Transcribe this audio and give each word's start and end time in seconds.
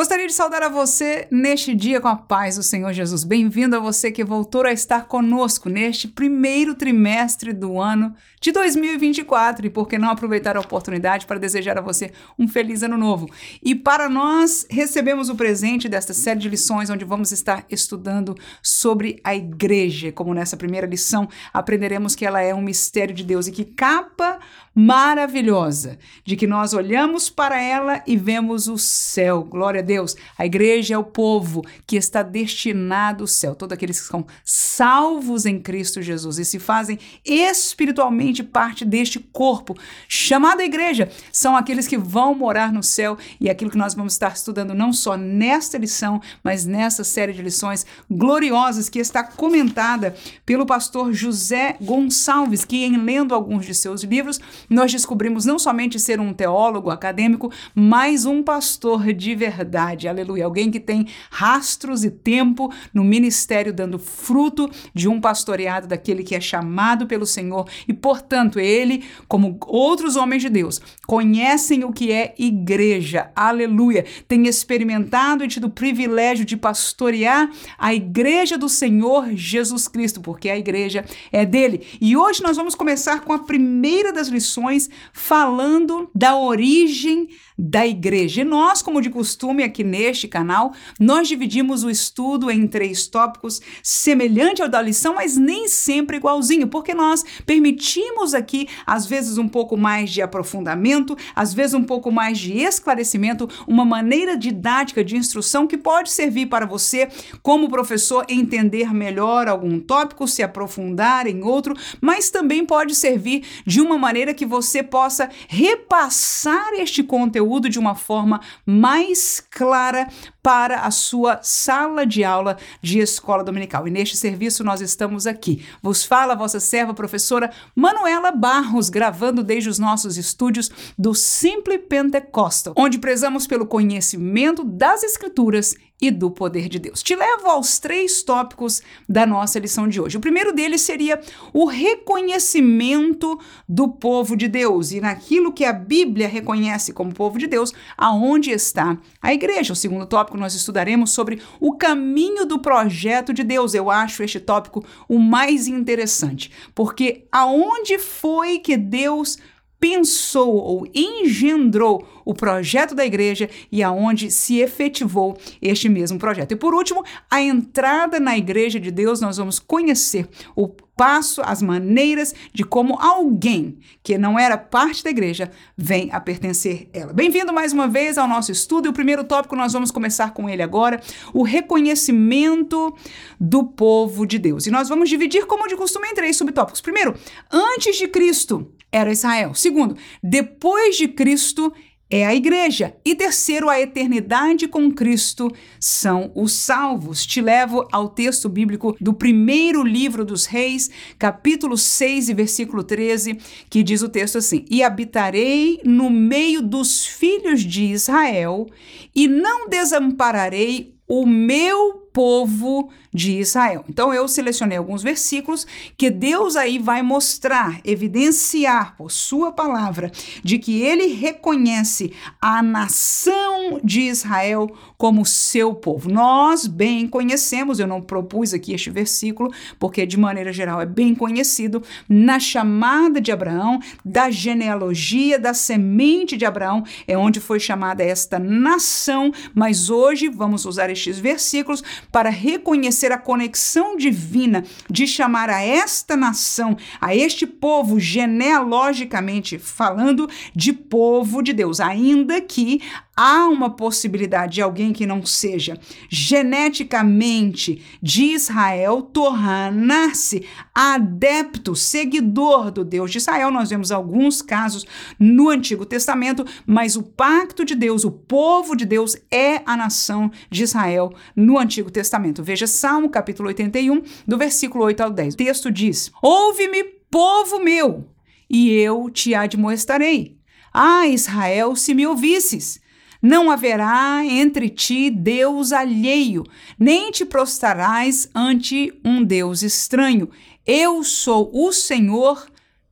Gostaria 0.00 0.26
de 0.26 0.32
saudar 0.32 0.62
a 0.62 0.70
você 0.70 1.28
neste 1.30 1.74
dia 1.74 2.00
com 2.00 2.08
a 2.08 2.16
paz 2.16 2.56
do 2.56 2.62
Senhor 2.62 2.90
Jesus. 2.90 3.22
Bem-vindo 3.22 3.76
a 3.76 3.78
você 3.78 4.10
que 4.10 4.24
voltou 4.24 4.64
a 4.64 4.72
estar 4.72 5.04
conosco 5.04 5.68
neste 5.68 6.08
primeiro 6.08 6.74
trimestre 6.74 7.52
do 7.52 7.78
ano 7.78 8.14
de 8.40 8.50
2024 8.50 9.66
e 9.66 9.68
por 9.68 9.86
que 9.86 9.98
não 9.98 10.08
aproveitar 10.08 10.56
a 10.56 10.60
oportunidade 10.60 11.26
para 11.26 11.38
desejar 11.38 11.76
a 11.76 11.82
você 11.82 12.12
um 12.38 12.48
feliz 12.48 12.82
ano 12.82 12.96
novo. 12.96 13.28
E 13.62 13.74
para 13.74 14.08
nós 14.08 14.66
recebemos 14.70 15.28
o 15.28 15.34
presente 15.34 15.86
desta 15.86 16.14
série 16.14 16.40
de 16.40 16.48
lições 16.48 16.88
onde 16.88 17.04
vamos 17.04 17.30
estar 17.30 17.66
estudando 17.68 18.34
sobre 18.62 19.20
a 19.22 19.36
igreja. 19.36 20.10
Como 20.12 20.32
nessa 20.32 20.56
primeira 20.56 20.86
lição 20.86 21.28
aprenderemos 21.52 22.14
que 22.14 22.24
ela 22.24 22.40
é 22.40 22.54
um 22.54 22.62
mistério 22.62 23.14
de 23.14 23.22
Deus 23.22 23.48
e 23.48 23.52
que 23.52 23.66
capa 23.66 24.38
maravilhosa 24.74 25.98
de 26.24 26.36
que 26.36 26.46
nós 26.46 26.72
olhamos 26.72 27.28
para 27.28 27.60
ela 27.60 28.02
e 28.06 28.16
vemos 28.16 28.66
o 28.66 28.78
céu. 28.78 29.44
Glória 29.44 29.80
a 29.80 29.82
Deus. 29.82 29.89
A 30.38 30.46
igreja 30.46 30.94
é 30.94 30.98
o 30.98 31.04
povo 31.04 31.64
que 31.86 31.96
está 31.96 32.22
destinado 32.22 33.24
ao 33.24 33.26
céu. 33.26 33.54
Todos 33.54 33.74
aqueles 33.74 34.00
que 34.00 34.06
são 34.06 34.26
salvos 34.44 35.46
em 35.46 35.58
Cristo 35.58 36.00
Jesus 36.00 36.38
e 36.38 36.44
se 36.44 36.58
fazem 36.58 36.98
espiritualmente 37.24 38.42
parte 38.42 38.84
deste 38.84 39.18
corpo 39.18 39.76
chamado 40.08 40.62
igreja 40.62 41.10
são 41.32 41.56
aqueles 41.56 41.86
que 41.86 41.98
vão 41.98 42.34
morar 42.34 42.72
no 42.72 42.82
céu 42.82 43.18
e 43.40 43.50
aquilo 43.50 43.70
que 43.70 43.78
nós 43.78 43.94
vamos 43.94 44.12
estar 44.12 44.32
estudando 44.32 44.74
não 44.74 44.92
só 44.92 45.16
nesta 45.16 45.78
lição, 45.78 46.20
mas 46.42 46.64
nessa 46.64 47.04
série 47.04 47.32
de 47.32 47.42
lições 47.42 47.84
gloriosas 48.10 48.88
que 48.88 48.98
está 48.98 49.24
comentada 49.24 50.14
pelo 50.46 50.66
pastor 50.66 51.12
José 51.12 51.76
Gonçalves, 51.80 52.64
que 52.64 52.84
em 52.84 52.96
lendo 52.96 53.34
alguns 53.34 53.66
de 53.66 53.74
seus 53.74 54.02
livros 54.02 54.40
nós 54.68 54.92
descobrimos 54.92 55.44
não 55.44 55.58
somente 55.58 55.98
ser 55.98 56.20
um 56.20 56.32
teólogo 56.32 56.90
acadêmico, 56.90 57.52
mas 57.74 58.24
um 58.24 58.42
pastor 58.42 59.12
de 59.12 59.34
verdade. 59.34 59.79
Aleluia. 60.08 60.44
Alguém 60.44 60.70
que 60.70 60.80
tem 60.80 61.06
rastros 61.30 62.04
e 62.04 62.10
tempo 62.10 62.72
no 62.92 63.04
ministério, 63.04 63.72
dando 63.72 63.98
fruto 63.98 64.70
de 64.94 65.08
um 65.08 65.20
pastoreado 65.20 65.86
daquele 65.86 66.22
que 66.22 66.34
é 66.34 66.40
chamado 66.40 67.06
pelo 67.06 67.26
Senhor. 67.26 67.68
E, 67.86 67.92
portanto, 67.92 68.58
ele, 68.58 69.04
como 69.26 69.58
outros 69.66 70.16
homens 70.16 70.42
de 70.42 70.48
Deus, 70.48 70.80
conhecem 71.06 71.84
o 71.84 71.92
que 71.92 72.12
é 72.12 72.34
igreja. 72.38 73.30
Aleluia. 73.34 74.04
Tem 74.28 74.46
experimentado 74.46 75.44
e 75.44 75.48
tido 75.48 75.68
o 75.68 75.70
privilégio 75.70 76.44
de 76.44 76.56
pastorear 76.56 77.50
a 77.78 77.94
igreja 77.94 78.58
do 78.58 78.68
Senhor 78.68 79.30
Jesus 79.34 79.88
Cristo, 79.88 80.20
porque 80.20 80.50
a 80.50 80.58
igreja 80.58 81.04
é 81.32 81.44
dele. 81.44 81.86
E 82.00 82.16
hoje 82.16 82.42
nós 82.42 82.56
vamos 82.56 82.74
começar 82.74 83.20
com 83.20 83.32
a 83.32 83.38
primeira 83.38 84.12
das 84.12 84.28
lições 84.28 84.88
falando 85.12 86.10
da 86.14 86.36
origem 86.36 87.28
da 87.58 87.86
igreja. 87.86 88.40
E 88.40 88.44
nós, 88.44 88.80
como 88.80 89.02
de 89.02 89.10
costume 89.10 89.59
aqui 89.62 89.84
neste 89.84 90.28
canal, 90.28 90.72
nós 90.98 91.28
dividimos 91.28 91.84
o 91.84 91.90
estudo 91.90 92.50
em 92.50 92.66
três 92.66 93.06
tópicos, 93.06 93.60
semelhante 93.82 94.62
ao 94.62 94.68
da 94.68 94.80
lição, 94.80 95.14
mas 95.14 95.36
nem 95.36 95.68
sempre 95.68 96.16
igualzinho, 96.16 96.68
porque 96.68 96.94
nós 96.94 97.24
permitimos 97.44 98.34
aqui, 98.34 98.68
às 98.86 99.06
vezes, 99.06 99.38
um 99.38 99.48
pouco 99.48 99.76
mais 99.76 100.10
de 100.10 100.22
aprofundamento, 100.22 101.16
às 101.34 101.52
vezes, 101.52 101.74
um 101.74 101.84
pouco 101.84 102.10
mais 102.10 102.38
de 102.38 102.58
esclarecimento, 102.58 103.48
uma 103.66 103.84
maneira 103.84 104.36
didática 104.36 105.04
de 105.04 105.16
instrução 105.16 105.66
que 105.66 105.76
pode 105.76 106.10
servir 106.10 106.46
para 106.46 106.66
você, 106.66 107.08
como 107.42 107.68
professor, 107.68 108.24
entender 108.28 108.92
melhor 108.94 109.48
algum 109.48 109.78
tópico, 109.80 110.28
se 110.28 110.42
aprofundar 110.42 111.26
em 111.26 111.42
outro, 111.42 111.74
mas 112.00 112.30
também 112.30 112.64
pode 112.64 112.94
servir 112.94 113.44
de 113.66 113.80
uma 113.80 113.98
maneira 113.98 114.34
que 114.34 114.46
você 114.46 114.82
possa 114.82 115.28
repassar 115.48 116.74
este 116.74 117.02
conteúdo 117.02 117.68
de 117.68 117.78
uma 117.78 117.94
forma 117.94 118.40
mais 118.64 119.40
clara 119.50 120.08
para 120.42 120.82
a 120.82 120.90
sua 120.90 121.40
sala 121.42 122.06
de 122.06 122.22
aula 122.22 122.56
de 122.80 123.00
escola 123.00 123.42
dominical. 123.42 123.86
E 123.86 123.90
neste 123.90 124.16
serviço 124.16 124.62
nós 124.62 124.80
estamos 124.80 125.26
aqui. 125.26 125.66
Vos 125.82 126.04
fala 126.04 126.32
a 126.32 126.36
vossa 126.36 126.60
serva 126.60 126.94
professora 126.94 127.50
Manuela 127.74 128.30
Barros, 128.30 128.88
gravando 128.88 129.42
desde 129.42 129.68
os 129.68 129.78
nossos 129.78 130.16
estúdios 130.16 130.70
do 130.96 131.14
Simple 131.14 131.78
Pentecostal, 131.78 132.74
onde 132.76 132.98
prezamos 132.98 133.46
pelo 133.46 133.66
conhecimento 133.66 134.64
das 134.64 135.02
escrituras 135.02 135.74
e 136.00 136.10
do 136.10 136.30
poder 136.30 136.68
de 136.68 136.78
Deus. 136.78 137.02
Te 137.02 137.14
levo 137.14 137.48
aos 137.48 137.78
três 137.78 138.22
tópicos 138.22 138.80
da 139.06 139.26
nossa 139.26 139.58
lição 139.58 139.86
de 139.86 140.00
hoje. 140.00 140.16
O 140.16 140.20
primeiro 140.20 140.52
deles 140.52 140.80
seria 140.80 141.20
o 141.52 141.66
reconhecimento 141.66 143.38
do 143.68 143.88
povo 143.88 144.34
de 144.34 144.48
Deus 144.48 144.92
e 144.92 145.00
naquilo 145.00 145.52
que 145.52 145.64
a 145.64 145.72
Bíblia 145.72 146.26
reconhece 146.26 146.94
como 146.94 147.12
povo 147.12 147.38
de 147.38 147.46
Deus, 147.46 147.74
aonde 147.98 148.50
está 148.50 148.96
a 149.20 149.34
igreja. 149.34 149.74
O 149.74 149.76
segundo 149.76 150.06
tópico 150.06 150.38
nós 150.38 150.54
estudaremos 150.54 151.10
sobre 151.10 151.42
o 151.60 151.76
caminho 151.76 152.46
do 152.46 152.58
projeto 152.58 153.34
de 153.34 153.44
Deus. 153.44 153.74
Eu 153.74 153.90
acho 153.90 154.22
este 154.22 154.40
tópico 154.40 154.82
o 155.06 155.18
mais 155.18 155.66
interessante, 155.66 156.50
porque 156.74 157.26
aonde 157.30 157.98
foi 157.98 158.58
que 158.58 158.76
Deus 158.76 159.38
pensou 159.80 160.54
ou 160.54 160.86
engendrou 160.94 162.06
o 162.24 162.34
projeto 162.34 162.94
da 162.94 163.04
igreja 163.04 163.48
e 163.72 163.82
aonde 163.82 164.30
se 164.30 164.58
efetivou 164.58 165.36
este 165.60 165.88
mesmo 165.88 166.18
projeto. 166.18 166.52
E 166.52 166.56
por 166.56 166.74
último, 166.74 167.02
a 167.30 167.40
entrada 167.40 168.20
na 168.20 168.36
igreja 168.36 168.78
de 168.78 168.90
Deus, 168.90 169.20
nós 169.20 169.38
vamos 169.38 169.58
conhecer 169.58 170.28
o 170.54 170.68
passo, 171.00 171.40
as 171.46 171.62
maneiras 171.62 172.34
de 172.52 172.62
como 172.62 173.00
alguém 173.00 173.78
que 174.02 174.18
não 174.18 174.38
era 174.38 174.58
parte 174.58 175.02
da 175.02 175.08
igreja 175.08 175.50
vem 175.74 176.10
a 176.12 176.20
pertencer 176.20 176.90
ela. 176.92 177.10
Bem-vindo 177.10 177.54
mais 177.54 177.72
uma 177.72 177.88
vez 177.88 178.18
ao 178.18 178.28
nosso 178.28 178.52
estudo. 178.52 178.84
E 178.84 178.90
o 178.90 178.92
primeiro 178.92 179.24
tópico 179.24 179.56
nós 179.56 179.72
vamos 179.72 179.90
começar 179.90 180.34
com 180.34 180.46
ele 180.46 180.62
agora, 180.62 181.00
o 181.32 181.42
reconhecimento 181.42 182.94
do 183.40 183.64
povo 183.64 184.26
de 184.26 184.38
Deus. 184.38 184.66
E 184.66 184.70
nós 184.70 184.90
vamos 184.90 185.08
dividir 185.08 185.46
como 185.46 185.66
de 185.66 185.74
costume 185.74 186.06
em 186.08 186.14
três 186.14 186.36
subtópicos. 186.36 186.82
Primeiro, 186.82 187.14
antes 187.50 187.96
de 187.96 188.06
Cristo 188.06 188.70
era 188.92 189.10
Israel. 189.10 189.54
Segundo, 189.54 189.96
depois 190.22 190.98
de 190.98 191.08
Cristo 191.08 191.72
é 192.10 192.26
a 192.26 192.34
igreja. 192.34 192.94
E 193.04 193.14
terceiro, 193.14 193.68
a 193.68 193.80
eternidade 193.80 194.66
com 194.66 194.90
Cristo 194.90 195.48
são 195.78 196.32
os 196.34 196.52
salvos. 196.52 197.24
Te 197.24 197.40
levo 197.40 197.86
ao 197.92 198.08
texto 198.08 198.48
bíblico 198.48 198.96
do 199.00 199.14
primeiro 199.14 199.84
livro 199.84 200.24
dos 200.24 200.44
Reis, 200.44 200.90
capítulo 201.18 201.78
6 201.78 202.28
e 202.28 202.34
versículo 202.34 202.82
13, 202.82 203.38
que 203.70 203.82
diz 203.84 204.02
o 204.02 204.08
texto 204.08 204.38
assim: 204.38 204.64
E 204.68 204.82
habitarei 204.82 205.80
no 205.84 206.10
meio 206.10 206.60
dos 206.60 207.06
filhos 207.06 207.60
de 207.62 207.84
Israel, 207.84 208.66
e 209.14 209.28
não 209.28 209.68
desampararei 209.68 210.96
o 211.06 211.24
meu 211.26 212.08
povo 212.12 212.90
de 213.12 213.38
Israel. 213.38 213.84
Então 213.88 214.14
eu 214.14 214.26
selecionei 214.28 214.78
alguns 214.78 215.02
versículos 215.02 215.66
que 215.96 216.10
Deus 216.10 216.56
aí 216.56 216.78
vai 216.78 217.02
mostrar, 217.02 217.80
evidenciar 217.84 218.96
por 218.96 219.10
sua 219.10 219.50
palavra 219.50 220.10
de 220.42 220.58
que 220.58 220.82
ele 220.82 221.06
reconhece 221.06 222.12
a 222.40 222.62
nação 222.62 223.80
de 223.82 224.02
Israel 224.02 224.70
como 224.96 225.26
seu 225.26 225.74
povo. 225.74 226.10
Nós 226.10 226.66
bem 226.66 227.08
conhecemos, 227.08 227.80
eu 227.80 227.86
não 227.86 228.00
propus 228.00 228.54
aqui 228.54 228.72
este 228.72 228.90
versículo, 228.90 229.52
porque 229.78 230.06
de 230.06 230.18
maneira 230.18 230.52
geral 230.52 230.80
é 230.80 230.86
bem 230.86 231.14
conhecido 231.14 231.82
na 232.08 232.38
chamada 232.38 233.20
de 233.20 233.32
Abraão, 233.32 233.80
da 234.04 234.30
genealogia 234.30 235.38
da 235.38 235.54
semente 235.54 236.36
de 236.36 236.44
Abraão, 236.44 236.84
é 237.06 237.16
onde 237.16 237.40
foi 237.40 237.58
chamada 237.58 238.02
esta 238.02 238.38
nação, 238.38 239.32
mas 239.54 239.90
hoje 239.90 240.28
vamos 240.28 240.64
usar 240.64 240.90
estes 240.90 241.18
versículos 241.18 241.82
para 242.10 242.30
reconhecer 242.30 243.12
a 243.12 243.18
conexão 243.18 243.96
divina 243.96 244.64
de 244.88 245.06
chamar 245.06 245.50
a 245.50 245.62
esta 245.62 246.16
nação, 246.16 246.76
a 247.00 247.14
este 247.14 247.46
povo, 247.46 247.98
genealogicamente 247.98 249.58
falando, 249.58 250.28
de 250.54 250.72
povo 250.72 251.42
de 251.42 251.52
Deus, 251.52 251.80
ainda 251.80 252.40
que 252.40 252.80
há 253.16 253.46
uma 253.46 253.70
possibilidade 253.70 254.54
de 254.54 254.62
alguém 254.62 254.92
que 254.92 255.06
não 255.06 255.24
seja 255.24 255.78
geneticamente 256.08 257.82
de 258.02 258.24
Israel 258.24 259.02
tornar-se 259.02 260.46
adepto, 260.74 261.76
seguidor 261.76 262.70
do 262.70 262.84
Deus 262.84 263.10
de 263.10 263.18
Israel. 263.18 263.50
Nós 263.50 263.70
vemos 263.70 263.92
alguns 263.92 264.40
casos 264.40 264.86
no 265.18 265.48
Antigo 265.48 265.84
Testamento, 265.84 266.46
mas 266.66 266.96
o 266.96 267.02
pacto 267.02 267.64
de 267.64 267.74
Deus, 267.74 268.04
o 268.04 268.10
povo 268.10 268.74
de 268.74 268.84
Deus 268.84 269.16
é 269.30 269.62
a 269.66 269.76
nação 269.76 270.30
de 270.50 270.62
Israel 270.62 271.12
no 271.36 271.58
Antigo 271.58 271.90
Testamento. 271.90 272.42
Veja 272.42 272.66
Salmo 272.66 273.10
capítulo 273.10 273.48
81, 273.48 274.02
do 274.26 274.38
versículo 274.38 274.84
8 274.84 275.00
ao 275.02 275.10
10. 275.10 275.34
O 275.34 275.36
texto 275.36 275.70
diz: 275.70 276.10
Ouve-me, 276.22 276.84
povo 277.10 277.62
meu, 277.62 278.08
e 278.48 278.70
eu 278.70 279.10
te 279.10 279.34
admoestarei. 279.34 280.38
Ah, 280.72 281.06
Israel, 281.08 281.74
se 281.74 281.92
me 281.94 282.06
ouvisses, 282.06 282.80
não 283.22 283.50
haverá 283.50 284.22
entre 284.24 284.68
ti 284.68 285.10
Deus 285.10 285.72
alheio, 285.72 286.44
nem 286.78 287.10
te 287.10 287.24
prostrarás 287.24 288.28
ante 288.34 288.92
um 289.04 289.22
Deus 289.22 289.62
estranho. 289.62 290.28
Eu 290.66 291.02
sou 291.04 291.50
o 291.52 291.72
Senhor 291.72 292.49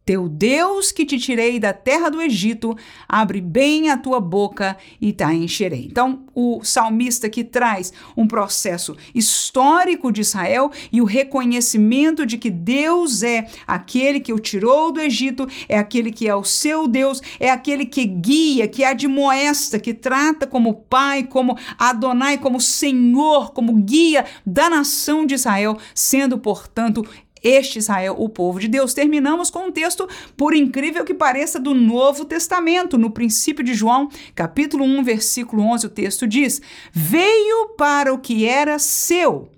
teu 0.08 0.26
Deus 0.26 0.90
que 0.90 1.04
te 1.04 1.18
tirei 1.18 1.60
da 1.60 1.74
terra 1.74 2.08
do 2.08 2.22
Egito, 2.22 2.74
abre 3.06 3.42
bem 3.42 3.90
a 3.90 3.98
tua 3.98 4.18
boca 4.18 4.74
e 4.98 5.12
te 5.12 5.22
encherei. 5.24 5.84
Então, 5.84 6.20
o 6.34 6.64
salmista 6.64 7.28
que 7.28 7.44
traz 7.44 7.92
um 8.16 8.26
processo 8.26 8.96
histórico 9.14 10.10
de 10.10 10.22
Israel 10.22 10.72
e 10.90 11.02
o 11.02 11.04
reconhecimento 11.04 12.24
de 12.24 12.38
que 12.38 12.48
Deus 12.48 13.22
é 13.22 13.48
aquele 13.66 14.18
que 14.18 14.32
o 14.32 14.38
tirou 14.38 14.90
do 14.90 14.98
Egito, 14.98 15.46
é 15.68 15.76
aquele 15.76 16.10
que 16.10 16.26
é 16.26 16.34
o 16.34 16.42
seu 16.42 16.88
Deus, 16.88 17.20
é 17.38 17.50
aquele 17.50 17.84
que 17.84 18.06
guia, 18.06 18.66
que 18.66 18.84
admoesta, 18.84 19.78
que 19.78 19.92
trata 19.92 20.46
como 20.46 20.72
pai, 20.72 21.24
como 21.24 21.54
Adonai, 21.78 22.38
como 22.38 22.62
Senhor, 22.62 23.52
como 23.52 23.74
guia 23.74 24.24
da 24.46 24.70
nação 24.70 25.26
de 25.26 25.34
Israel, 25.34 25.76
sendo, 25.94 26.38
portanto, 26.38 27.04
este 27.42 27.78
Israel, 27.78 28.16
o 28.18 28.28
povo 28.28 28.58
de 28.58 28.68
Deus. 28.68 28.94
Terminamos 28.94 29.50
com 29.50 29.66
um 29.66 29.72
texto, 29.72 30.08
por 30.36 30.54
incrível 30.54 31.04
que 31.04 31.14
pareça, 31.14 31.58
do 31.58 31.74
Novo 31.74 32.24
Testamento. 32.24 32.98
No 32.98 33.10
princípio 33.10 33.64
de 33.64 33.74
João, 33.74 34.08
capítulo 34.34 34.84
1, 34.84 35.02
versículo 35.04 35.62
11, 35.62 35.86
o 35.86 35.90
texto 35.90 36.26
diz: 36.26 36.60
Veio 36.92 37.70
para 37.76 38.12
o 38.12 38.18
que 38.18 38.46
era 38.46 38.78
seu, 38.78 39.48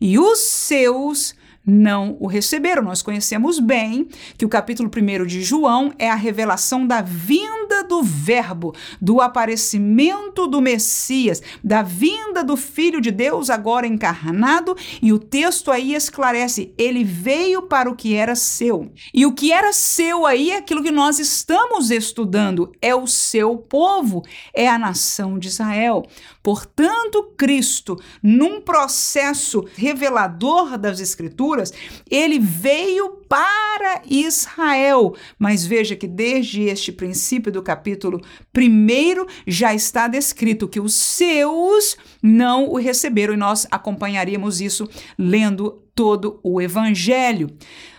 e 0.00 0.18
os 0.18 0.38
seus 0.38 1.37
não 1.68 2.16
o 2.18 2.26
receberam. 2.26 2.82
Nós 2.82 3.02
conhecemos 3.02 3.60
bem 3.60 4.08
que 4.36 4.44
o 4.44 4.48
capítulo 4.48 4.90
1 4.90 5.26
de 5.26 5.42
João 5.42 5.92
é 5.98 6.10
a 6.10 6.14
revelação 6.14 6.86
da 6.86 7.02
vinda 7.02 7.84
do 7.84 8.02
Verbo, 8.02 8.74
do 9.00 9.20
aparecimento 9.20 10.46
do 10.46 10.60
Messias, 10.60 11.42
da 11.62 11.82
vinda 11.82 12.42
do 12.42 12.56
Filho 12.56 13.00
de 13.00 13.10
Deus 13.10 13.50
agora 13.50 13.86
encarnado, 13.86 14.76
e 15.02 15.12
o 15.12 15.18
texto 15.18 15.70
aí 15.70 15.94
esclarece: 15.94 16.72
ele 16.78 17.04
veio 17.04 17.62
para 17.62 17.90
o 17.90 17.94
que 17.94 18.14
era 18.14 18.34
seu. 18.34 18.90
E 19.12 19.26
o 19.26 19.32
que 19.32 19.52
era 19.52 19.72
seu 19.72 20.24
aí 20.24 20.50
é 20.50 20.56
aquilo 20.56 20.82
que 20.82 20.90
nós 20.90 21.18
estamos 21.18 21.90
estudando, 21.90 22.72
é 22.80 22.94
o 22.94 23.06
seu 23.06 23.56
povo, 23.58 24.22
é 24.54 24.68
a 24.68 24.78
nação 24.78 25.38
de 25.38 25.48
Israel. 25.48 26.06
Portanto, 26.48 27.34
Cristo, 27.36 28.00
num 28.22 28.58
processo 28.62 29.68
revelador 29.76 30.78
das 30.78 30.98
Escrituras, 30.98 31.74
ele 32.10 32.38
veio 32.38 33.18
para 33.28 34.00
Israel. 34.08 35.14
Mas 35.38 35.66
veja 35.66 35.94
que 35.94 36.06
desde 36.06 36.62
este 36.62 36.90
princípio 36.90 37.52
do 37.52 37.62
capítulo 37.62 38.22
1 38.56 39.26
já 39.46 39.74
está 39.74 40.08
descrito 40.08 40.66
que 40.66 40.80
os 40.80 40.94
seus 40.94 41.98
não 42.22 42.70
o 42.70 42.78
receberam, 42.78 43.34
e 43.34 43.36
nós 43.36 43.66
acompanharíamos 43.70 44.62
isso 44.62 44.88
lendo 45.18 45.82
todo 45.94 46.40
o 46.42 46.62
Evangelho. 46.62 47.54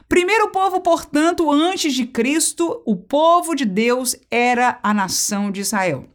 Primeiro 0.07 0.49
povo, 0.49 0.81
portanto, 0.81 1.51
antes 1.51 1.93
de 1.93 2.07
Cristo, 2.07 2.81
o 2.83 2.95
povo 2.95 3.53
de 3.53 3.63
Deus 3.63 4.15
era 4.31 4.79
a 4.81 4.91
nação 4.91 5.51
de 5.51 5.61
Israel. 5.61 6.09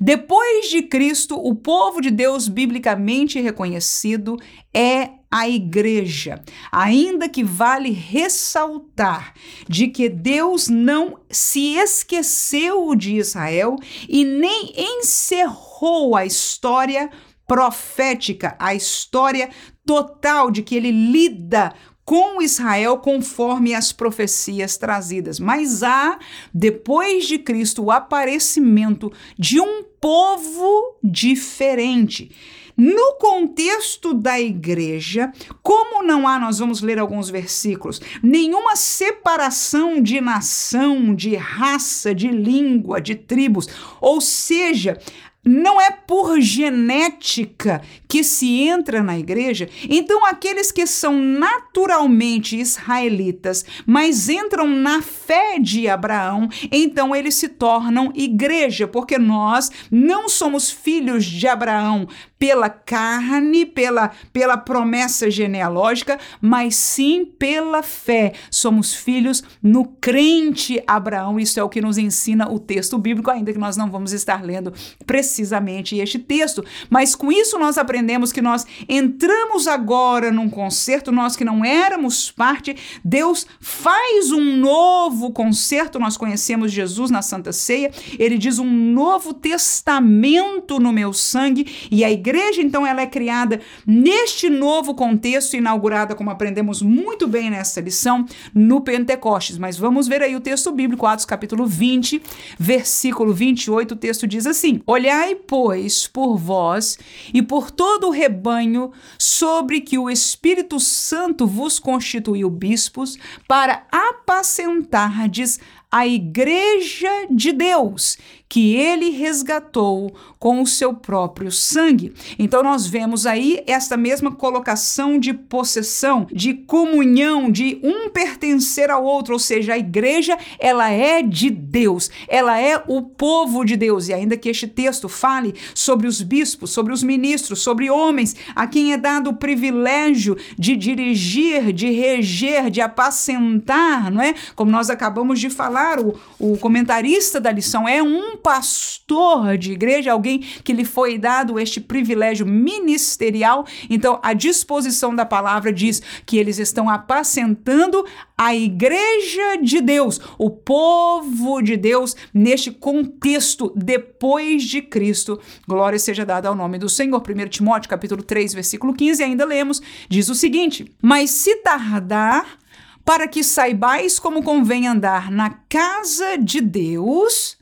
Depois 0.00 0.68
de 0.70 0.82
Cristo, 0.82 1.36
o 1.36 1.54
povo 1.54 2.00
de 2.00 2.10
Deus 2.10 2.48
biblicamente 2.48 3.40
reconhecido 3.40 4.36
é 4.74 5.10
a 5.30 5.48
igreja, 5.48 6.42
ainda 6.70 7.26
que 7.26 7.42
vale 7.42 7.90
ressaltar 7.90 9.32
de 9.66 9.88
que 9.88 10.10
Deus 10.10 10.68
não 10.68 11.20
se 11.30 11.74
esqueceu 11.76 12.94
de 12.94 13.16
Israel 13.16 13.76
e 14.06 14.26
nem 14.26 14.74
encerrou 14.76 16.14
a 16.14 16.26
história 16.26 17.10
profética, 17.46 18.54
a 18.58 18.74
história 18.74 19.48
total 19.86 20.50
de 20.50 20.62
que 20.62 20.76
ele 20.76 20.90
lida 20.90 21.72
com 22.04 22.42
Israel 22.42 22.98
conforme 22.98 23.74
as 23.74 23.92
profecias 23.92 24.76
trazidas. 24.76 25.38
Mas 25.38 25.82
há, 25.82 26.18
depois 26.52 27.26
de 27.26 27.38
Cristo, 27.38 27.84
o 27.84 27.90
aparecimento 27.90 29.12
de 29.38 29.60
um 29.60 29.84
povo 30.00 30.98
diferente. 31.02 32.30
No 32.76 33.16
contexto 33.18 34.14
da 34.14 34.40
igreja, 34.40 35.30
como 35.62 36.02
não 36.02 36.26
há, 36.26 36.38
nós 36.38 36.58
vamos 36.58 36.80
ler 36.80 36.98
alguns 36.98 37.28
versículos, 37.28 38.00
nenhuma 38.22 38.76
separação 38.76 40.00
de 40.00 40.20
nação, 40.20 41.14
de 41.14 41.36
raça, 41.36 42.14
de 42.14 42.28
língua, 42.28 43.00
de 43.00 43.14
tribos, 43.14 43.68
ou 44.00 44.20
seja, 44.22 44.98
não 45.44 45.80
é 45.80 45.90
por 45.90 46.40
genética 46.40 47.82
que 48.08 48.22
se 48.22 48.60
entra 48.60 49.02
na 49.02 49.18
igreja. 49.18 49.68
Então, 49.88 50.24
aqueles 50.24 50.70
que 50.70 50.86
são 50.86 51.18
naturalmente 51.18 52.56
israelitas, 52.56 53.64
mas 53.84 54.28
entram 54.28 54.68
na 54.68 55.02
fé 55.02 55.58
de 55.58 55.88
Abraão, 55.88 56.48
então 56.70 57.14
eles 57.14 57.34
se 57.34 57.48
tornam 57.48 58.12
igreja, 58.14 58.86
porque 58.86 59.18
nós 59.18 59.70
não 59.90 60.28
somos 60.28 60.70
filhos 60.70 61.24
de 61.24 61.48
Abraão 61.48 62.06
pela 62.42 62.68
carne, 62.68 63.64
pela, 63.64 64.10
pela 64.32 64.56
promessa 64.56 65.30
genealógica, 65.30 66.18
mas 66.40 66.74
sim 66.74 67.24
pela 67.24 67.84
fé. 67.84 68.32
Somos 68.50 68.92
filhos 68.92 69.44
no 69.62 69.84
crente 69.84 70.82
Abraão. 70.84 71.38
Isso 71.38 71.60
é 71.60 71.62
o 71.62 71.68
que 71.68 71.80
nos 71.80 71.98
ensina 71.98 72.50
o 72.50 72.58
texto 72.58 72.98
bíblico, 72.98 73.30
ainda 73.30 73.52
que 73.52 73.60
nós 73.60 73.76
não 73.76 73.88
vamos 73.88 74.12
estar 74.12 74.42
lendo 74.42 74.72
precisamente 75.06 75.96
este 75.98 76.18
texto. 76.18 76.64
Mas 76.90 77.14
com 77.14 77.30
isso 77.30 77.60
nós 77.60 77.78
aprendemos 77.78 78.32
que 78.32 78.42
nós 78.42 78.66
entramos 78.88 79.68
agora 79.68 80.32
num 80.32 80.50
concerto, 80.50 81.12
nós 81.12 81.36
que 81.36 81.44
não 81.44 81.64
éramos 81.64 82.32
parte, 82.32 82.74
Deus 83.04 83.46
faz 83.60 84.32
um 84.32 84.56
novo 84.56 85.30
concerto. 85.30 86.00
Nós 86.00 86.16
conhecemos 86.16 86.72
Jesus 86.72 87.08
na 87.08 87.22
Santa 87.22 87.52
Ceia. 87.52 87.92
Ele 88.18 88.36
diz 88.36 88.58
um 88.58 88.68
novo 88.68 89.32
testamento 89.32 90.80
no 90.80 90.92
meu 90.92 91.12
sangue 91.12 91.88
e 91.88 92.02
a 92.02 92.10
igreja 92.10 92.31
igreja, 92.32 92.62
então, 92.62 92.86
ela 92.86 93.02
é 93.02 93.06
criada 93.06 93.60
neste 93.86 94.48
novo 94.48 94.94
contexto, 94.94 95.54
inaugurada, 95.54 96.14
como 96.14 96.30
aprendemos 96.30 96.80
muito 96.80 97.28
bem 97.28 97.50
nessa 97.50 97.80
lição, 97.80 98.24
no 98.54 98.80
Pentecostes. 98.80 99.58
Mas 99.58 99.76
vamos 99.76 100.08
ver 100.08 100.22
aí 100.22 100.34
o 100.34 100.40
texto 100.40 100.72
bíblico, 100.72 101.06
Atos 101.06 101.26
capítulo 101.26 101.66
20, 101.66 102.22
versículo 102.58 103.34
28, 103.34 103.92
o 103.92 103.96
texto 103.96 104.26
diz 104.26 104.46
assim: 104.46 104.80
Olhai, 104.86 105.34
pois, 105.34 106.06
por 106.06 106.36
vós 106.36 106.98
e 107.34 107.42
por 107.42 107.70
todo 107.70 108.08
o 108.08 108.10
rebanho, 108.10 108.90
sobre 109.18 109.80
que 109.80 109.98
o 109.98 110.08
Espírito 110.08 110.80
Santo 110.80 111.46
vos 111.46 111.78
constituiu 111.78 112.48
bispos, 112.48 113.18
para 113.46 113.86
apacentardes 113.90 115.60
a 115.92 116.06
igreja 116.06 117.10
de 117.30 117.52
Deus, 117.52 118.16
que 118.52 118.76
ele 118.76 119.08
resgatou 119.08 120.14
com 120.38 120.60
o 120.60 120.66
seu 120.66 120.92
próprio 120.92 121.50
sangue. 121.50 122.12
Então 122.38 122.62
nós 122.62 122.86
vemos 122.86 123.24
aí 123.24 123.62
esta 123.66 123.96
mesma 123.96 124.30
colocação 124.30 125.18
de 125.18 125.32
possessão, 125.32 126.26
de 126.30 126.52
comunhão, 126.52 127.50
de 127.50 127.80
um 127.82 128.10
pertencer 128.10 128.90
ao 128.90 129.02
outro, 129.02 129.32
ou 129.32 129.38
seja, 129.38 129.72
a 129.72 129.78
igreja, 129.78 130.36
ela 130.58 130.90
é 130.90 131.22
de 131.22 131.48
Deus, 131.48 132.10
ela 132.28 132.60
é 132.60 132.76
o 132.86 133.00
povo 133.00 133.64
de 133.64 133.74
Deus. 133.74 134.08
E 134.08 134.12
ainda 134.12 134.36
que 134.36 134.50
este 134.50 134.68
texto 134.68 135.08
fale 135.08 135.54
sobre 135.74 136.06
os 136.06 136.20
bispos, 136.20 136.72
sobre 136.72 136.92
os 136.92 137.02
ministros, 137.02 137.62
sobre 137.62 137.88
homens 137.88 138.36
a 138.54 138.66
quem 138.66 138.92
é 138.92 138.98
dado 138.98 139.30
o 139.30 139.36
privilégio 139.36 140.36
de 140.58 140.76
dirigir, 140.76 141.72
de 141.72 141.90
reger, 141.90 142.68
de 142.68 142.82
apacentar, 142.82 144.10
não 144.10 144.20
é? 144.20 144.34
Como 144.54 144.70
nós 144.70 144.90
acabamos 144.90 145.40
de 145.40 145.48
falar, 145.48 145.98
o, 145.98 146.20
o 146.38 146.58
comentarista 146.58 147.40
da 147.40 147.50
lição 147.50 147.88
é 147.88 148.02
um 148.02 148.41
pastor 148.42 149.56
de 149.56 149.72
igreja, 149.72 150.12
alguém 150.12 150.40
que 150.40 150.72
lhe 150.72 150.84
foi 150.84 151.16
dado 151.16 151.58
este 151.58 151.80
privilégio 151.80 152.44
ministerial. 152.44 153.64
Então, 153.88 154.18
a 154.22 154.32
disposição 154.32 155.14
da 155.14 155.24
palavra 155.24 155.72
diz 155.72 156.02
que 156.26 156.36
eles 156.36 156.58
estão 156.58 156.88
apacentando 156.88 158.04
a 158.36 158.54
igreja 158.54 159.56
de 159.62 159.80
Deus, 159.80 160.20
o 160.36 160.50
povo 160.50 161.62
de 161.62 161.76
Deus, 161.76 162.16
neste 162.34 162.70
contexto 162.70 163.72
depois 163.76 164.64
de 164.64 164.82
Cristo. 164.82 165.40
Glória 165.66 165.98
seja 165.98 166.26
dada 166.26 166.48
ao 166.48 166.54
nome 166.54 166.78
do 166.78 166.88
Senhor. 166.88 167.22
1 167.22 167.48
Timóteo, 167.48 167.88
capítulo 167.88 168.22
3, 168.22 168.52
versículo 168.54 168.92
15, 168.92 169.22
ainda 169.22 169.44
lemos, 169.44 169.80
diz 170.08 170.28
o 170.28 170.34
seguinte: 170.34 170.92
Mas 171.00 171.30
se 171.30 171.56
tardar, 171.56 172.58
para 173.04 173.26
que 173.28 173.42
saibais 173.42 174.18
como 174.18 174.42
convém 174.42 174.86
andar 174.86 175.30
na 175.30 175.50
casa 175.68 176.36
de 176.36 176.60
Deus, 176.60 177.56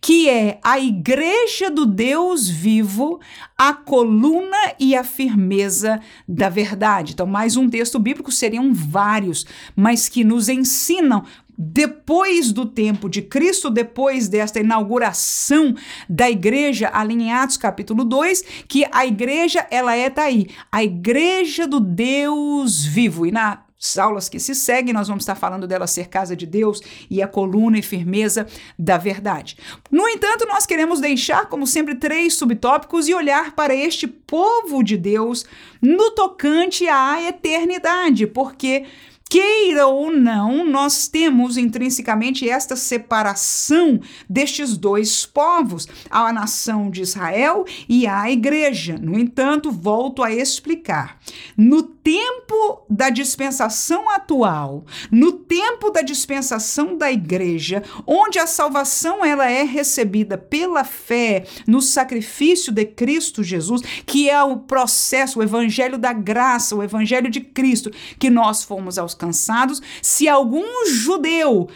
que 0.00 0.28
é 0.28 0.58
a 0.62 0.78
igreja 0.78 1.70
do 1.70 1.84
Deus 1.84 2.48
vivo, 2.48 3.20
a 3.56 3.72
coluna 3.72 4.74
e 4.78 4.94
a 4.94 5.04
firmeza 5.04 6.00
da 6.26 6.48
verdade. 6.48 7.12
Então, 7.12 7.26
mais 7.26 7.56
um 7.56 7.68
texto 7.68 7.98
bíblico 7.98 8.30
seriam 8.30 8.72
vários, 8.72 9.46
mas 9.76 10.08
que 10.08 10.24
nos 10.24 10.48
ensinam 10.48 11.24
depois 11.60 12.52
do 12.52 12.64
tempo 12.64 13.08
de 13.08 13.20
Cristo, 13.20 13.68
depois 13.68 14.28
desta 14.28 14.60
inauguração 14.60 15.74
da 16.08 16.30
igreja, 16.30 16.88
ali 16.92 17.14
em 17.14 17.32
Atos 17.32 17.56
capítulo 17.56 18.04
2, 18.04 18.44
que 18.68 18.86
a 18.92 19.04
igreja, 19.04 19.66
ela 19.68 19.96
é 19.96 20.08
tá 20.08 20.22
aí, 20.22 20.46
a 20.70 20.84
igreja 20.84 21.66
do 21.66 21.80
Deus 21.80 22.84
vivo. 22.84 23.26
E 23.26 23.32
na 23.32 23.64
aulas 23.98 24.28
que 24.28 24.40
se 24.40 24.54
seguem, 24.54 24.92
nós 24.92 25.06
vamos 25.06 25.22
estar 25.22 25.36
falando 25.36 25.66
dela 25.66 25.86
ser 25.86 26.08
casa 26.08 26.34
de 26.34 26.46
Deus 26.46 26.80
e 27.08 27.22
a 27.22 27.28
coluna 27.28 27.78
e 27.78 27.82
firmeza 27.82 28.46
da 28.78 28.98
verdade. 28.98 29.56
No 29.90 30.08
entanto, 30.08 30.46
nós 30.46 30.66
queremos 30.66 31.00
deixar, 31.00 31.46
como 31.46 31.66
sempre, 31.66 31.94
três 31.94 32.34
subtópicos 32.34 33.08
e 33.08 33.14
olhar 33.14 33.52
para 33.54 33.74
este 33.74 34.06
povo 34.06 34.82
de 34.82 34.96
Deus 34.96 35.44
no 35.80 36.10
tocante 36.10 36.88
à 36.88 37.22
eternidade, 37.22 38.26
porque 38.26 38.84
Queira 39.28 39.86
ou 39.86 40.10
não, 40.10 40.64
nós 40.64 41.06
temos 41.06 41.58
intrinsecamente 41.58 42.48
esta 42.48 42.74
separação 42.74 44.00
destes 44.28 44.74
dois 44.74 45.26
povos, 45.26 45.86
a 46.08 46.32
nação 46.32 46.90
de 46.90 47.02
Israel 47.02 47.66
e 47.86 48.06
a 48.06 48.30
igreja. 48.30 48.96
No 48.98 49.18
entanto, 49.18 49.70
volto 49.70 50.22
a 50.22 50.32
explicar. 50.32 51.18
No 51.54 51.82
tempo 52.08 52.86
da 52.88 53.10
dispensação 53.10 54.08
atual, 54.08 54.82
no 55.12 55.30
tempo 55.32 55.90
da 55.90 56.00
dispensação 56.00 56.96
da 56.96 57.12
igreja, 57.12 57.82
onde 58.06 58.38
a 58.38 58.46
salvação 58.46 59.22
ela 59.22 59.50
é 59.50 59.62
recebida 59.62 60.38
pela 60.38 60.84
fé 60.84 61.44
no 61.66 61.82
sacrifício 61.82 62.72
de 62.72 62.86
Cristo 62.86 63.44
Jesus, 63.44 63.82
que 64.06 64.30
é 64.30 64.42
o 64.42 64.56
processo, 64.56 65.38
o 65.38 65.42
evangelho 65.42 65.98
da 65.98 66.14
graça, 66.14 66.74
o 66.74 66.82
evangelho 66.82 67.30
de 67.30 67.42
Cristo, 67.42 67.90
que 68.18 68.30
nós 68.30 68.64
fomos 68.64 68.96
alcançados, 68.96 69.82
se 70.00 70.26
algum 70.26 70.86
judeu 70.86 71.68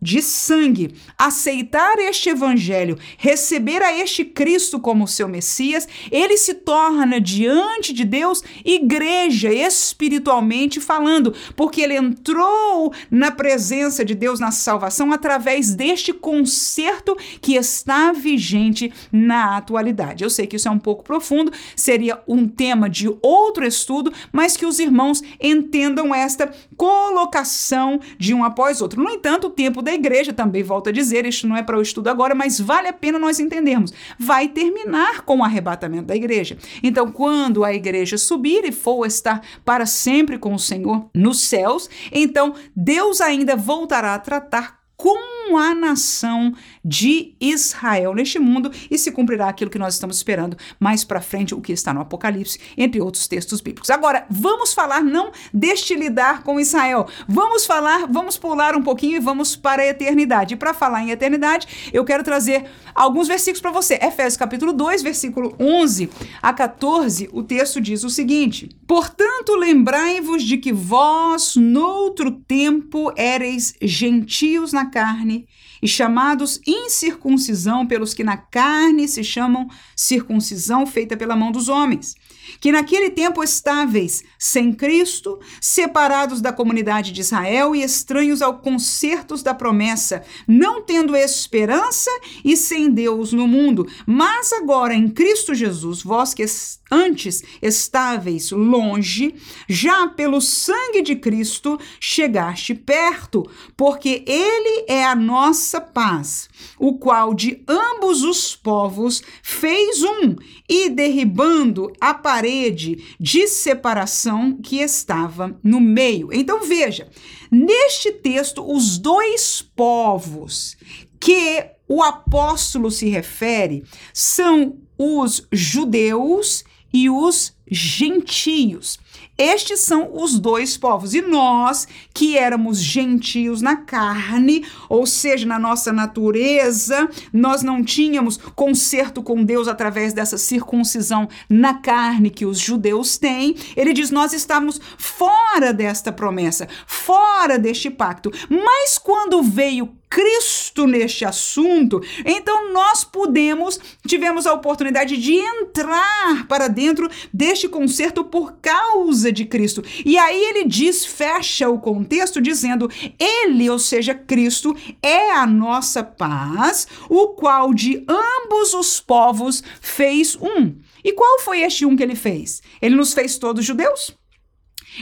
de 0.00 0.20
sangue, 0.20 0.94
aceitar 1.18 1.98
este 1.98 2.28
evangelho, 2.28 2.98
receber 3.16 3.82
a 3.82 3.92
este 3.92 4.24
Cristo 4.24 4.78
como 4.78 5.08
seu 5.08 5.26
Messias, 5.26 5.88
ele 6.12 6.36
se 6.36 6.54
torna 6.54 7.20
diante 7.20 7.92
de 7.92 8.04
Deus 8.04 8.42
igreja 8.64 9.52
espiritualmente 9.52 10.80
falando, 10.80 11.34
porque 11.56 11.80
ele 11.80 11.96
entrou 11.96 12.92
na 13.10 13.30
presença 13.30 14.04
de 14.04 14.14
Deus 14.14 14.38
na 14.38 14.50
salvação 14.50 15.12
através 15.12 15.74
deste 15.74 16.12
concerto 16.12 17.16
que 17.40 17.54
está 17.54 18.12
vigente 18.12 18.92
na 19.10 19.56
atualidade. 19.56 20.22
Eu 20.22 20.30
sei 20.30 20.46
que 20.46 20.56
isso 20.56 20.68
é 20.68 20.70
um 20.70 20.78
pouco 20.78 21.02
profundo, 21.02 21.50
seria 21.74 22.22
um 22.28 22.46
tema 22.46 22.88
de 22.88 23.08
outro 23.22 23.66
estudo, 23.66 24.12
mas 24.30 24.56
que 24.56 24.66
os 24.66 24.78
irmãos 24.78 25.22
entendam 25.40 26.14
esta 26.14 26.52
colocação 26.76 27.98
de 28.18 28.34
um 28.34 28.44
após 28.44 28.80
outro. 28.80 29.02
No 29.02 29.10
entanto, 29.10 29.46
o 29.46 29.50
tempo 29.50 29.82
da 29.82 29.95
igreja, 29.96 30.32
também 30.32 30.62
volto 30.62 30.88
a 30.88 30.92
dizer, 30.92 31.26
isto 31.26 31.46
não 31.48 31.56
é 31.56 31.62
para 31.62 31.76
o 31.76 31.82
estudo 31.82 32.08
agora, 32.08 32.34
mas 32.34 32.60
vale 32.60 32.88
a 32.88 32.92
pena 32.92 33.18
nós 33.18 33.40
entendermos. 33.40 33.92
Vai 34.18 34.48
terminar 34.48 35.22
com 35.22 35.38
o 35.38 35.44
arrebatamento 35.44 36.06
da 36.06 36.16
igreja. 36.16 36.56
Então, 36.82 37.10
quando 37.10 37.64
a 37.64 37.74
igreja 37.74 38.16
subir 38.16 38.64
e 38.64 38.72
for 38.72 39.04
estar 39.06 39.42
para 39.64 39.86
sempre 39.86 40.38
com 40.38 40.54
o 40.54 40.58
Senhor 40.58 41.10
nos 41.12 41.40
céus, 41.40 41.90
então 42.12 42.54
Deus 42.74 43.20
ainda 43.20 43.56
voltará 43.56 44.14
a 44.14 44.18
tratar 44.18 44.76
com 44.96 45.56
a 45.58 45.74
nação 45.74 46.54
de 46.86 47.34
Israel 47.40 48.14
neste 48.14 48.38
mundo 48.38 48.70
e 48.88 48.96
se 48.96 49.10
cumprirá 49.10 49.48
aquilo 49.48 49.68
que 49.68 49.78
nós 49.78 49.94
estamos 49.94 50.18
esperando 50.18 50.56
mais 50.78 51.02
para 51.02 51.20
frente, 51.20 51.52
o 51.52 51.60
que 51.60 51.72
está 51.72 51.92
no 51.92 52.00
Apocalipse, 52.00 52.60
entre 52.78 53.00
outros 53.00 53.26
textos 53.26 53.60
bíblicos. 53.60 53.90
Agora, 53.90 54.24
vamos 54.30 54.72
falar 54.72 55.02
não 55.02 55.32
deste 55.52 55.96
lidar 55.96 56.44
com 56.44 56.60
Israel. 56.60 57.08
Vamos 57.26 57.66
falar, 57.66 58.06
vamos 58.06 58.38
pular 58.38 58.76
um 58.76 58.82
pouquinho 58.82 59.16
e 59.16 59.20
vamos 59.20 59.56
para 59.56 59.82
a 59.82 59.86
eternidade. 59.86 60.54
E 60.54 60.56
para 60.56 60.72
falar 60.72 61.02
em 61.02 61.10
eternidade, 61.10 61.90
eu 61.92 62.04
quero 62.04 62.22
trazer 62.22 62.66
alguns 62.94 63.26
versículos 63.26 63.60
para 63.60 63.72
você. 63.72 63.94
Efésios 63.94 64.36
capítulo 64.36 64.72
2, 64.72 65.02
versículo 65.02 65.56
11 65.58 66.08
a 66.40 66.52
14, 66.52 67.28
o 67.32 67.42
texto 67.42 67.80
diz 67.80 68.04
o 68.04 68.10
seguinte: 68.10 68.68
Portanto, 68.86 69.56
lembrai-vos 69.56 70.44
de 70.44 70.56
que 70.56 70.72
vós, 70.72 71.56
noutro 71.56 72.30
tempo, 72.30 73.12
éreis 73.16 73.74
gentios 73.82 74.72
na 74.72 74.86
carne 74.86 75.48
e 75.82 75.88
chamados 75.88 76.60
incircuncisão 76.66 77.86
pelos 77.86 78.14
que 78.14 78.24
na 78.24 78.36
carne 78.36 79.06
se 79.08 79.22
chamam 79.22 79.68
circuncisão 79.94 80.86
feita 80.86 81.16
pela 81.16 81.36
mão 81.36 81.52
dos 81.52 81.68
homens 81.68 82.14
que 82.60 82.72
naquele 82.72 83.10
tempo 83.10 83.42
estáveis, 83.42 84.22
sem 84.38 84.72
Cristo, 84.72 85.38
separados 85.60 86.40
da 86.40 86.52
comunidade 86.52 87.12
de 87.12 87.20
Israel 87.20 87.74
e 87.74 87.82
estranhos 87.82 88.42
ao 88.42 88.58
concertos 88.58 89.42
da 89.42 89.54
promessa, 89.54 90.22
não 90.46 90.82
tendo 90.82 91.16
esperança 91.16 92.10
e 92.44 92.56
sem 92.56 92.90
Deus 92.90 93.32
no 93.32 93.46
mundo. 93.46 93.86
Mas 94.06 94.52
agora 94.52 94.94
em 94.94 95.08
Cristo 95.08 95.54
Jesus, 95.54 96.02
vós 96.02 96.34
que 96.34 96.44
antes 96.90 97.42
estáveis 97.60 98.50
longe, 98.50 99.34
já 99.68 100.06
pelo 100.08 100.40
sangue 100.40 101.02
de 101.02 101.16
Cristo 101.16 101.78
chegaste 101.98 102.74
perto, 102.74 103.48
porque 103.76 104.24
ele 104.26 104.84
é 104.88 105.04
a 105.04 105.14
nossa 105.14 105.80
paz, 105.80 106.48
o 106.78 106.98
qual 106.98 107.34
de 107.34 107.62
ambos 107.66 108.22
os 108.22 108.54
povos 108.54 109.22
fez 109.42 110.02
um, 110.02 110.36
e 110.68 110.90
derribando 110.90 111.92
a 112.00 112.12
parede 112.14 113.04
de 113.18 113.46
separação 113.46 114.58
que 114.60 114.78
estava 114.78 115.58
no 115.62 115.80
meio. 115.80 116.32
Então 116.32 116.64
veja, 116.64 117.08
neste 117.50 118.12
texto, 118.12 118.64
os 118.68 118.98
dois 118.98 119.62
povos 119.74 120.76
que 121.20 121.64
o 121.88 122.02
apóstolo 122.02 122.90
se 122.90 123.08
refere 123.08 123.84
são 124.12 124.78
os 124.98 125.46
judeus 125.52 126.64
e 126.92 127.08
os 127.10 127.54
gentios. 127.70 128.98
Estes 129.38 129.80
são 129.80 130.10
os 130.12 130.38
dois 130.38 130.76
povos. 130.76 131.14
E 131.14 131.20
nós, 131.20 131.86
que 132.14 132.38
éramos 132.38 132.78
gentios 132.78 133.60
na 133.60 133.76
carne, 133.76 134.64
ou 134.88 135.06
seja, 135.06 135.46
na 135.46 135.58
nossa 135.58 135.92
natureza, 135.92 137.08
nós 137.32 137.62
não 137.62 137.84
tínhamos 137.84 138.38
conserto 138.54 139.22
com 139.22 139.44
Deus 139.44 139.68
através 139.68 140.12
dessa 140.12 140.38
circuncisão 140.38 141.28
na 141.48 141.74
carne 141.74 142.30
que 142.30 142.46
os 142.46 142.58
judeus 142.58 143.18
têm. 143.18 143.54
Ele 143.76 143.92
diz: 143.92 144.10
nós 144.10 144.32
estávamos 144.32 144.80
fora 144.96 145.72
desta 145.72 146.10
promessa, 146.10 146.66
fora 146.86 147.58
deste 147.58 147.90
pacto. 147.90 148.30
Mas 148.48 148.96
quando 148.96 149.42
veio 149.42 149.94
Cristo 150.08 150.86
neste 150.86 151.24
assunto, 151.24 152.00
então 152.24 152.72
nós 152.72 153.04
podemos, 153.04 153.78
tivemos 154.06 154.46
a 154.46 154.52
oportunidade 154.52 155.16
de 155.16 155.34
entrar 155.34 156.46
para 156.46 156.68
dentro 156.68 157.10
deste 157.32 157.68
concerto 157.68 158.24
por 158.24 158.58
causa 158.62 159.32
de 159.32 159.44
Cristo. 159.44 159.82
E 160.04 160.16
aí 160.16 160.42
ele 160.44 160.64
diz, 160.64 161.04
fecha 161.04 161.68
o 161.68 161.78
contexto 161.78 162.40
dizendo: 162.40 162.90
Ele, 163.18 163.68
ou 163.68 163.78
seja, 163.78 164.14
Cristo, 164.14 164.76
é 165.02 165.32
a 165.32 165.46
nossa 165.46 166.02
paz, 166.04 166.86
o 167.08 167.28
qual 167.28 167.74
de 167.74 168.04
ambos 168.08 168.74
os 168.74 169.00
povos 169.00 169.62
fez 169.80 170.36
um. 170.36 170.76
E 171.04 171.12
qual 171.12 171.40
foi 171.40 171.60
este 171.60 171.84
um 171.84 171.96
que 171.96 172.02
ele 172.02 172.16
fez? 172.16 172.62
Ele 172.80 172.94
nos 172.94 173.12
fez 173.12 173.38
todos 173.38 173.64
judeus? 173.64 174.16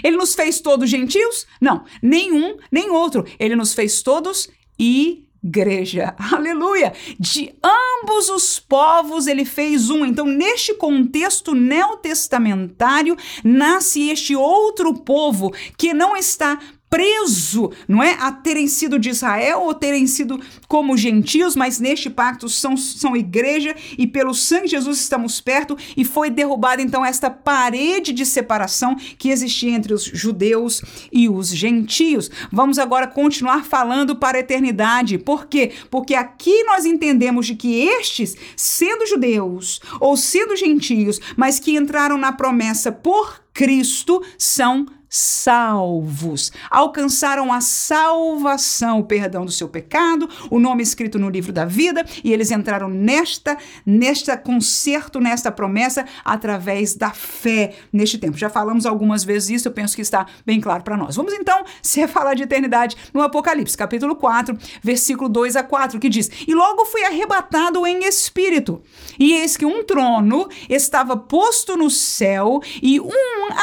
Ele 0.03 0.17
nos 0.17 0.35
fez 0.35 0.61
todos 0.61 0.91
gentios? 0.91 1.47
Não, 1.61 1.85
nenhum, 2.03 2.57
nem 2.71 2.91
outro. 2.91 3.25
Ele 3.39 3.55
nos 3.55 3.75
fez 3.75 4.03
todos 4.03 4.49
igreja. 4.79 6.15
Aleluia! 6.33 6.93
De 7.19 7.55
ambos 7.63 8.29
os 8.29 8.59
povos 8.59 9.27
ele 9.27 9.45
fez 9.45 9.91
um. 9.91 10.05
Então, 10.05 10.27
neste 10.27 10.75
contexto 10.75 11.55
neotestamentário, 11.55 13.17
nasce 13.43 14.11
este 14.11 14.35
outro 14.35 14.95
povo 14.95 15.53
que 15.77 15.93
não 15.93 16.17
está 16.17 16.59
preso, 16.95 17.73
não 17.89 18.01
é? 18.01 18.17
A 18.21 18.31
terem 18.31 18.69
sido 18.69 19.01
de 19.01 19.11
Israel 19.11 19.63
ou 19.63 19.75
terem 19.75 20.07
sido 20.07 20.41
como 20.69 20.97
gentios, 20.97 21.57
mas 21.57 21.81
neste 21.81 22.09
pacto 22.09 22.49
são, 22.49 22.77
são 22.77 23.17
igreja 23.17 23.75
e 23.99 24.07
pelo 24.07 24.33
sangue 24.33 24.67
de 24.67 24.71
Jesus 24.71 25.01
estamos 25.01 25.41
perto 25.41 25.77
e 25.97 26.05
foi 26.05 26.31
derrubada 26.31 26.81
então 26.81 27.05
esta 27.05 27.29
parede 27.29 28.13
de 28.13 28.25
separação 28.25 28.95
que 29.19 29.31
existia 29.31 29.73
entre 29.73 29.93
os 29.93 30.05
judeus 30.05 30.83
e 31.11 31.29
os 31.29 31.49
gentios. 31.49 32.31
Vamos 32.53 32.79
agora 32.79 33.09
continuar 33.09 33.65
falando 33.65 34.15
para 34.15 34.39
a 34.39 34.41
eternidade. 34.41 35.19
Por 35.19 35.47
quê? 35.47 35.73
Porque 35.91 36.15
aqui 36.15 36.63
nós 36.63 36.85
entendemos 36.85 37.47
de 37.47 37.57
que 37.57 37.75
estes, 37.75 38.37
sendo 38.57 39.05
judeus 39.05 39.81
ou 39.99 40.17
sendo 40.17 40.55
gentios, 40.55 41.21
mas 41.37 41.59
que 41.59 41.77
entraram 41.77 42.17
na 42.17 42.31
promessa 42.31 42.93
por 42.93 43.43
Cristo, 43.53 44.23
são 44.39 44.87
salvos, 45.15 46.51
alcançaram 46.69 47.53
a 47.53 47.61
salvação, 47.61 48.99
o 48.99 49.05
perdão 49.05 49.45
do 49.45 49.53
seu 49.53 49.69
pecado, 49.69 50.29
o 50.51 50.59
nome 50.59 50.83
escrito 50.83 51.21
no 51.21 51.31
livro 51.31 51.53
da 51.53 51.65
vida, 51.65 52.05
e 52.25 52.33
eles 52.33 52.51
entraram 52.51 52.89
nesta, 52.89 53.57
nesta 53.87 54.37
concerto, 54.37 55.21
nesta 55.21 55.53
promessa, 55.53 56.05
através 56.25 56.97
da 56.97 57.11
fé 57.11 57.77
neste 57.93 58.19
tempo. 58.19 58.37
Já 58.37 58.51
falamos 58.51 58.87
algumas 58.87 59.23
vezes 59.23 59.51
isso, 59.51 59.69
eu 59.69 59.73
penso 59.73 59.95
que 59.95 60.03
está 60.03 60.27
bem 60.45 60.61
claro 60.61 60.83
para 60.83 60.97
nós. 60.97 61.15
Vamos 61.15 61.33
então 61.33 61.65
se 61.81 62.05
falar 62.09 62.35
de 62.35 62.43
eternidade 62.43 62.97
no 63.15 63.23
Apocalipse, 63.23 63.77
capítulo 63.77 64.17
4, 64.17 64.59
versículo 64.83 65.29
2 65.29 65.55
a 65.55 65.63
4, 65.63 66.01
que 66.01 66.09
diz: 66.09 66.29
E 66.47 66.53
logo 66.53 66.85
fui 66.87 67.05
arrebatado 67.05 67.87
em 67.87 68.05
espírito, 68.05 68.83
e 69.17 69.33
eis 69.35 69.57
que 69.57 69.65
um 69.65 69.85
trono 69.85 70.49
estava 70.69 71.17
posto 71.17 71.77
no 71.77 71.89
céu, 71.89 72.61
e 72.83 73.01
um 73.01 73.13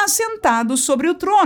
assentado 0.03 0.77
sobre 0.77 1.09
o 1.09 1.13
trono 1.13 1.40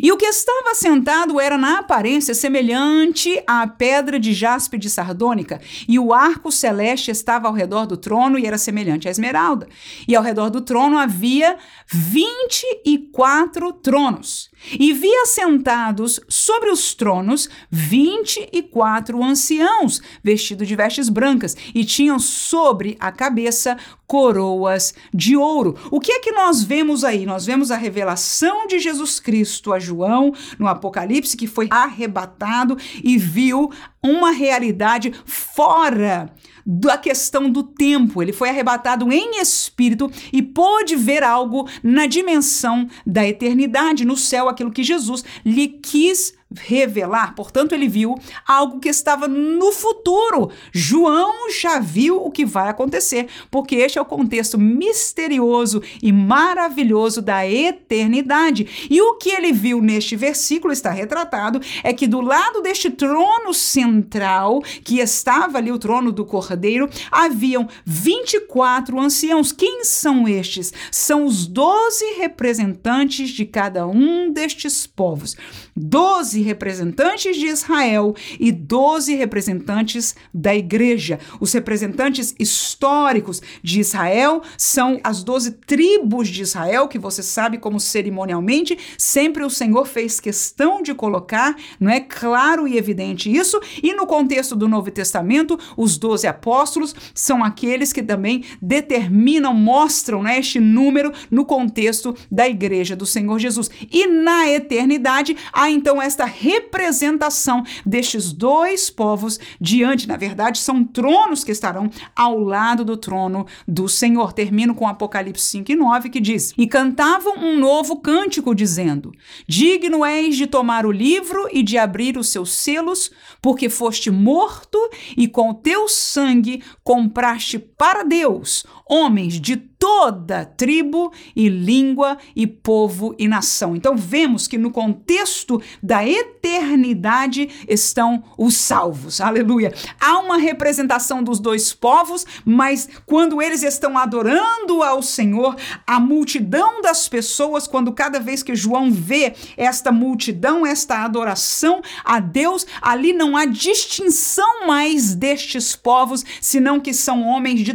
E 0.00 0.12
o 0.12 0.16
que 0.16 0.26
estava 0.26 0.74
sentado 0.74 1.40
era 1.40 1.58
na 1.58 1.80
aparência 1.80 2.34
semelhante 2.34 3.42
à 3.46 3.66
pedra 3.66 4.18
de 4.18 4.32
jaspe 4.32 4.78
de 4.78 4.88
sardônica, 4.88 5.60
e 5.88 5.98
o 5.98 6.12
arco 6.12 6.52
celeste 6.52 7.10
estava 7.10 7.48
ao 7.48 7.54
redor 7.54 7.86
do 7.86 7.96
trono 7.96 8.38
e 8.38 8.46
era 8.46 8.58
semelhante 8.58 9.08
à 9.08 9.10
esmeralda. 9.10 9.68
E 10.06 10.14
ao 10.14 10.22
redor 10.22 10.50
do 10.50 10.60
trono 10.60 10.98
havia 10.98 11.56
vinte 11.86 12.64
e 12.84 12.98
quatro 12.98 13.72
tronos. 13.72 14.51
E 14.78 14.92
via 14.92 15.26
sentados 15.26 16.20
sobre 16.28 16.70
os 16.70 16.94
tronos 16.94 17.48
vinte 17.70 18.48
e 18.52 18.62
quatro 18.62 19.22
anciãos, 19.22 20.00
vestidos 20.22 20.68
de 20.68 20.76
vestes 20.76 21.08
brancas, 21.08 21.56
e 21.74 21.84
tinham 21.84 22.18
sobre 22.18 22.96
a 23.00 23.10
cabeça 23.10 23.76
coroas 24.06 24.94
de 25.12 25.36
ouro. 25.36 25.76
O 25.90 25.98
que 25.98 26.12
é 26.12 26.20
que 26.20 26.32
nós 26.32 26.62
vemos 26.62 27.02
aí? 27.02 27.24
Nós 27.24 27.46
vemos 27.46 27.70
a 27.70 27.76
revelação 27.76 28.66
de 28.66 28.78
Jesus 28.78 29.18
Cristo 29.18 29.72
a 29.72 29.78
João 29.78 30.34
no 30.58 30.68
Apocalipse, 30.68 31.36
que 31.36 31.46
foi 31.46 31.66
arrebatado 31.70 32.76
e 33.02 33.16
viu 33.16 33.70
uma 34.02 34.30
realidade 34.30 35.12
fora 35.24 36.32
da 36.64 36.96
questão 36.96 37.50
do 37.50 37.62
tempo. 37.62 38.22
Ele 38.22 38.32
foi 38.32 38.48
arrebatado 38.48 39.12
em 39.12 39.40
espírito 39.40 40.10
e 40.32 40.42
pôde 40.42 40.96
ver 40.96 41.22
algo 41.22 41.68
na 41.82 42.06
dimensão 42.06 42.88
da 43.06 43.26
eternidade, 43.26 44.04
no 44.04 44.16
céu, 44.16 44.48
aquilo 44.48 44.72
que 44.72 44.82
Jesus 44.82 45.24
lhe 45.44 45.68
quis 45.68 46.34
revelar. 46.60 47.34
Portanto, 47.34 47.72
ele 47.72 47.88
viu 47.88 48.14
algo 48.46 48.80
que 48.80 48.88
estava 48.88 49.28
no 49.28 49.72
futuro. 49.72 50.50
João 50.72 51.50
já 51.50 51.78
viu 51.78 52.24
o 52.24 52.30
que 52.30 52.44
vai 52.44 52.68
acontecer, 52.68 53.28
porque 53.50 53.76
este 53.76 53.98
é 53.98 54.02
o 54.02 54.06
contexto 54.06 54.58
misterioso 54.58 55.82
e 56.02 56.12
maravilhoso 56.12 57.22
da 57.22 57.46
eternidade. 57.48 58.88
E 58.90 59.00
o 59.00 59.14
que 59.14 59.30
ele 59.30 59.52
viu 59.52 59.80
neste 59.80 60.16
versículo 60.16 60.72
está 60.72 60.90
retratado 60.90 61.60
é 61.82 61.92
que 61.92 62.06
do 62.06 62.20
lado 62.20 62.60
deste 62.60 62.90
trono 62.90 63.54
central, 63.54 64.60
que 64.84 64.98
estava 64.98 65.58
ali 65.58 65.72
o 65.72 65.78
trono 65.78 66.12
do 66.12 66.24
Cordeiro, 66.24 66.88
haviam 67.10 67.68
24 67.84 68.98
anciãos. 69.00 69.52
Quem 69.52 69.84
são 69.84 70.28
estes? 70.28 70.72
São 70.90 71.24
os 71.24 71.46
doze 71.46 72.04
representantes 72.18 73.30
de 73.30 73.44
cada 73.44 73.86
um 73.86 74.32
destes 74.32 74.86
povos. 74.86 75.36
Doze 75.74 76.41
representantes 76.42 77.36
de 77.36 77.46
Israel 77.46 78.14
e 78.38 78.52
12 78.52 79.14
representantes 79.14 80.14
da 80.32 80.54
igreja. 80.54 81.18
Os 81.40 81.52
representantes 81.52 82.34
históricos 82.38 83.40
de 83.62 83.80
Israel 83.80 84.42
são 84.56 85.00
as 85.02 85.22
12 85.22 85.52
tribos 85.52 86.28
de 86.28 86.42
Israel, 86.42 86.88
que 86.88 86.98
você 86.98 87.22
sabe 87.22 87.58
como 87.58 87.80
cerimonialmente 87.80 88.78
sempre 88.98 89.44
o 89.44 89.50
Senhor 89.50 89.86
fez 89.86 90.20
questão 90.20 90.82
de 90.82 90.94
colocar, 90.94 91.56
não 91.78 91.90
é 91.90 92.00
claro 92.00 92.66
e 92.66 92.76
evidente 92.76 93.32
isso. 93.34 93.60
E 93.82 93.94
no 93.94 94.06
contexto 94.06 94.54
do 94.54 94.68
Novo 94.68 94.90
Testamento, 94.90 95.58
os 95.76 95.96
12 95.96 96.26
apóstolos 96.26 96.94
são 97.14 97.42
aqueles 97.42 97.92
que 97.92 98.02
também 98.02 98.44
determinam, 98.60 99.54
mostram 99.54 100.22
né, 100.22 100.38
este 100.38 100.60
número 100.60 101.12
no 101.30 101.44
contexto 101.44 102.14
da 102.30 102.48
igreja 102.48 102.96
do 102.96 103.06
Senhor 103.06 103.38
Jesus. 103.38 103.70
E 103.90 104.06
na 104.06 104.48
eternidade 104.48 105.36
há 105.52 105.70
então 105.70 106.00
esta 106.00 106.24
representação 106.38 107.64
destes 107.84 108.32
dois 108.32 108.90
povos 108.90 109.38
diante, 109.60 110.08
na 110.08 110.16
verdade, 110.16 110.58
são 110.58 110.84
tronos 110.84 111.44
que 111.44 111.52
estarão 111.52 111.90
ao 112.16 112.38
lado 112.38 112.84
do 112.84 112.96
trono 112.96 113.46
do 113.66 113.88
Senhor. 113.88 114.32
Termino 114.32 114.74
com 114.74 114.88
Apocalipse 114.88 115.44
5 115.46 115.72
e 115.72 115.76
9 115.76 116.10
que 116.10 116.20
diz: 116.20 116.52
E 116.56 116.66
cantavam 116.66 117.34
um 117.38 117.58
novo 117.58 117.96
cântico, 118.00 118.54
dizendo: 118.54 119.12
Digno 119.46 120.04
és 120.04 120.36
de 120.36 120.46
tomar 120.46 120.86
o 120.86 120.92
livro 120.92 121.48
e 121.52 121.62
de 121.62 121.78
abrir 121.78 122.16
os 122.16 122.28
seus 122.28 122.52
selos, 122.52 123.10
porque 123.40 123.68
foste 123.68 124.10
morto 124.10 124.78
e 125.16 125.28
com 125.28 125.52
teu 125.52 125.88
sangue 125.88 126.62
compraste 126.82 127.58
para 127.58 128.02
Deus 128.02 128.64
homens 128.88 129.40
de 129.40 129.56
toda 129.82 130.44
tribo 130.44 131.12
e 131.34 131.48
língua 131.48 132.16
e 132.36 132.46
povo 132.46 133.16
e 133.18 133.26
nação. 133.26 133.74
Então 133.74 133.96
vemos 133.96 134.46
que 134.46 134.56
no 134.56 134.70
contexto 134.70 135.60
da 135.82 136.06
eternidade 136.06 137.48
estão 137.68 138.22
os 138.38 138.56
salvos. 138.56 139.20
Aleluia. 139.20 139.74
Há 140.00 140.20
uma 140.20 140.36
representação 140.36 141.20
dos 141.20 141.40
dois 141.40 141.74
povos, 141.74 142.24
mas 142.44 142.88
quando 143.06 143.42
eles 143.42 143.64
estão 143.64 143.98
adorando 143.98 144.84
ao 144.84 145.02
Senhor, 145.02 145.56
a 145.84 145.98
multidão 145.98 146.80
das 146.80 147.08
pessoas, 147.08 147.66
quando 147.66 147.92
cada 147.92 148.20
vez 148.20 148.40
que 148.40 148.54
João 148.54 148.88
vê 148.88 149.34
esta 149.56 149.90
multidão, 149.90 150.64
esta 150.64 151.04
adoração 151.04 151.82
a 152.04 152.20
Deus, 152.20 152.64
ali 152.80 153.12
não 153.12 153.36
há 153.36 153.46
distinção 153.46 154.64
mais 154.64 155.12
destes 155.16 155.74
povos, 155.74 156.24
senão 156.40 156.78
que 156.78 156.94
são 156.94 157.24
homens 157.26 157.62
de 157.62 157.74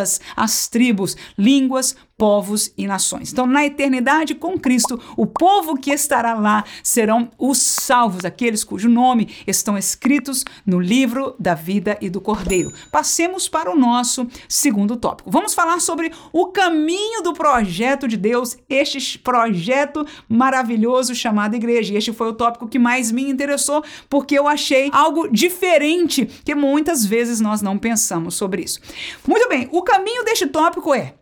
todas 0.00 0.20
as 0.34 0.68
tribos, 0.68 1.16
línguas, 1.36 1.96
povos 2.20 2.70
e 2.76 2.86
nações. 2.86 3.32
Então, 3.32 3.46
na 3.46 3.64
eternidade 3.64 4.34
com 4.34 4.58
Cristo, 4.58 5.00
o 5.16 5.26
povo 5.26 5.74
que 5.74 5.90
estará 5.90 6.34
lá 6.34 6.64
serão 6.82 7.30
os 7.38 7.56
salvos, 7.56 8.26
aqueles 8.26 8.62
cujo 8.62 8.90
nome 8.90 9.34
estão 9.46 9.78
escritos 9.78 10.44
no 10.66 10.78
livro 10.78 11.34
da 11.38 11.54
vida 11.54 11.96
e 11.98 12.10
do 12.10 12.20
Cordeiro. 12.20 12.74
Passemos 12.92 13.48
para 13.48 13.72
o 13.72 13.74
nosso 13.74 14.28
segundo 14.46 14.98
tópico. 14.98 15.30
Vamos 15.30 15.54
falar 15.54 15.80
sobre 15.80 16.12
o 16.30 16.48
caminho 16.48 17.22
do 17.22 17.32
projeto 17.32 18.06
de 18.06 18.18
Deus, 18.18 18.58
este 18.68 19.18
projeto 19.18 20.06
maravilhoso 20.28 21.14
chamado 21.14 21.56
igreja. 21.56 21.94
E 21.94 21.96
este 21.96 22.12
foi 22.12 22.28
o 22.28 22.34
tópico 22.34 22.68
que 22.68 22.78
mais 22.78 23.10
me 23.10 23.30
interessou, 23.30 23.82
porque 24.10 24.38
eu 24.38 24.46
achei 24.46 24.90
algo 24.92 25.26
diferente 25.26 26.26
que 26.44 26.54
muitas 26.54 27.02
vezes 27.02 27.40
nós 27.40 27.62
não 27.62 27.78
pensamos 27.78 28.34
sobre 28.34 28.62
isso. 28.62 28.78
Muito 29.26 29.48
bem, 29.48 29.70
o 29.72 29.80
caminho 29.80 30.22
deste 30.22 30.46
tópico 30.46 30.92
é 30.92 31.14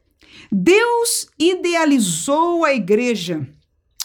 Deus 0.51 1.27
idealizou 1.39 2.65
a 2.65 2.73
igreja 2.73 3.47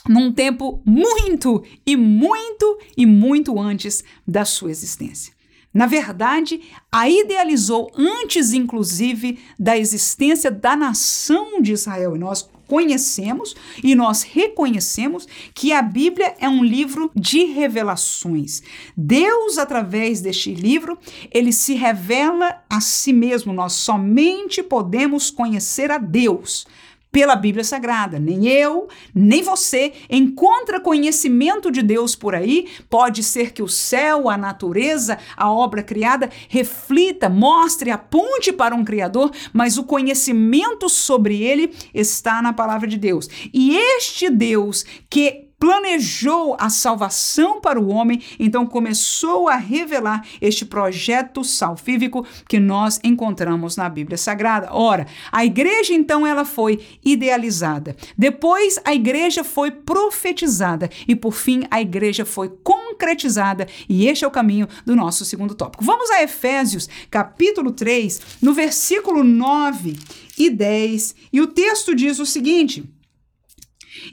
num 0.07 0.31
tempo 0.31 0.81
muito 0.85 1.63
e 1.85 1.95
muito 1.95 2.77
e 2.97 3.05
muito 3.05 3.59
antes 3.59 4.03
da 4.27 4.43
sua 4.43 4.71
existência. 4.71 5.33
Na 5.73 5.87
verdade, 5.87 6.61
a 6.91 7.09
idealizou 7.09 7.91
antes, 7.95 8.53
inclusive, 8.53 9.39
da 9.57 9.75
existência 9.75 10.51
da 10.51 10.75
nação 10.75 11.61
de 11.61 11.71
Israel. 11.71 12.15
E 12.15 12.19
nós 12.19 12.47
conhecemos 12.73 13.55
e 13.83 13.93
nós 13.93 14.23
reconhecemos 14.23 15.27
que 15.53 15.71
a 15.71 15.79
Bíblia 15.79 16.33
é 16.39 16.49
um 16.49 16.63
livro 16.63 17.11
de 17.13 17.45
revelações. 17.45 18.63
Deus, 18.97 19.59
através 19.59 20.21
deste 20.21 20.55
livro, 20.55 20.97
ele 21.31 21.53
se 21.53 21.75
revela 21.75 22.63
a 22.67 22.81
si 22.81 23.13
mesmo. 23.13 23.53
Nós 23.53 23.73
somente 23.73 24.63
podemos 24.63 25.29
conhecer 25.29 25.91
a 25.91 25.99
Deus 25.99 26.65
pela 27.13 27.35
Bíblia 27.35 27.63
Sagrada. 27.63 28.17
Nem 28.17 28.47
eu, 28.47 28.89
nem 29.13 29.43
você 29.43 29.93
encontra 30.09 30.79
conhecimento 30.79 31.71
de 31.71 31.83
Deus 31.83 32.15
por 32.15 32.33
aí. 32.33 32.67
Pode 32.89 33.21
ser 33.21 33.53
que 33.53 33.61
o 33.61 33.67
céu, 33.69 34.27
a 34.27 34.35
natureza, 34.35 35.19
a 35.37 35.49
obra 35.49 35.83
criada 35.83 36.29
reflita, 36.49 37.29
mostre, 37.29 37.91
aponte 37.91 38.51
para 38.51 38.73
um 38.73 38.83
Criador, 38.83 39.31
mas 39.53 39.77
o 39.77 39.83
conhecimento 39.83 40.89
sobre 40.89 41.43
ele 41.43 41.71
está 41.93 42.41
na 42.41 42.51
palavra 42.51 42.87
de 42.87 42.97
Deus. 42.97 43.29
E 43.53 43.77
este 43.77 44.29
Deus 44.31 44.83
que 45.07 45.52
planejou 45.63 46.57
a 46.59 46.69
salvação 46.69 47.61
para 47.61 47.79
o 47.79 47.87
homem, 47.87 48.21
então 48.37 48.65
começou 48.65 49.47
a 49.47 49.55
revelar 49.55 50.27
este 50.41 50.65
projeto 50.65 51.41
salvífico 51.41 52.27
que 52.49 52.59
nós 52.59 52.99
encontramos 53.01 53.77
na 53.77 53.87
Bíblia 53.87 54.17
Sagrada. 54.17 54.73
Ora, 54.73 55.07
a 55.31 55.45
igreja 55.45 55.93
então 55.93 56.27
ela 56.27 56.43
foi 56.43 56.85
idealizada. 57.01 57.95
Depois 58.17 58.77
a 58.83 58.93
igreja 58.93 59.41
foi 59.41 59.71
profetizada 59.71 60.89
e 61.07 61.15
por 61.15 61.31
fim 61.31 61.63
a 61.71 61.79
igreja 61.79 62.25
foi 62.25 62.49
concretizada, 62.61 63.65
e 63.87 64.05
este 64.09 64.25
é 64.25 64.27
o 64.27 64.31
caminho 64.31 64.67
do 64.85 64.97
nosso 64.97 65.23
segundo 65.23 65.55
tópico. 65.55 65.85
Vamos 65.85 66.11
a 66.11 66.21
Efésios, 66.21 66.89
capítulo 67.09 67.71
3, 67.71 68.19
no 68.41 68.53
versículo 68.53 69.23
9 69.23 69.97
e 70.37 70.49
10, 70.49 71.15
e 71.31 71.39
o 71.39 71.47
texto 71.47 71.95
diz 71.95 72.19
o 72.19 72.25
seguinte: 72.25 72.83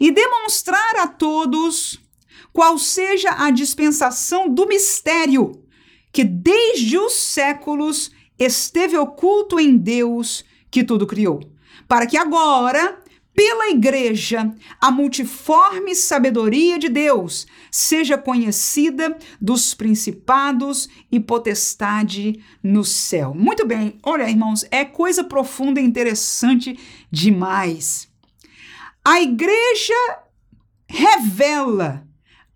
e 0.00 0.10
demonstrar 0.10 0.96
a 0.96 1.06
todos 1.06 2.00
qual 2.52 2.78
seja 2.78 3.30
a 3.38 3.50
dispensação 3.50 4.48
do 4.48 4.66
mistério 4.66 5.64
que 6.12 6.24
desde 6.24 6.98
os 6.98 7.12
séculos 7.12 8.10
esteve 8.38 8.96
oculto 8.96 9.60
em 9.60 9.76
Deus 9.76 10.44
que 10.70 10.82
tudo 10.82 11.06
criou, 11.06 11.40
para 11.86 12.06
que 12.06 12.16
agora, 12.16 12.98
pela 13.34 13.68
igreja, 13.68 14.52
a 14.80 14.90
multiforme 14.90 15.94
sabedoria 15.94 16.78
de 16.78 16.88
Deus 16.88 17.46
seja 17.70 18.18
conhecida 18.18 19.16
dos 19.40 19.74
principados 19.74 20.88
e 21.10 21.20
potestade 21.20 22.42
no 22.62 22.84
céu. 22.84 23.34
Muito 23.34 23.66
bem, 23.66 23.98
olha, 24.02 24.28
irmãos, 24.28 24.64
é 24.70 24.84
coisa 24.84 25.22
profunda 25.22 25.80
e 25.80 25.84
interessante 25.84 26.78
demais. 27.10 28.09
A 29.04 29.20
igreja 29.20 30.18
revela 30.86 32.06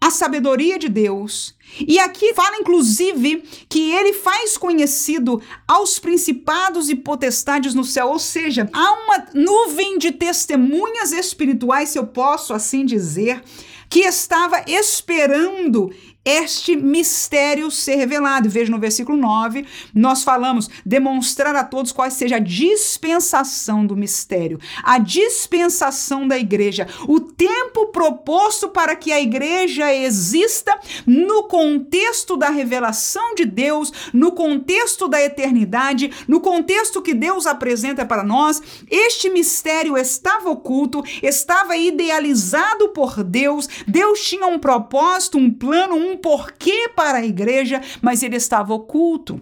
a 0.01 0.11
sabedoria 0.11 0.79
de 0.79 0.89
Deus. 0.89 1.55
E 1.81 1.99
aqui 1.99 2.35
fala, 2.35 2.59
inclusive, 2.59 3.43
que 3.71 3.91
ele 3.91 4.13
faz 4.13 4.59
conhecido 4.59 5.41
aos 5.67 5.99
principados 5.99 6.91
e 6.91 6.95
potestades 6.95 7.75
no 7.75 7.85
céu, 7.85 8.09
ou 8.09 8.19
seja, 8.19 8.69
há 8.71 8.93
uma 8.93 9.27
nuvem 9.33 9.97
de 9.97 10.13
testemunhas 10.13 11.11
espirituais, 11.11 11.89
se 11.89 11.99
eu 11.99 12.07
posso 12.07 12.53
assim 12.53 12.85
dizer, 12.85 13.43
que 13.89 14.01
estava 14.01 14.63
esperando 14.67 15.91
este 16.25 16.75
mistério 16.75 17.71
ser 17.71 17.97
revelado. 17.97 18.49
Veja 18.49 18.71
no 18.71 18.79
versículo 18.79 19.19
9, 19.19 19.67
nós 19.95 20.23
falamos 20.23 20.71
demonstrar 20.85 21.55
a 21.55 21.63
todos 21.63 21.93
qual 21.93 22.11
seja 22.11 22.37
a 22.37 22.41
dispensação 22.41 23.87
do 23.87 23.97
mistério, 23.97 24.59
a 24.83 24.99
dispensação 24.99 26.27
da 26.27 26.39
igreja, 26.39 26.89
o 27.07 27.21
tempo 27.21 27.87
proposto 27.89 28.69
para 28.69 28.97
que 28.97 29.13
a 29.13 29.21
igreja 29.21 29.93
exista 29.93 30.79
no 31.07 31.45
contexto 31.45 32.37
da 32.37 32.49
revelação 32.49 33.35
de 33.35 33.45
Deus, 33.45 33.93
no 34.13 34.33
contexto 34.33 35.09
da 35.09 35.23
eternidade, 35.23 36.11
no 36.27 36.41
contexto 36.41 37.03
que 37.03 37.13
Deus 37.13 37.47
apresenta 37.47 38.05
para 38.07 38.23
nós. 38.23 38.63
Este 38.91 39.29
mistério 39.29 39.99
estava 39.99 40.51
oculto, 40.51 41.03
estava 41.23 41.77
idealizado 41.77 42.89
por 42.91 43.23
Deus. 43.23 43.69
Deus 43.87 44.21
tinha 44.25 44.47
um 44.47 44.59
propósito, 44.59 45.39
um 45.39 45.51
plano, 45.51 45.95
um 45.95 46.14
um 46.15 46.17
porquê 46.17 46.89
para 46.89 47.19
a 47.19 47.27
igreja, 47.27 47.81
mas 48.01 48.23
ele 48.23 48.37
estava 48.37 48.73
oculto. 48.73 49.41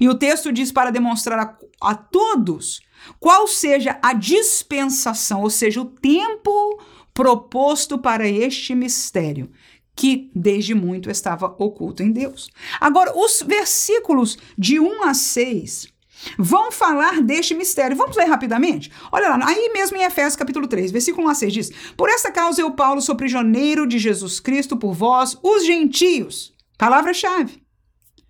E 0.00 0.08
o 0.08 0.14
texto 0.14 0.52
diz 0.52 0.70
para 0.70 0.90
demonstrar 0.90 1.38
a, 1.38 1.90
a 1.90 1.94
todos 1.94 2.80
qual 3.18 3.46
seja 3.46 3.98
a 4.02 4.12
dispensação, 4.12 5.42
ou 5.42 5.50
seja, 5.50 5.80
o 5.80 5.84
tempo 5.84 6.80
proposto 7.14 7.98
para 7.98 8.28
este 8.28 8.74
mistério, 8.74 9.50
que 9.96 10.30
desde 10.34 10.74
muito 10.74 11.10
estava 11.10 11.46
oculto 11.58 12.02
em 12.02 12.12
Deus. 12.12 12.50
Agora, 12.80 13.16
os 13.16 13.42
versículos 13.42 14.38
de 14.56 14.78
1 14.78 15.04
a 15.04 15.14
6 15.14 15.97
vão 16.38 16.70
falar 16.72 17.22
deste 17.22 17.54
mistério. 17.54 17.96
Vamos 17.96 18.16
ler 18.16 18.26
rapidamente? 18.26 18.90
Olha 19.12 19.28
lá, 19.28 19.40
aí 19.46 19.70
mesmo 19.72 19.96
em 19.96 20.02
Efésios 20.02 20.36
capítulo 20.36 20.66
3, 20.66 20.90
versículo 20.90 21.26
1 21.26 21.30
a 21.30 21.34
6 21.34 21.52
diz: 21.52 21.70
Por 21.96 22.08
essa 22.08 22.30
causa 22.30 22.60
eu, 22.60 22.70
Paulo, 22.72 23.00
sou 23.00 23.16
prisioneiro 23.16 23.86
de 23.86 23.98
Jesus 23.98 24.40
Cristo 24.40 24.76
por 24.76 24.92
vós, 24.92 25.36
os 25.42 25.64
gentios. 25.64 26.52
Palavra-chave. 26.76 27.62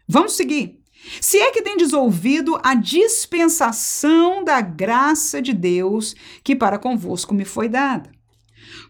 Vamos 0.08 0.34
seguir. 0.34 0.78
Se 1.20 1.38
é 1.38 1.50
que 1.50 1.62
tendes 1.62 1.92
ouvido 1.92 2.58
a 2.62 2.74
dispensação 2.74 4.42
da 4.42 4.60
graça 4.60 5.40
de 5.40 5.52
Deus 5.52 6.14
que 6.42 6.56
para 6.56 6.78
convosco 6.78 7.34
me 7.34 7.44
foi 7.44 7.68
dada. 7.68 8.10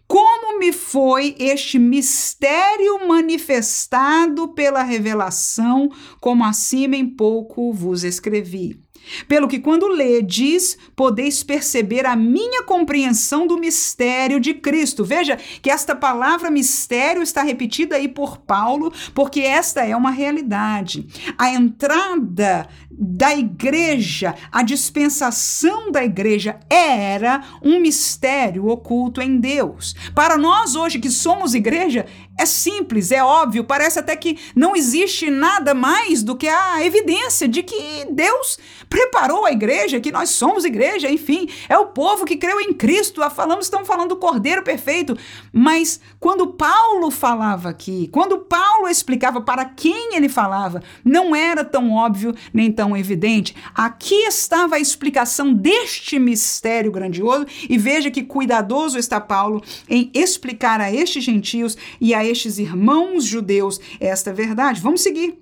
Como 0.07 0.57
me 0.57 0.73
foi 0.73 1.35
este 1.37 1.77
mistério 1.77 3.07
manifestado 3.07 4.53
pela 4.53 4.81
revelação, 4.81 5.89
como 6.19 6.43
acima 6.43 6.95
em 6.95 7.05
pouco 7.05 7.71
vos 7.71 8.03
escrevi. 8.03 8.79
Pelo 9.27 9.47
que, 9.47 9.59
quando 9.59 9.87
ledes, 9.87 10.77
podeis 10.95 11.43
perceber 11.43 12.05
a 12.05 12.15
minha 12.15 12.63
compreensão 12.63 13.47
do 13.47 13.57
mistério 13.57 14.39
de 14.39 14.53
Cristo. 14.53 15.03
Veja 15.03 15.37
que 15.61 15.69
esta 15.69 15.95
palavra 15.95 16.51
mistério 16.51 17.21
está 17.21 17.41
repetida 17.41 17.95
aí 17.95 18.07
por 18.07 18.37
Paulo, 18.37 18.93
porque 19.13 19.41
esta 19.41 19.85
é 19.85 19.95
uma 19.95 20.11
realidade. 20.11 21.07
A 21.37 21.49
entrada 21.49 22.67
da 22.91 23.33
igreja, 23.33 24.35
a 24.51 24.61
dispensação 24.61 25.89
da 25.89 26.03
igreja 26.03 26.59
era 26.69 27.41
um 27.63 27.79
mistério 27.79 28.67
oculto 28.67 29.21
em 29.21 29.39
Deus. 29.39 29.95
Para 30.13 30.37
nós 30.37 30.75
hoje 30.75 30.99
que 30.99 31.09
somos 31.09 31.55
igreja, 31.55 32.05
é 32.37 32.45
simples, 32.45 33.11
é 33.11 33.23
óbvio, 33.23 33.63
parece 33.63 33.99
até 33.99 34.15
que 34.15 34.37
não 34.55 34.75
existe 34.75 35.29
nada 35.29 35.73
mais 35.73 36.23
do 36.23 36.35
que 36.35 36.47
a 36.47 36.85
evidência 36.85 37.47
de 37.47 37.63
que 37.63 38.05
Deus 38.11 38.57
preparou 38.99 39.45
a 39.45 39.51
igreja, 39.51 40.01
que 40.01 40.11
nós 40.11 40.29
somos 40.31 40.65
igreja, 40.65 41.09
enfim, 41.09 41.47
é 41.69 41.77
o 41.77 41.87
povo 41.87 42.25
que 42.25 42.35
creu 42.35 42.59
em 42.59 42.73
Cristo. 42.73 43.21
Falamos, 43.29 43.65
estamos 43.65 43.87
falando 43.87 44.09
do 44.09 44.17
Cordeiro 44.17 44.61
perfeito. 44.61 45.17
Mas 45.53 46.01
quando 46.19 46.47
Paulo 46.47 47.09
falava 47.09 47.69
aqui, 47.69 48.09
quando 48.11 48.39
Paulo 48.39 48.89
explicava 48.89 49.39
para 49.39 49.63
quem 49.63 50.15
ele 50.15 50.27
falava, 50.27 50.83
não 51.03 51.33
era 51.33 51.63
tão 51.63 51.93
óbvio 51.93 52.35
nem 52.53 52.69
tão 52.71 52.95
evidente. 52.95 53.55
Aqui 53.73 54.15
estava 54.27 54.75
a 54.75 54.79
explicação 54.79 55.53
deste 55.53 56.19
mistério 56.19 56.91
grandioso, 56.91 57.45
e 57.69 57.77
veja 57.77 58.11
que 58.11 58.23
cuidadoso 58.23 58.97
está 58.97 59.21
Paulo 59.21 59.63
em 59.87 60.11
explicar 60.13 60.81
a 60.81 60.93
estes 60.93 61.23
gentios 61.23 61.77
e 62.01 62.13
a 62.13 62.25
estes 62.25 62.57
irmãos 62.59 63.23
judeus 63.23 63.79
esta 63.99 64.33
verdade. 64.33 64.81
Vamos 64.81 65.01
seguir. 65.01 65.39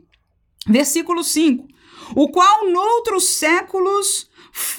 Versículo 0.67 1.24
5. 1.24 1.77
O 2.15 2.30
qual 2.30 2.70
noutros 2.70 3.26
séculos 3.26 4.30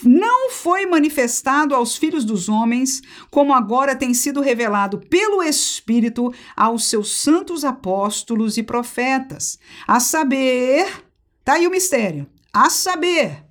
não 0.02 0.50
foi 0.50 0.86
manifestado 0.86 1.74
aos 1.74 1.96
filhos 1.96 2.24
dos 2.24 2.48
homens, 2.48 3.02
como 3.30 3.52
agora 3.54 3.94
tem 3.94 4.12
sido 4.14 4.40
revelado 4.40 4.98
pelo 4.98 5.42
Espírito 5.42 6.32
aos 6.56 6.84
seus 6.84 7.12
santos 7.12 7.64
apóstolos 7.64 8.56
e 8.56 8.62
profetas, 8.62 9.58
a 9.86 10.00
saber, 10.00 11.04
tá 11.44 11.52
aí 11.54 11.66
o 11.66 11.70
mistério, 11.70 12.26
a 12.52 12.70
saber, 12.70 13.44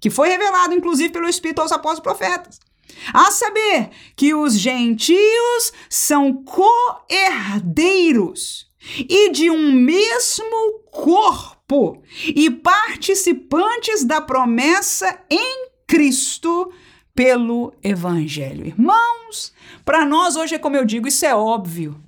que 0.00 0.10
foi 0.10 0.28
revelado 0.28 0.74
inclusive 0.74 1.10
pelo 1.10 1.28
Espírito 1.28 1.62
aos 1.62 1.70
apóstolos 1.72 2.00
e 2.00 2.02
profetas, 2.02 2.58
a 3.14 3.30
saber 3.30 3.90
que 4.16 4.34
os 4.34 4.58
gentios 4.58 5.72
são 5.88 6.42
co-herdeiros 6.42 8.68
e 8.98 9.30
de 9.30 9.48
um 9.50 9.72
mesmo 9.72 10.80
corpo 10.90 11.59
e 12.24 12.50
participantes 12.50 14.04
da 14.04 14.20
promessa 14.20 15.20
em 15.30 15.68
Cristo 15.86 16.72
pelo 17.14 17.72
Evangelho. 17.82 18.66
Irmãos, 18.66 19.52
para 19.84 20.04
nós 20.04 20.36
hoje 20.36 20.54
é 20.54 20.58
como 20.58 20.76
eu 20.76 20.84
digo, 20.84 21.06
isso 21.06 21.24
é 21.24 21.34
óbvio. 21.34 22.00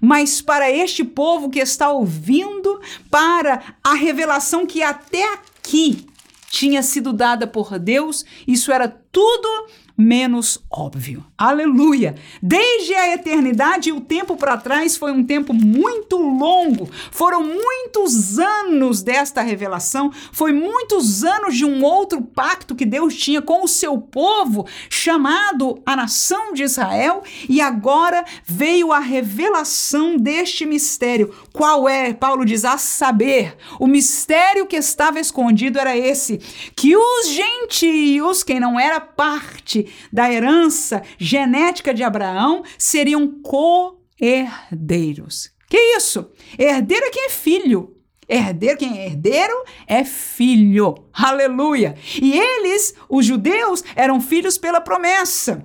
Mas 0.00 0.40
para 0.40 0.70
este 0.70 1.04
povo 1.04 1.48
que 1.48 1.58
está 1.58 1.90
ouvindo, 1.90 2.80
para 3.10 3.76
a 3.82 3.94
revelação 3.94 4.66
que 4.66 4.82
até 4.82 5.32
aqui 5.34 6.06
tinha 6.50 6.82
sido 6.82 7.12
dada 7.12 7.46
por 7.46 7.78
Deus, 7.78 8.24
isso 8.46 8.72
era 8.72 8.88
tudo 9.10 9.68
menos 9.98 10.64
óbvio. 10.70 11.26
Aleluia! 11.36 12.14
Desde 12.40 12.94
a 12.94 13.12
eternidade 13.14 13.88
e 13.88 13.92
o 13.92 14.00
tempo 14.00 14.36
para 14.36 14.56
trás 14.56 14.96
foi 14.96 15.10
um 15.10 15.24
tempo 15.24 15.52
muito 15.52 16.16
longo. 16.16 16.88
Foram 17.10 17.42
muitos 17.42 18.38
anos 18.38 19.02
desta 19.02 19.42
revelação, 19.42 20.12
foi 20.30 20.52
muitos 20.52 21.24
anos 21.24 21.56
de 21.56 21.64
um 21.64 21.82
outro 21.82 22.22
pacto 22.22 22.76
que 22.76 22.86
Deus 22.86 23.16
tinha 23.16 23.42
com 23.42 23.64
o 23.64 23.68
seu 23.68 23.98
povo, 23.98 24.66
chamado 24.88 25.82
a 25.84 25.96
nação 25.96 26.52
de 26.52 26.62
Israel, 26.62 27.24
e 27.48 27.60
agora 27.60 28.24
veio 28.44 28.92
a 28.92 29.00
revelação 29.00 30.16
deste 30.16 30.64
mistério. 30.64 31.34
Qual 31.52 31.88
é? 31.88 32.14
Paulo 32.14 32.44
diz: 32.44 32.64
a 32.64 32.78
saber, 32.78 33.56
o 33.80 33.88
mistério 33.88 34.66
que 34.66 34.76
estava 34.76 35.18
escondido 35.18 35.76
era 35.80 35.96
esse, 35.96 36.38
que 36.76 36.96
os 36.96 37.28
gentios, 37.28 38.44
quem 38.44 38.60
não 38.60 38.78
era 38.78 38.97
parte 39.00 39.86
da 40.12 40.32
herança 40.32 41.02
genética 41.18 41.94
de 41.94 42.02
Abraão 42.02 42.64
seriam 42.76 43.40
co-herdeiros. 43.42 45.52
Que 45.68 45.78
isso? 45.96 46.32
Herdeiro 46.58 47.06
é 47.06 47.10
quem 47.10 47.26
é 47.26 47.30
filho. 47.30 47.94
Herdeiro, 48.28 48.78
quem 48.78 48.98
é 48.98 49.06
herdeiro 49.06 49.54
é 49.86 50.02
filho. 50.04 50.94
Aleluia. 51.12 51.94
E 52.20 52.36
eles, 52.38 52.94
os 53.08 53.24
judeus, 53.24 53.82
eram 53.96 54.20
filhos 54.20 54.58
pela 54.58 54.82
promessa. 54.82 55.64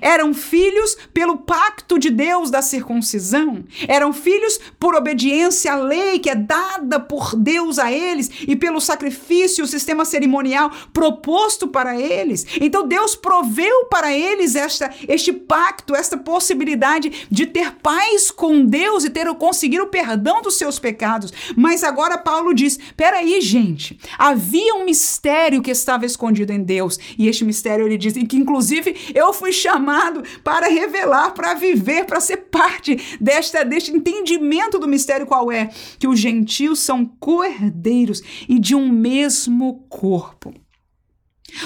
Eram 0.00 0.32
filhos 0.32 0.96
pelo 1.12 1.38
pacto 1.38 1.98
de 1.98 2.10
Deus 2.10 2.50
da 2.50 2.62
circuncisão. 2.62 3.64
Eram 3.86 4.12
filhos 4.12 4.58
por 4.78 4.94
obediência 4.94 5.72
à 5.72 5.76
lei 5.76 6.18
que 6.18 6.30
é 6.30 6.34
dada 6.34 6.98
por 6.98 7.36
Deus 7.36 7.78
a 7.78 7.92
eles 7.92 8.30
e 8.46 8.56
pelo 8.56 8.80
sacrifício, 8.80 9.64
o 9.64 9.68
sistema 9.68 10.04
cerimonial 10.04 10.70
proposto 10.92 11.68
para 11.68 12.00
eles. 12.00 12.46
Então 12.60 12.86
Deus 12.86 13.14
proveu 13.14 13.86
para 13.86 14.12
eles 14.16 14.56
esta, 14.56 14.90
este 15.08 15.32
pacto, 15.32 15.94
esta 15.94 16.16
possibilidade 16.16 17.26
de 17.30 17.46
ter 17.46 17.72
paz 17.82 18.30
com 18.30 18.64
Deus 18.64 19.04
e 19.04 19.10
ter 19.10 19.24
conseguir 19.34 19.80
o 19.80 19.88
perdão 19.88 20.42
dos 20.42 20.56
seus 20.56 20.78
pecados. 20.78 21.32
Mas 21.56 21.82
agora 21.82 22.18
Paulo 22.18 22.54
diz: 22.54 22.78
peraí, 22.96 23.40
gente, 23.40 23.98
havia 24.18 24.74
um 24.74 24.84
mistério 24.84 25.62
que 25.62 25.70
estava 25.70 26.06
escondido 26.06 26.52
em 26.52 26.62
Deus. 26.62 26.98
E 27.18 27.28
este 27.28 27.44
mistério 27.44 27.86
ele 27.86 27.96
diz, 27.96 28.16
e 28.16 28.26
que 28.26 28.36
inclusive 28.36 28.96
eu 29.14 29.32
fui 29.32 29.52
chamado 29.52 29.73
chamado 29.74 30.22
para 30.42 30.68
revelar, 30.68 31.32
para 31.32 31.54
viver, 31.54 32.04
para 32.04 32.20
ser 32.20 32.36
parte 32.36 33.18
desta, 33.20 33.64
deste 33.64 33.90
entendimento 33.90 34.78
do 34.78 34.86
mistério 34.86 35.26
qual 35.26 35.50
é 35.50 35.70
que 35.98 36.06
os 36.06 36.18
gentios 36.18 36.78
são 36.78 37.04
co-herdeiros 37.04 38.22
e 38.48 38.58
de 38.58 38.74
um 38.74 38.88
mesmo 38.88 39.84
corpo. 39.88 40.54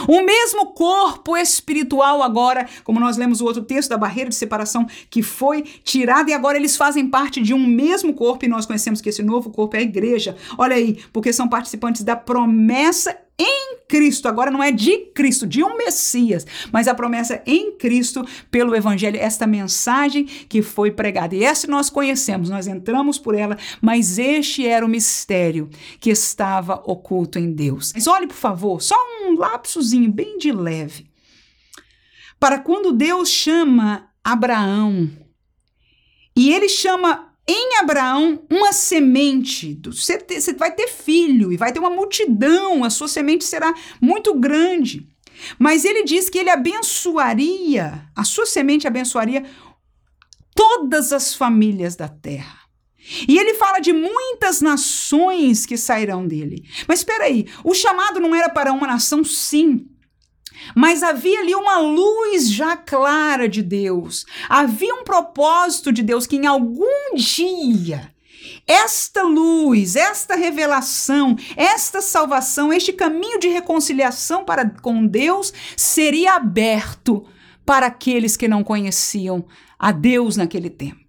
O 0.08 0.22
mesmo 0.22 0.72
corpo 0.72 1.36
espiritual 1.36 2.22
agora, 2.22 2.66
como 2.82 2.98
nós 2.98 3.18
lemos 3.18 3.42
o 3.42 3.44
outro 3.44 3.62
texto 3.62 3.90
da 3.90 3.98
barreira 3.98 4.30
de 4.30 4.36
separação 4.36 4.86
que 5.10 5.22
foi 5.22 5.60
tirada 5.84 6.30
e 6.30 6.32
agora 6.32 6.56
eles 6.56 6.78
fazem 6.78 7.06
parte 7.06 7.42
de 7.42 7.52
um 7.52 7.66
mesmo 7.66 8.14
corpo 8.14 8.46
e 8.46 8.48
nós 8.48 8.64
conhecemos 8.64 9.02
que 9.02 9.10
esse 9.10 9.22
novo 9.22 9.50
corpo 9.50 9.76
é 9.76 9.80
a 9.80 9.82
igreja. 9.82 10.34
Olha 10.56 10.76
aí, 10.76 10.98
porque 11.12 11.30
são 11.30 11.46
participantes 11.46 12.02
da 12.02 12.16
promessa 12.16 13.14
em 13.38 13.78
Cristo, 13.86 14.26
agora 14.26 14.50
não 14.50 14.62
é 14.62 14.72
de 14.72 14.98
Cristo, 15.14 15.46
de 15.46 15.62
um 15.62 15.76
Messias, 15.76 16.44
mas 16.72 16.88
a 16.88 16.94
promessa 16.94 17.40
em 17.46 17.72
Cristo 17.72 18.26
pelo 18.50 18.74
Evangelho, 18.74 19.16
esta 19.16 19.46
mensagem 19.46 20.24
que 20.24 20.60
foi 20.60 20.90
pregada. 20.90 21.36
E 21.36 21.44
essa 21.44 21.66
nós 21.68 21.88
conhecemos, 21.88 22.50
nós 22.50 22.66
entramos 22.66 23.16
por 23.16 23.36
ela, 23.36 23.56
mas 23.80 24.18
este 24.18 24.66
era 24.66 24.84
o 24.84 24.88
mistério 24.88 25.70
que 26.00 26.10
estava 26.10 26.82
oculto 26.84 27.38
em 27.38 27.52
Deus. 27.52 27.92
Mas 27.94 28.08
olhe, 28.08 28.26
por 28.26 28.34
favor, 28.34 28.82
só 28.82 28.96
um 29.24 29.38
lapsozinho 29.38 29.97
bem 30.06 30.36
de 30.36 30.52
leve. 30.52 31.10
Para 32.38 32.58
quando 32.58 32.92
Deus 32.92 33.30
chama 33.30 34.10
Abraão, 34.22 35.10
e 36.36 36.52
ele 36.52 36.68
chama 36.68 37.34
em 37.48 37.78
Abraão 37.78 38.44
uma 38.50 38.72
semente. 38.72 39.80
Você, 39.86 40.18
você 40.28 40.52
vai 40.52 40.72
ter 40.72 40.86
filho 40.86 41.50
e 41.50 41.56
vai 41.56 41.72
ter 41.72 41.80
uma 41.80 41.90
multidão, 41.90 42.84
a 42.84 42.90
sua 42.90 43.08
semente 43.08 43.44
será 43.44 43.74
muito 44.00 44.34
grande. 44.34 45.08
Mas 45.58 45.84
ele 45.84 46.04
diz 46.04 46.28
que 46.28 46.38
ele 46.38 46.50
abençoaria, 46.50 48.06
a 48.14 48.22
sua 48.22 48.44
semente 48.44 48.86
abençoaria 48.86 49.44
todas 50.54 51.12
as 51.12 51.34
famílias 51.34 51.96
da 51.96 52.08
terra. 52.08 52.57
E 53.26 53.38
ele 53.38 53.54
fala 53.54 53.78
de 53.78 53.92
muitas 53.92 54.60
nações 54.60 55.64
que 55.64 55.76
sairão 55.76 56.26
dele. 56.26 56.64
Mas 56.86 57.00
espera 57.00 57.24
aí, 57.24 57.46
o 57.64 57.74
chamado 57.74 58.20
não 58.20 58.34
era 58.34 58.48
para 58.48 58.72
uma 58.72 58.86
nação, 58.86 59.24
sim. 59.24 59.86
Mas 60.74 61.02
havia 61.02 61.40
ali 61.40 61.54
uma 61.54 61.78
luz 61.78 62.50
já 62.50 62.76
clara 62.76 63.48
de 63.48 63.62
Deus. 63.62 64.26
Havia 64.48 64.94
um 64.94 65.04
propósito 65.04 65.92
de 65.92 66.02
Deus 66.02 66.26
que 66.26 66.36
em 66.36 66.46
algum 66.46 67.14
dia 67.14 68.12
esta 68.66 69.22
luz, 69.22 69.96
esta 69.96 70.36
revelação, 70.36 71.36
esta 71.56 72.02
salvação, 72.02 72.72
este 72.72 72.92
caminho 72.92 73.38
de 73.38 73.48
reconciliação 73.48 74.44
para 74.44 74.68
com 74.68 75.06
Deus 75.06 75.52
seria 75.76 76.34
aberto 76.34 77.26
para 77.64 77.86
aqueles 77.86 78.36
que 78.36 78.48
não 78.48 78.62
conheciam 78.62 79.46
a 79.78 79.90
Deus 79.92 80.36
naquele 80.36 80.70
tempo. 80.70 81.07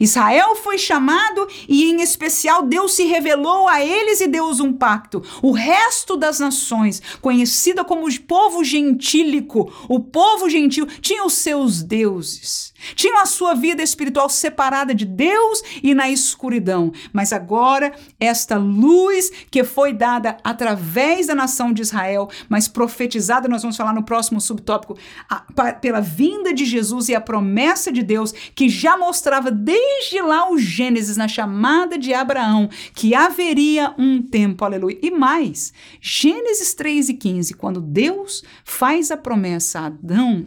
Israel 0.00 0.56
foi 0.56 0.78
chamado 0.78 1.46
e, 1.68 1.90
em 1.90 2.00
especial, 2.00 2.62
Deus 2.62 2.94
se 2.94 3.04
revelou 3.04 3.68
a 3.68 3.84
eles 3.84 4.20
e 4.20 4.26
deu-os 4.26 4.60
um 4.60 4.72
pacto. 4.72 5.22
O 5.42 5.52
resto 5.52 6.16
das 6.16 6.38
nações, 6.40 7.00
conhecida 7.20 7.84
como 7.84 8.06
o 8.06 8.20
povo 8.20 8.64
gentílico, 8.64 9.72
o 9.88 10.00
povo 10.00 10.48
gentil, 10.48 10.86
tinha 11.00 11.24
os 11.24 11.34
seus 11.34 11.82
deuses, 11.82 12.72
tinha 12.94 13.22
a 13.22 13.26
sua 13.26 13.54
vida 13.54 13.82
espiritual 13.82 14.28
separada 14.28 14.94
de 14.94 15.04
Deus 15.04 15.62
e 15.82 15.94
na 15.94 16.08
escuridão. 16.10 16.92
Mas 17.12 17.32
agora, 17.32 17.92
esta 18.18 18.56
luz 18.56 19.30
que 19.50 19.64
foi 19.64 19.92
dada 19.92 20.36
através 20.44 21.26
da 21.26 21.34
nação 21.34 21.72
de 21.72 21.82
Israel, 21.82 22.28
mas 22.48 22.68
profetizada, 22.68 23.48
nós 23.48 23.62
vamos 23.62 23.76
falar 23.76 23.92
no 23.92 24.02
próximo 24.02 24.40
subtópico, 24.40 24.96
a, 25.28 25.72
pela 25.72 26.00
vinda 26.00 26.52
de 26.52 26.64
Jesus 26.64 27.08
e 27.08 27.14
a 27.14 27.20
promessa 27.20 27.90
de 27.90 28.02
Deus, 28.02 28.32
que 28.54 28.68
já 28.68 28.96
mostrava 28.96 29.50
desde 29.50 30.20
lá 30.20 30.50
o 30.50 30.58
Gênesis, 30.58 31.16
na 31.16 31.28
chamada 31.28 31.98
de 31.98 32.14
Abraão, 32.14 32.68
que 32.94 33.14
haveria 33.14 33.94
um 33.98 34.22
tempo, 34.22 34.64
aleluia. 34.64 34.98
E 35.02 35.10
mais, 35.10 35.72
Gênesis 36.00 36.74
3 36.74 37.10
e 37.10 37.14
15, 37.14 37.54
quando 37.54 37.80
Deus 37.80 38.42
faz 38.64 39.10
a 39.10 39.16
promessa 39.16 39.80
a 39.80 39.86
Adão, 39.86 40.46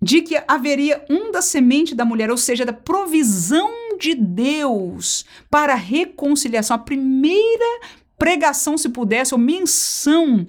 de 0.00 0.22
que 0.22 0.40
haveria 0.46 1.04
um 1.10 1.30
da 1.30 1.42
semente 1.42 1.94
da 1.94 2.04
mulher, 2.04 2.30
ou 2.30 2.36
seja, 2.36 2.64
da 2.64 2.72
provisão 2.72 3.96
de 3.98 4.14
Deus 4.14 5.24
para 5.50 5.72
a 5.72 5.76
reconciliação. 5.76 6.76
A 6.76 6.78
primeira 6.78 7.80
pregação, 8.16 8.78
se 8.78 8.88
pudesse, 8.88 9.34
ou 9.34 9.40
menção 9.40 10.46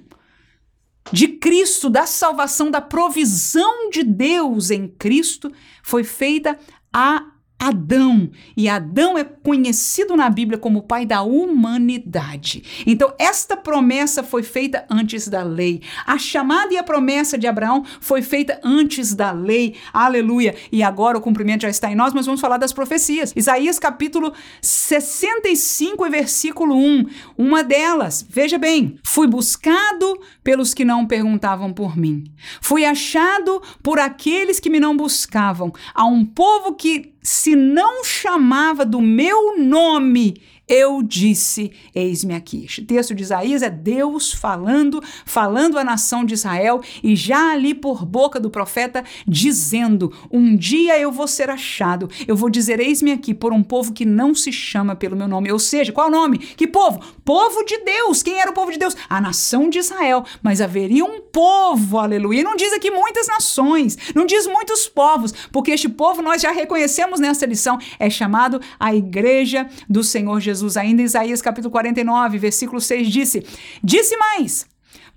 de 1.12 1.28
Cristo, 1.28 1.90
da 1.90 2.06
salvação, 2.06 2.70
da 2.70 2.80
provisão 2.80 3.90
de 3.90 4.04
Deus 4.04 4.70
em 4.70 4.86
Cristo, 4.86 5.52
foi 5.82 6.04
feita 6.04 6.58
a 6.92 7.26
Adão. 7.60 8.30
E 8.56 8.70
Adão 8.70 9.18
é 9.18 9.22
conhecido 9.22 10.16
na 10.16 10.30
Bíblia 10.30 10.58
como 10.58 10.78
o 10.78 10.82
pai 10.82 11.04
da 11.04 11.20
humanidade. 11.20 12.82
Então, 12.86 13.12
esta 13.18 13.54
promessa 13.54 14.22
foi 14.22 14.42
feita 14.42 14.86
antes 14.88 15.28
da 15.28 15.42
lei. 15.42 15.82
A 16.06 16.16
chamada 16.16 16.72
e 16.72 16.78
a 16.78 16.82
promessa 16.82 17.36
de 17.36 17.46
Abraão 17.46 17.84
foi 18.00 18.22
feita 18.22 18.58
antes 18.64 19.14
da 19.14 19.30
lei. 19.30 19.76
Aleluia. 19.92 20.54
E 20.72 20.82
agora 20.82 21.18
o 21.18 21.20
cumprimento 21.20 21.62
já 21.62 21.68
está 21.68 21.92
em 21.92 21.94
nós, 21.94 22.14
mas 22.14 22.24
vamos 22.24 22.40
falar 22.40 22.56
das 22.56 22.72
profecias. 22.72 23.34
Isaías 23.36 23.78
capítulo 23.78 24.32
65 24.62 26.06
e 26.06 26.10
versículo 26.10 26.74
1. 26.74 27.04
Uma 27.36 27.62
delas, 27.62 28.24
veja 28.26 28.56
bem: 28.56 28.98
Fui 29.04 29.26
buscado 29.26 30.18
pelos 30.42 30.72
que 30.72 30.84
não 30.84 31.06
perguntavam 31.06 31.74
por 31.74 31.94
mim. 31.94 32.24
Fui 32.62 32.86
achado 32.86 33.60
por 33.82 33.98
aqueles 33.98 34.58
que 34.58 34.70
me 34.70 34.80
não 34.80 34.96
buscavam. 34.96 35.70
A 35.94 36.06
um 36.06 36.24
povo 36.24 36.74
que 36.74 37.09
se 37.22 37.54
não 37.54 38.04
chamava 38.04 38.84
do 38.84 39.00
meu 39.00 39.58
nome, 39.58 40.40
eu 40.70 41.02
disse: 41.02 41.72
Eis-me 41.92 42.32
aqui. 42.32 42.64
Este 42.64 42.82
texto 42.82 43.12
de 43.12 43.24
Isaías 43.24 43.60
é 43.60 43.68
Deus 43.68 44.32
falando, 44.32 45.02
falando 45.26 45.76
à 45.76 45.82
nação 45.82 46.24
de 46.24 46.34
Israel 46.34 46.80
e 47.02 47.16
já 47.16 47.50
ali 47.50 47.74
por 47.74 48.06
boca 48.06 48.38
do 48.38 48.48
profeta 48.48 49.02
dizendo: 49.26 50.12
Um 50.30 50.56
dia 50.56 50.96
eu 50.96 51.10
vou 51.10 51.26
ser 51.26 51.50
achado, 51.50 52.08
eu 52.28 52.36
vou 52.36 52.48
dizer: 52.48 52.78
Eis-me 52.78 53.10
aqui 53.10 53.34
por 53.34 53.52
um 53.52 53.64
povo 53.64 53.92
que 53.92 54.04
não 54.06 54.32
se 54.32 54.52
chama 54.52 54.94
pelo 54.94 55.16
meu 55.16 55.26
nome. 55.26 55.50
Ou 55.50 55.58
seja, 55.58 55.90
qual 55.90 56.06
o 56.06 56.10
nome? 56.10 56.38
Que 56.38 56.68
povo? 56.68 57.00
Povo 57.24 57.64
de 57.64 57.78
Deus. 57.78 58.22
Quem 58.22 58.40
era 58.40 58.50
o 58.50 58.54
povo 58.54 58.70
de 58.70 58.78
Deus? 58.78 58.96
A 59.08 59.20
nação 59.20 59.68
de 59.68 59.80
Israel. 59.80 60.24
Mas 60.40 60.60
haveria 60.60 61.04
um 61.04 61.20
povo, 61.20 61.98
aleluia. 61.98 62.44
Não 62.44 62.54
diz 62.54 62.72
aqui 62.72 62.92
muitas 62.92 63.26
nações, 63.26 63.98
não 64.14 64.24
diz 64.24 64.46
muitos 64.46 64.86
povos, 64.86 65.32
porque 65.50 65.72
este 65.72 65.88
povo 65.88 66.22
nós 66.22 66.40
já 66.40 66.52
reconhecemos 66.52 67.18
nessa 67.18 67.44
lição, 67.44 67.76
é 67.98 68.08
chamado 68.08 68.60
a 68.78 68.94
igreja 68.94 69.68
do 69.88 70.04
Senhor 70.04 70.38
Jesus. 70.38 70.59
Jesus, 70.60 70.76
ainda 70.76 71.02
Isaías 71.02 71.40
capítulo 71.40 71.72
49, 71.72 72.38
versículo 72.38 72.80
6, 72.80 73.08
disse: 73.08 73.46
Disse 73.82 74.16
mais. 74.16 74.68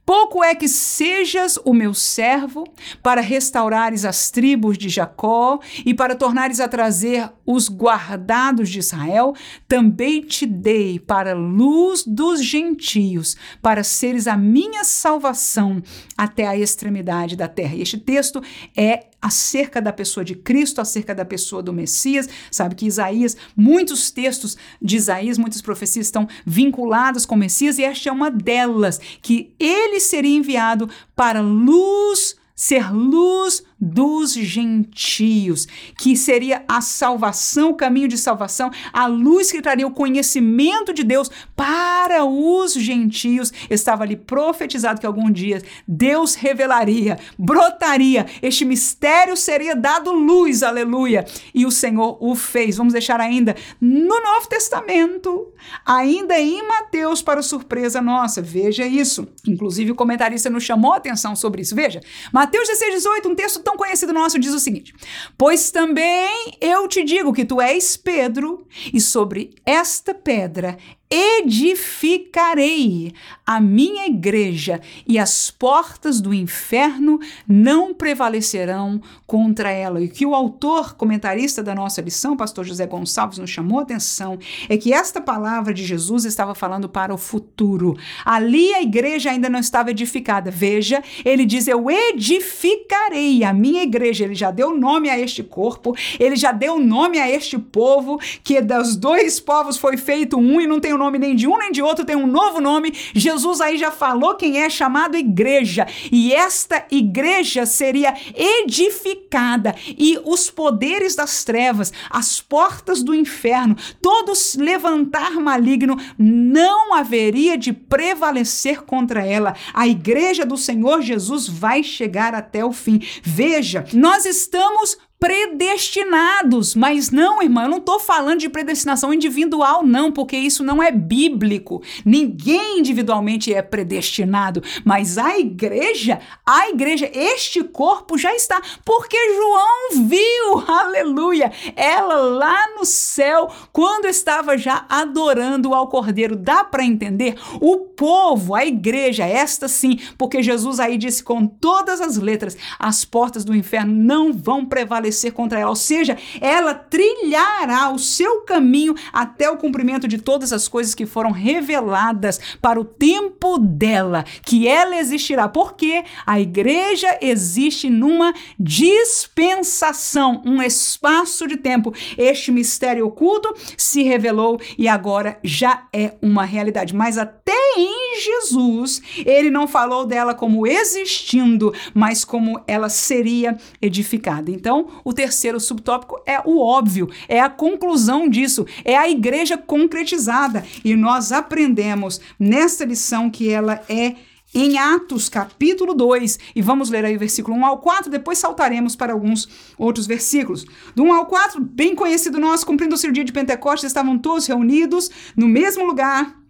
Pouco 0.06 0.44
é 0.44 0.54
que 0.54 0.68
sejas 0.68 1.58
o 1.64 1.74
meu 1.74 1.94
servo 1.94 2.66
para 3.02 3.22
restaurares 3.22 4.04
as 4.04 4.30
tribos 4.30 4.78
de 4.78 4.90
Jacó 4.90 5.62
e 5.86 5.94
para 5.94 6.14
tornares 6.14 6.60
a 6.60 6.68
trazer 6.68 7.32
os 7.46 7.70
guardados 7.70 8.70
de 8.70 8.80
Israel, 8.80 9.34
também 9.66 10.20
te 10.20 10.46
dei 10.46 11.00
para 11.00 11.34
luz 11.34 12.04
dos 12.06 12.44
gentios, 12.44 13.38
para 13.62 13.82
seres 13.82 14.28
a 14.28 14.36
minha 14.36 14.84
salvação 14.84 15.82
até 16.18 16.48
a 16.48 16.58
extremidade 16.58 17.38
da 17.38 17.48
terra. 17.48 17.76
E 17.76 17.82
este 17.82 17.98
texto 17.98 18.44
é 18.76 19.06
acerca 19.24 19.82
da 19.82 19.94
pessoa 19.94 20.24
de 20.24 20.36
Cristo, 20.36 20.82
acerca 20.82 21.16
da 21.16 21.24
pessoa 21.24 21.64
do 21.64 21.72
Messias. 21.72 22.28
Sabe 22.52 22.76
que 22.76 22.86
Isaías, 22.86 23.38
muitos 23.56 24.12
textos 24.12 24.58
de 24.82 24.98
Isaías, 24.98 25.38
muitas 25.38 25.62
profecias 25.62 26.08
estão 26.08 26.28
vinculados 26.46 27.26
com 27.26 27.36
o 27.36 27.38
Messias, 27.38 27.80
e 27.80 27.84
esta 27.84 28.10
é 28.10 28.12
uma 28.12 28.30
delas, 28.30 29.00
que 29.22 29.56
ele 29.58 30.02
seria 30.02 30.36
enviado 30.36 30.90
para 31.16 31.40
luz 31.40 32.36
ser 32.56 32.94
luz 32.94 33.64
dos 33.84 34.34
gentios, 34.34 35.68
que 35.98 36.16
seria 36.16 36.64
a 36.68 36.80
salvação, 36.80 37.72
o 37.72 37.76
caminho 37.76 38.08
de 38.08 38.18
salvação, 38.18 38.72
a 38.94 39.06
luz 39.08 39.52
que 39.52 39.62
traria 39.62 39.86
o 39.86 39.92
conhecimento 39.92 40.94
de 40.94 41.04
Deus 41.04 41.30
para 41.56 42.24
os 42.24 42.74
gentios. 42.74 43.52
Estava 43.70 44.04
ali 44.04 44.16
profetizado 44.16 45.02
que 45.02 45.06
algum 45.06 45.30
dia 45.30 45.62
Deus 45.86 46.36
revelaria, 46.36 47.20
brotaria, 47.38 48.26
este 48.42 48.64
mistério 48.64 49.36
seria 49.36 49.76
dado 49.76 50.12
luz, 50.12 50.64
aleluia. 50.64 51.26
E 51.54 51.66
o 51.66 51.72
Senhor 51.72 52.18
o 52.22 52.36
fez. 52.36 52.78
Vamos 52.78 52.94
deixar 52.94 53.20
ainda 53.20 53.56
no 53.82 54.22
Novo 54.22 54.48
Testamento, 54.48 55.52
ainda 55.86 56.40
em 56.40 56.66
Mateus, 56.68 57.22
para 57.22 57.42
surpresa 57.42 58.02
nossa. 58.02 58.42
Veja 58.42 58.86
isso. 58.86 59.28
Inclusive 59.48 59.92
o 59.92 59.96
comentarista 59.96 60.50
nos 60.50 60.64
chamou 60.64 60.94
a 60.94 60.98
atenção 60.98 61.36
sobre 61.36 61.62
isso. 61.62 61.76
Veja, 61.76 62.02
Mateus 62.32 62.68
16, 62.68 62.96
18, 62.96 63.30
um 63.30 63.36
texto 63.36 63.60
tão 63.60 63.73
conhecido 63.78 64.14
nosso, 64.14 64.40
diz 64.40 64.54
o 64.54 64.60
seguinte: 64.60 64.94
Pois 65.38 65.72
também 65.72 66.58
eu 66.60 66.88
te 66.88 67.04
digo 67.04 67.34
que 67.34 67.46
tu 67.46 67.62
és 67.62 67.98
Pedro, 67.98 68.68
e 68.94 69.00
sobre 69.00 69.56
esta 69.66 70.14
pedra 70.14 70.78
edificarei 71.14 73.14
a 73.46 73.62
minha 73.62 74.08
igreja 74.08 74.82
e 75.08 75.20
as 75.20 75.52
portas 75.52 76.20
do 76.20 76.34
inferno 76.34 77.20
não 77.48 77.94
prevalecerão 77.94 79.00
contra 79.28 79.70
ela. 79.70 80.02
E 80.02 80.08
que 80.08 80.26
o 80.26 80.34
autor, 80.34 80.96
comentarista 80.96 81.62
da 81.62 81.76
nossa 81.76 82.02
lição, 82.02 82.36
pastor 82.36 82.66
José 82.66 82.88
Gonçalves, 82.88 83.38
nos 83.38 83.50
chamou 83.50 83.80
a 83.80 83.84
atenção 83.84 84.40
é 84.68 84.78
que 84.78 84.94
esta 84.94 85.22
palavra 85.22 85.74
de 85.74 85.86
Jesus 85.86 86.26
estava 86.26 86.56
falando 86.56 86.90
para 86.90 87.14
o 87.14 87.18
futuro. 87.18 87.96
Ali 88.26 88.74
a 88.74 88.82
igreja 88.82 89.30
ainda 89.30 89.50
não 89.50 89.60
estava 89.60 89.92
edificada. 89.92 90.50
Veja, 90.50 91.04
ele 91.24 91.46
diz: 91.46 91.68
Eu 91.68 91.92
edificarei 91.92 93.44
a 93.44 93.54
minha 93.54 93.84
igreja. 93.84 94.24
Ele 94.24 94.36
já 94.36 94.50
deu 94.50 94.76
nome 94.76 95.10
a 95.10 95.20
este 95.20 95.44
corpo, 95.44 95.96
ele 96.20 96.36
já 96.36 96.52
deu 96.52 96.80
nome 96.80 97.20
a 97.20 97.30
este 97.30 97.60
povo, 97.60 98.20
que 98.44 98.62
dos 98.62 98.96
dois 98.96 99.40
povos 99.40 99.78
foi 99.78 99.98
feito 99.98 100.38
um 100.38 100.60
e 100.60 100.68
não 100.68 100.80
tem 100.80 100.94
o 100.94 101.03
nome 101.04 101.20
nem 101.20 101.36
de 101.36 101.48
um 101.48 101.58
nem 101.58 101.72
de 101.72 101.82
outro, 101.82 102.06
tem 102.06 102.16
um 102.16 102.28
novo 102.28 102.60
nome. 102.60 102.94
Jesus 103.14 103.62
aí 103.62 103.78
já 103.78 103.92
falou 103.92 104.36
quem 104.36 104.62
é 104.62 104.70
chamado 104.70 105.18
igreja. 105.18 105.86
E 106.12 106.34
esta 106.34 106.86
igreja 106.90 107.66
seria 107.66 108.14
edificada 108.36 109.76
e 109.88 110.20
os 110.24 110.50
poderes 110.50 111.16
das 111.16 111.44
trevas, 111.44 111.92
as 112.10 112.40
portas 112.40 113.04
do 113.04 113.14
inferno, 113.14 113.76
todos 114.02 114.56
levantar 114.56 115.32
maligno, 115.34 115.98
não 116.18 116.94
haveria 116.94 117.58
de 117.58 117.74
prevalecer 117.74 118.84
contra 118.84 119.26
ela. 119.26 119.56
A 119.74 119.88
igreja 119.88 120.46
do 120.46 120.58
Senhor 120.58 121.02
Jesus 121.02 121.48
vai 121.48 121.84
chegar 121.84 122.34
até 122.34 122.64
o 122.64 122.72
fim. 122.72 123.02
Veja, 123.22 123.86
nós 123.94 124.26
estamos 124.26 124.98
predestinados. 125.24 126.76
Mas 126.76 127.10
não, 127.10 127.42
irmã, 127.42 127.64
eu 127.64 127.70
não 127.70 127.78
estou 127.78 127.98
falando 127.98 128.42
de 128.42 128.50
predestinação 128.50 129.14
individual, 129.14 129.82
não, 129.82 130.12
porque 130.12 130.36
isso 130.36 130.66
não 130.66 130.84
é 130.84 130.92
bíblico. 130.92 131.82
Ninguém 132.04 132.80
individualmente 132.80 133.54
é 133.54 133.62
predestinado. 133.62 134.62
Mas 134.84 135.18
a 135.18 135.40
igreja, 135.40 136.20
a 136.46 136.68
igreja, 136.68 137.10
este 137.14 137.64
corpo 137.64 138.18
já 138.18 138.36
está. 138.36 138.62
Porque 138.84 139.16
João 139.34 140.06
viu, 140.06 140.60
aleluia, 140.68 141.54
ela 141.74 142.16
lá 142.16 142.76
no 142.76 142.84
céu, 142.84 143.50
quando 143.72 144.08
estava 144.08 144.58
já 144.58 144.86
adorando 144.90 145.74
ao 145.74 145.88
Cordeiro. 145.88 146.36
Dá 146.36 146.66
para 146.66 146.84
entender? 146.84 147.36
O 147.62 147.78
povo, 147.78 148.54
a 148.54 148.66
igreja, 148.66 149.26
esta 149.26 149.70
sim, 149.70 149.98
porque 150.18 150.44
Jesus 150.44 150.82
aí 150.82 150.98
disse 150.98 151.24
com 151.24 151.48
todas 151.48 152.02
as 152.02 152.18
letras: 152.18 152.58
as 152.78 153.06
portas 153.06 153.46
do 153.46 153.56
inferno 153.56 153.94
não 153.94 154.34
vão 154.34 154.66
prevalecer 154.66 155.13
prevalecer 155.14 155.32
contra 155.32 155.60
ela, 155.60 155.70
ou 155.70 155.76
seja, 155.76 156.18
ela 156.42 156.74
trilhará 156.74 157.92
o 157.92 158.00
seu 158.00 158.42
caminho 158.42 158.96
até 159.12 159.50
o 159.50 159.58
cumprimento 159.58 160.08
de 160.08 160.18
todas 160.18 160.52
as 160.52 160.68
coisas 160.68 160.96
que 160.96 161.06
foram 161.06 161.32
reveladas 161.32 162.40
para 162.62 162.80
o 162.80 162.86
tempo 162.86 163.60
dela, 163.60 164.26
que 164.46 164.68
ela 164.68 164.98
existirá, 164.98 165.48
porque 165.48 166.04
a 166.26 166.40
igreja 166.40 167.18
existe 167.22 167.90
numa 167.90 168.34
dispensação, 168.60 170.42
um 170.46 170.62
espaço 170.62 171.48
de 171.48 171.58
tempo. 171.58 171.94
Este 172.18 172.52
mistério 172.52 173.06
oculto 173.06 173.54
se 173.78 174.04
revelou 174.04 174.60
e 174.78 174.88
agora 174.88 175.38
já 175.44 175.88
é 175.94 176.16
uma 176.22 176.44
realidade, 176.44 176.96
mas 176.96 177.18
até 177.18 177.54
em 177.78 178.20
Jesus, 178.20 179.02
ele 179.26 179.50
não 179.50 179.68
falou 179.68 180.06
dela 180.06 180.34
como 180.34 180.66
existindo, 180.66 181.74
mas 181.94 182.24
como 182.24 182.62
ela 182.68 182.90
seria 182.90 183.58
edificada. 183.82 184.52
Então, 184.52 184.88
o 185.04 185.14
terceiro 185.14 185.60
subtópico 185.60 186.22
é 186.26 186.42
o 186.46 186.60
óbvio, 186.60 187.10
é 187.28 187.40
a 187.40 187.50
conclusão 187.50 188.28
disso, 188.28 188.66
é 188.84 188.98
a 188.98 189.10
igreja 189.10 189.58
concretizada. 189.58 190.66
E 190.84 190.96
nós 190.96 191.32
aprendemos 191.32 192.20
nesta 192.40 192.86
lição 192.86 193.30
que 193.30 193.50
ela 193.50 193.82
é 193.90 194.16
em 194.54 194.78
Atos, 194.78 195.30
capítulo 195.30 195.96
2, 195.96 196.38
e 196.56 196.62
vamos 196.62 196.90
ler 196.90 197.04
aí 197.04 197.16
o 197.16 197.20
versículo 197.20 197.58
1 197.58 197.66
ao 197.66 197.80
4, 197.80 198.12
depois 198.12 198.38
saltaremos 198.38 198.96
para 198.96 199.12
alguns 199.12 199.50
outros 199.80 200.06
versículos. 200.06 200.64
Do 200.96 201.04
1 201.04 201.14
ao 201.14 201.26
4, 201.26 201.60
bem 201.60 201.96
conhecido 201.96 202.40
nós, 202.40 202.64
cumprindo-se 202.64 203.08
o 203.08 203.12
dia 203.12 203.24
de 203.24 203.32
Pentecostes, 203.32 203.88
estavam 203.88 204.18
todos 204.18 204.46
reunidos 204.46 205.10
no 205.36 205.48
mesmo 205.48 205.84
lugar, 205.86 206.43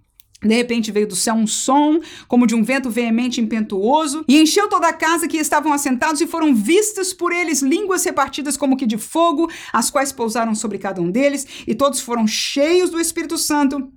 de 0.48 0.56
repente 0.56 0.92
veio 0.92 1.08
do 1.08 1.16
céu 1.16 1.36
um 1.36 1.48
som, 1.48 2.00
como 2.28 2.48
de 2.48 2.56
um 2.56 2.64
vento 2.64 2.90
veemente 2.90 3.40
e 3.40 3.44
impetuoso, 3.44 4.24
e 4.28 4.42
encheu 4.42 4.70
toda 4.70 4.88
a 4.88 4.94
casa 4.94 5.28
que 5.28 5.38
estavam 5.38 5.74
assentados, 5.74 6.22
e 6.22 6.28
foram 6.28 6.54
vistas 6.54 7.14
por 7.14 7.32
eles 7.32 7.62
línguas 7.62 8.04
repartidas 8.04 8.58
como 8.58 8.78
que 8.78 8.86
de 8.86 8.98
fogo, 8.98 9.50
as 9.72 9.90
quais 9.90 10.12
pousaram 10.12 10.56
sobre 10.56 10.78
cada 10.78 11.02
um 11.02 11.10
deles, 11.10 11.46
e 11.68 11.74
todos 11.76 12.00
foram 12.00 12.28
cheios 12.28 12.90
do 12.90 13.00
Espírito 13.00 13.38
Santo. 13.38 13.92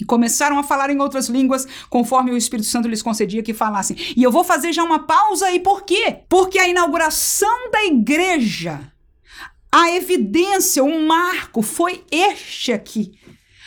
E 0.00 0.04
começaram 0.04 0.58
a 0.58 0.62
falar 0.62 0.88
em 0.88 0.98
outras 0.98 1.28
línguas, 1.28 1.66
conforme 1.90 2.30
o 2.30 2.36
Espírito 2.36 2.68
Santo 2.68 2.88
lhes 2.88 3.02
concedia 3.02 3.42
que 3.42 3.52
falassem. 3.52 3.96
E 4.16 4.22
eu 4.22 4.30
vou 4.30 4.42
fazer 4.42 4.72
já 4.72 4.82
uma 4.82 5.00
pausa 5.00 5.46
aí, 5.46 5.60
por 5.60 5.82
quê? 5.82 6.20
Porque 6.28 6.58
a 6.58 6.66
inauguração 6.66 7.70
da 7.70 7.84
igreja, 7.84 8.80
a 9.70 9.90
evidência, 9.90 10.82
o 10.82 11.06
marco 11.06 11.60
foi 11.60 12.02
este 12.10 12.72
aqui. 12.72 13.12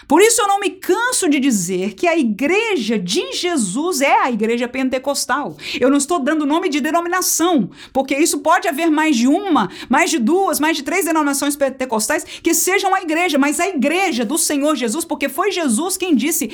Por 0.08 0.22
isso 0.22 0.42
eu 0.42 0.48
não 0.48 0.60
me 0.60 0.70
canso 0.70 1.30
de 1.30 1.40
dizer 1.40 1.94
que 1.94 2.08
a 2.08 2.18
igreja 2.18 2.98
de 2.98 3.34
Jesus 3.34 4.02
é 4.02 4.20
a 4.20 4.32
igreja 4.32 4.68
pentecostal. 4.68 5.56
Eu 5.80 5.90
não 5.90 5.98
estou 5.98 6.20
dando 6.20 6.46
nome 6.46 6.70
de 6.70 6.80
denominação, 6.82 7.70
porque 7.92 8.16
isso 8.16 8.40
pode 8.40 8.68
haver 8.68 8.90
mais 8.90 9.16
de 9.16 9.28
uma, 9.28 9.70
mais 9.90 10.10
de 10.10 10.20
duas, 10.20 10.60
mais 10.60 10.78
de 10.78 10.84
três 10.84 11.06
denominações 11.06 11.56
pentecostais 11.56 12.24
que 12.24 12.54
sejam 12.54 12.94
a 12.94 13.02
igreja, 13.02 13.38
mas 13.38 13.60
a 13.60 13.68
igreja 13.68 14.26
do 14.26 14.38
Senhor 14.38 14.76
Jesus, 14.76 15.06
porque 15.06 15.30
foi 15.30 15.52
Jesus 15.52 15.98
quem 15.98 16.16
disse: 16.16 16.52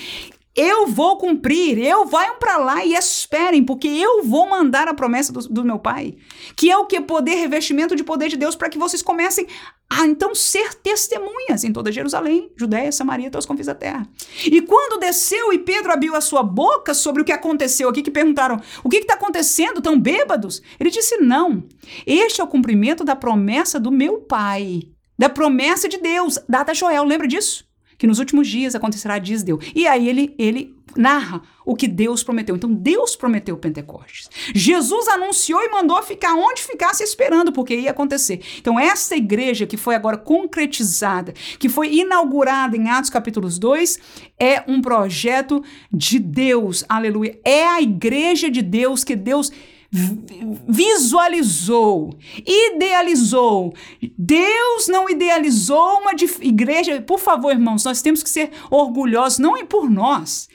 eu 0.55 0.87
vou 0.87 1.17
cumprir, 1.17 1.77
eu 1.77 2.05
vão 2.05 2.37
para 2.39 2.57
lá 2.57 2.83
e 2.83 2.93
esperem, 2.93 3.63
porque 3.63 3.87
eu 3.87 4.23
vou 4.23 4.49
mandar 4.49 4.87
a 4.87 4.93
promessa 4.93 5.31
do, 5.31 5.39
do, 5.41 5.63
meu 5.63 5.79
Pai, 5.79 6.15
que 6.55 6.71
é 6.71 6.77
o 6.77 6.85
que 6.85 6.99
poder, 6.99 7.35
revestimento 7.35 7.95
de 7.95 8.03
poder 8.03 8.29
de 8.29 8.35
Deus, 8.35 8.55
para 8.55 8.69
que 8.69 8.77
vocês 8.77 9.01
comecem 9.01 9.47
a 9.89 10.05
então 10.05 10.35
ser 10.35 10.73
testemunhas 10.73 11.63
em 11.63 11.71
toda 11.71 11.91
Jerusalém, 11.91 12.51
Judéia, 12.57 12.91
Samaria, 12.91 13.27
até 13.27 13.37
os 13.37 13.45
confins 13.45 13.67
da 13.67 13.75
terra. 13.75 14.07
E 14.43 14.61
quando 14.61 14.99
desceu 14.99 15.53
e 15.53 15.59
Pedro 15.59 15.91
abriu 15.91 16.15
a 16.15 16.21
sua 16.21 16.43
boca 16.43 16.93
sobre 16.93 17.21
o 17.21 17.25
que 17.25 17.31
aconteceu 17.31 17.87
aqui, 17.87 18.01
que 18.01 18.11
perguntaram: 18.11 18.59
o 18.83 18.89
que 18.89 18.97
está 18.97 19.13
acontecendo? 19.13 19.81
Tão 19.81 19.99
bêbados? 19.99 20.61
Ele 20.79 20.89
disse: 20.89 21.17
não, 21.17 21.63
este 22.05 22.41
é 22.41 22.43
o 22.43 22.47
cumprimento 22.47 23.03
da 23.03 23.15
promessa 23.15 23.79
do 23.79 23.91
meu 23.91 24.19
Pai, 24.21 24.81
da 25.17 25.29
promessa 25.29 25.87
de 25.87 25.97
Deus, 25.97 26.39
dada 26.49 26.71
a 26.71 26.75
Joel, 26.75 27.03
lembra 27.03 27.27
disso? 27.27 27.68
Que 27.99 28.07
nos 28.07 28.17
últimos 28.17 28.47
dias 28.47 28.73
acontecerá, 28.73 29.19
diz 29.19 29.43
Deus. 29.43 29.63
E 29.75 29.85
aí 29.85 30.07
ele, 30.07 30.33
ele 30.39 30.73
narra 30.95 31.41
o 31.65 31.75
que 31.75 31.85
Deus 31.85 32.23
prometeu. 32.23 32.55
Então 32.55 32.73
Deus 32.73 33.13
prometeu 33.13 33.57
Pentecostes. 33.57 34.29
Jesus 34.55 35.07
anunciou 35.09 35.61
e 35.61 35.69
mandou 35.69 36.01
ficar 36.01 36.33
onde 36.33 36.63
ficasse 36.63 37.03
esperando, 37.03 37.51
porque 37.51 37.75
ia 37.75 37.91
acontecer. 37.91 38.41
Então 38.57 38.79
essa 38.79 39.17
igreja 39.17 39.67
que 39.67 39.75
foi 39.75 39.95
agora 39.95 40.17
concretizada, 40.17 41.33
que 41.59 41.67
foi 41.67 41.93
inaugurada 41.93 42.77
em 42.77 42.89
Atos 42.89 43.09
capítulos 43.09 43.59
2, 43.59 43.99
é 44.39 44.63
um 44.65 44.81
projeto 44.81 45.61
de 45.91 46.19
Deus. 46.19 46.85
Aleluia. 46.87 47.37
É 47.43 47.67
a 47.67 47.81
igreja 47.81 48.49
de 48.49 48.61
Deus 48.61 49.03
que 49.03 49.15
Deus 49.15 49.51
visualizou, 49.91 52.15
idealizou. 52.45 53.73
Deus 54.17 54.87
não 54.87 55.09
idealizou 55.09 55.99
uma 55.99 56.11
igreja. 56.41 57.01
Por 57.01 57.19
favor, 57.19 57.51
irmãos, 57.51 57.83
nós 57.83 58.01
temos 58.01 58.21
que 58.21 58.29
ser 58.29 58.51
orgulhosos, 58.69 59.39
não 59.39 59.57
é 59.57 59.63
por 59.63 59.89
nós, 59.89 60.47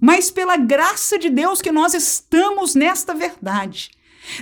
mas 0.00 0.30
pela 0.30 0.56
graça 0.56 1.18
de 1.18 1.30
Deus 1.30 1.62
que 1.62 1.72
nós 1.72 1.94
estamos 1.94 2.74
nesta 2.74 3.14
verdade. 3.14 3.90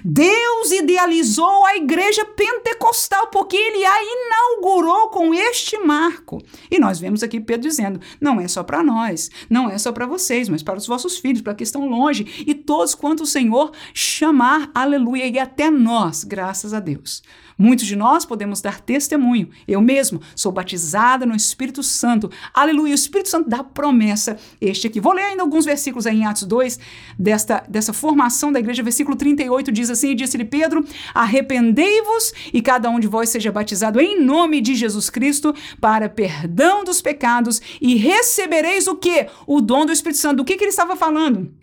Deus 0.04 0.70
idealizou 0.70 1.66
a 1.66 1.76
igreja 1.76 2.24
pentecostal 2.24 3.28
porque 3.28 3.56
ele 3.56 3.84
a 3.84 3.98
inaugurou 4.02 5.08
com 5.08 5.34
este 5.34 5.78
marco. 5.78 6.40
E 6.70 6.78
nós 6.78 7.00
vemos 7.00 7.22
aqui 7.22 7.40
Pedro 7.40 7.68
dizendo: 7.68 8.00
não 8.20 8.40
é 8.40 8.48
só 8.48 8.62
para 8.62 8.82
nós, 8.82 9.30
não 9.50 9.68
é 9.68 9.78
só 9.78 9.92
para 9.92 10.06
vocês, 10.06 10.48
mas 10.48 10.62
para 10.62 10.78
os 10.78 10.86
vossos 10.86 11.18
filhos, 11.18 11.42
para 11.42 11.54
que 11.54 11.64
estão 11.64 11.88
longe, 11.88 12.44
e 12.46 12.54
todos 12.64 12.94
quanto 12.94 13.22
o 13.22 13.26
Senhor 13.26 13.72
chamar, 13.94 14.70
aleluia, 14.74 15.26
e 15.26 15.38
até 15.38 15.70
nós, 15.70 16.24
graças 16.24 16.72
a 16.72 16.80
Deus. 16.80 17.22
Muitos 17.62 17.86
de 17.86 17.94
nós 17.94 18.24
podemos 18.24 18.60
dar 18.60 18.80
testemunho. 18.80 19.48
Eu 19.68 19.80
mesmo 19.80 20.20
sou 20.34 20.50
batizada 20.50 21.24
no 21.24 21.36
Espírito 21.36 21.82
Santo. 21.82 22.30
Aleluia. 22.52 22.92
O 22.92 22.94
Espírito 22.94 23.28
Santo 23.28 23.48
dá 23.48 23.62
promessa. 23.62 24.36
Este 24.60 24.86
aqui. 24.86 25.00
Vou 25.00 25.12
ler 25.12 25.22
ainda 25.22 25.42
alguns 25.42 25.64
versículos 25.64 26.06
aí 26.06 26.18
em 26.18 26.26
Atos 26.26 26.44
2, 26.44 26.80
desta, 27.18 27.64
dessa 27.68 27.92
formação 27.92 28.50
da 28.50 28.58
igreja. 28.58 28.82
Versículo 28.82 29.16
38 29.16 29.70
diz 29.70 29.90
assim: 29.90 30.10
E 30.10 30.14
disse-lhe 30.14 30.44
Pedro: 30.44 30.84
Arrependei-vos 31.14 32.32
e 32.52 32.60
cada 32.60 32.90
um 32.90 32.98
de 32.98 33.06
vós 33.06 33.28
seja 33.28 33.52
batizado 33.52 34.00
em 34.00 34.20
nome 34.20 34.60
de 34.60 34.74
Jesus 34.74 35.08
Cristo 35.08 35.54
para 35.80 36.08
perdão 36.08 36.82
dos 36.82 37.00
pecados 37.00 37.60
e 37.80 37.94
recebereis 37.94 38.86
o 38.86 38.96
quê? 38.96 39.28
O 39.46 39.60
dom 39.60 39.86
do 39.86 39.92
Espírito 39.92 40.18
Santo. 40.18 40.38
Do 40.38 40.44
que, 40.44 40.56
que 40.56 40.64
ele 40.64 40.70
estava 40.70 40.96
falando? 40.96 41.62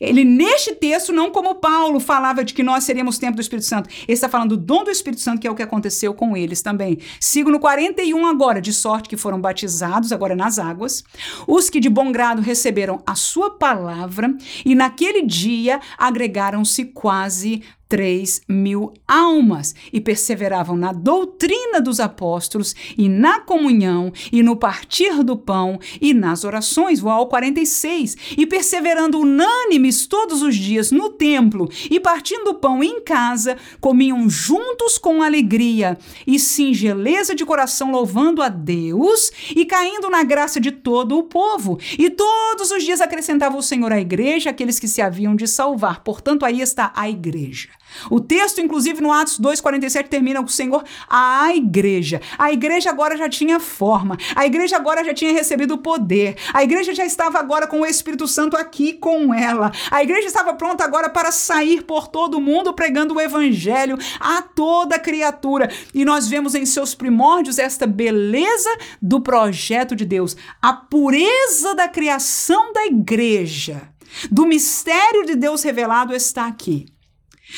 Ele, 0.00 0.24
neste 0.24 0.74
texto, 0.74 1.12
não 1.12 1.30
como 1.30 1.56
Paulo 1.56 2.00
falava 2.00 2.44
de 2.44 2.54
que 2.54 2.62
nós 2.62 2.84
seríamos 2.84 3.18
templo 3.18 3.36
do 3.36 3.42
Espírito 3.42 3.66
Santo, 3.66 3.88
ele 3.88 4.12
está 4.12 4.28
falando 4.28 4.56
do 4.56 4.62
dom 4.62 4.84
do 4.84 4.90
Espírito 4.90 5.20
Santo, 5.20 5.40
que 5.40 5.46
é 5.46 5.50
o 5.50 5.54
que 5.54 5.62
aconteceu 5.62 6.14
com 6.14 6.36
eles 6.36 6.62
também. 6.62 6.98
Sigo 7.20 7.50
no 7.50 7.58
41 7.58 8.26
agora, 8.26 8.60
de 8.60 8.72
sorte 8.72 9.08
que 9.08 9.16
foram 9.16 9.40
batizados 9.40 10.12
agora 10.12 10.36
nas 10.36 10.58
águas, 10.58 11.02
os 11.46 11.68
que 11.68 11.80
de 11.80 11.88
bom 11.88 12.12
grado 12.12 12.42
receberam 12.42 13.02
a 13.06 13.14
sua 13.14 13.50
palavra, 13.50 14.34
e 14.64 14.74
naquele 14.74 15.22
dia 15.22 15.80
agregaram-se 15.96 16.84
quase 16.86 17.62
3 17.88 18.42
mil 18.48 18.92
almas 19.06 19.74
e 19.92 20.00
perseveravam 20.00 20.76
na 20.76 20.92
doutrina 20.92 21.80
dos 21.80 22.00
apóstolos 22.00 22.74
e 22.96 23.08
na 23.08 23.40
comunhão 23.40 24.12
e 24.30 24.42
no 24.42 24.56
partir 24.56 25.22
do 25.24 25.36
pão 25.36 25.78
e 26.00 26.12
nas 26.12 26.44
orações. 26.44 27.00
Vou 27.00 27.10
ao 27.10 27.26
46. 27.26 28.16
E 28.36 28.46
perseverando 28.46 29.18
unânimes 29.18 30.06
todos 30.06 30.42
os 30.42 30.54
dias 30.54 30.90
no 30.90 31.10
templo 31.10 31.68
e 31.90 31.98
partindo 31.98 32.48
o 32.48 32.54
pão 32.54 32.82
em 32.82 33.00
casa, 33.00 33.56
comiam 33.80 34.28
juntos 34.28 34.98
com 34.98 35.22
alegria 35.22 35.96
e 36.26 36.38
singeleza 36.38 37.34
de 37.34 37.44
coração, 37.44 37.90
louvando 37.90 38.42
a 38.42 38.48
Deus 38.48 39.30
e 39.54 39.64
caindo 39.64 40.10
na 40.10 40.22
graça 40.22 40.60
de 40.60 40.70
todo 40.70 41.16
o 41.16 41.22
povo. 41.22 41.78
E 41.98 42.10
todos 42.10 42.70
os 42.70 42.84
dias 42.84 43.00
acrescentava 43.00 43.56
o 43.56 43.62
Senhor 43.62 43.92
à 43.92 44.00
igreja 44.00 44.50
aqueles 44.50 44.78
que 44.78 44.88
se 44.88 45.00
haviam 45.00 45.34
de 45.34 45.46
salvar. 45.46 46.02
Portanto, 46.02 46.44
aí 46.44 46.60
está 46.60 46.92
a 46.94 47.08
igreja. 47.08 47.77
O 48.10 48.20
texto, 48.20 48.60
inclusive, 48.60 49.00
no 49.00 49.12
Atos 49.12 49.38
2,47, 49.38 50.08
termina 50.08 50.40
com 50.40 50.46
o 50.46 50.50
Senhor, 50.50 50.84
a 51.08 51.54
igreja. 51.54 52.20
A 52.38 52.52
igreja 52.52 52.90
agora 52.90 53.16
já 53.16 53.28
tinha 53.28 53.60
forma, 53.60 54.16
a 54.34 54.46
igreja 54.46 54.76
agora 54.76 55.04
já 55.04 55.14
tinha 55.14 55.32
recebido 55.32 55.78
poder, 55.78 56.36
a 56.52 56.62
igreja 56.62 56.94
já 56.94 57.04
estava 57.04 57.38
agora 57.38 57.66
com 57.66 57.80
o 57.80 57.86
Espírito 57.86 58.26
Santo 58.26 58.56
aqui 58.56 58.92
com 58.92 59.32
ela, 59.34 59.72
a 59.90 60.02
igreja 60.02 60.26
estava 60.26 60.54
pronta 60.54 60.84
agora 60.84 61.08
para 61.08 61.32
sair 61.32 61.82
por 61.82 62.08
todo 62.08 62.36
o 62.36 62.40
mundo 62.40 62.72
pregando 62.72 63.14
o 63.14 63.20
evangelho 63.20 63.98
a 64.20 64.42
toda 64.42 64.98
criatura. 64.98 65.70
E 65.94 66.04
nós 66.04 66.28
vemos 66.28 66.54
em 66.54 66.66
seus 66.66 66.94
primórdios 66.94 67.58
esta 67.58 67.86
beleza 67.86 68.70
do 69.00 69.20
projeto 69.20 69.94
de 69.94 70.04
Deus, 70.04 70.36
a 70.60 70.72
pureza 70.72 71.74
da 71.74 71.88
criação 71.88 72.72
da 72.72 72.86
igreja, 72.86 73.82
do 74.30 74.46
mistério 74.46 75.24
de 75.24 75.34
Deus 75.34 75.62
revelado 75.62 76.14
está 76.14 76.46
aqui. 76.46 76.86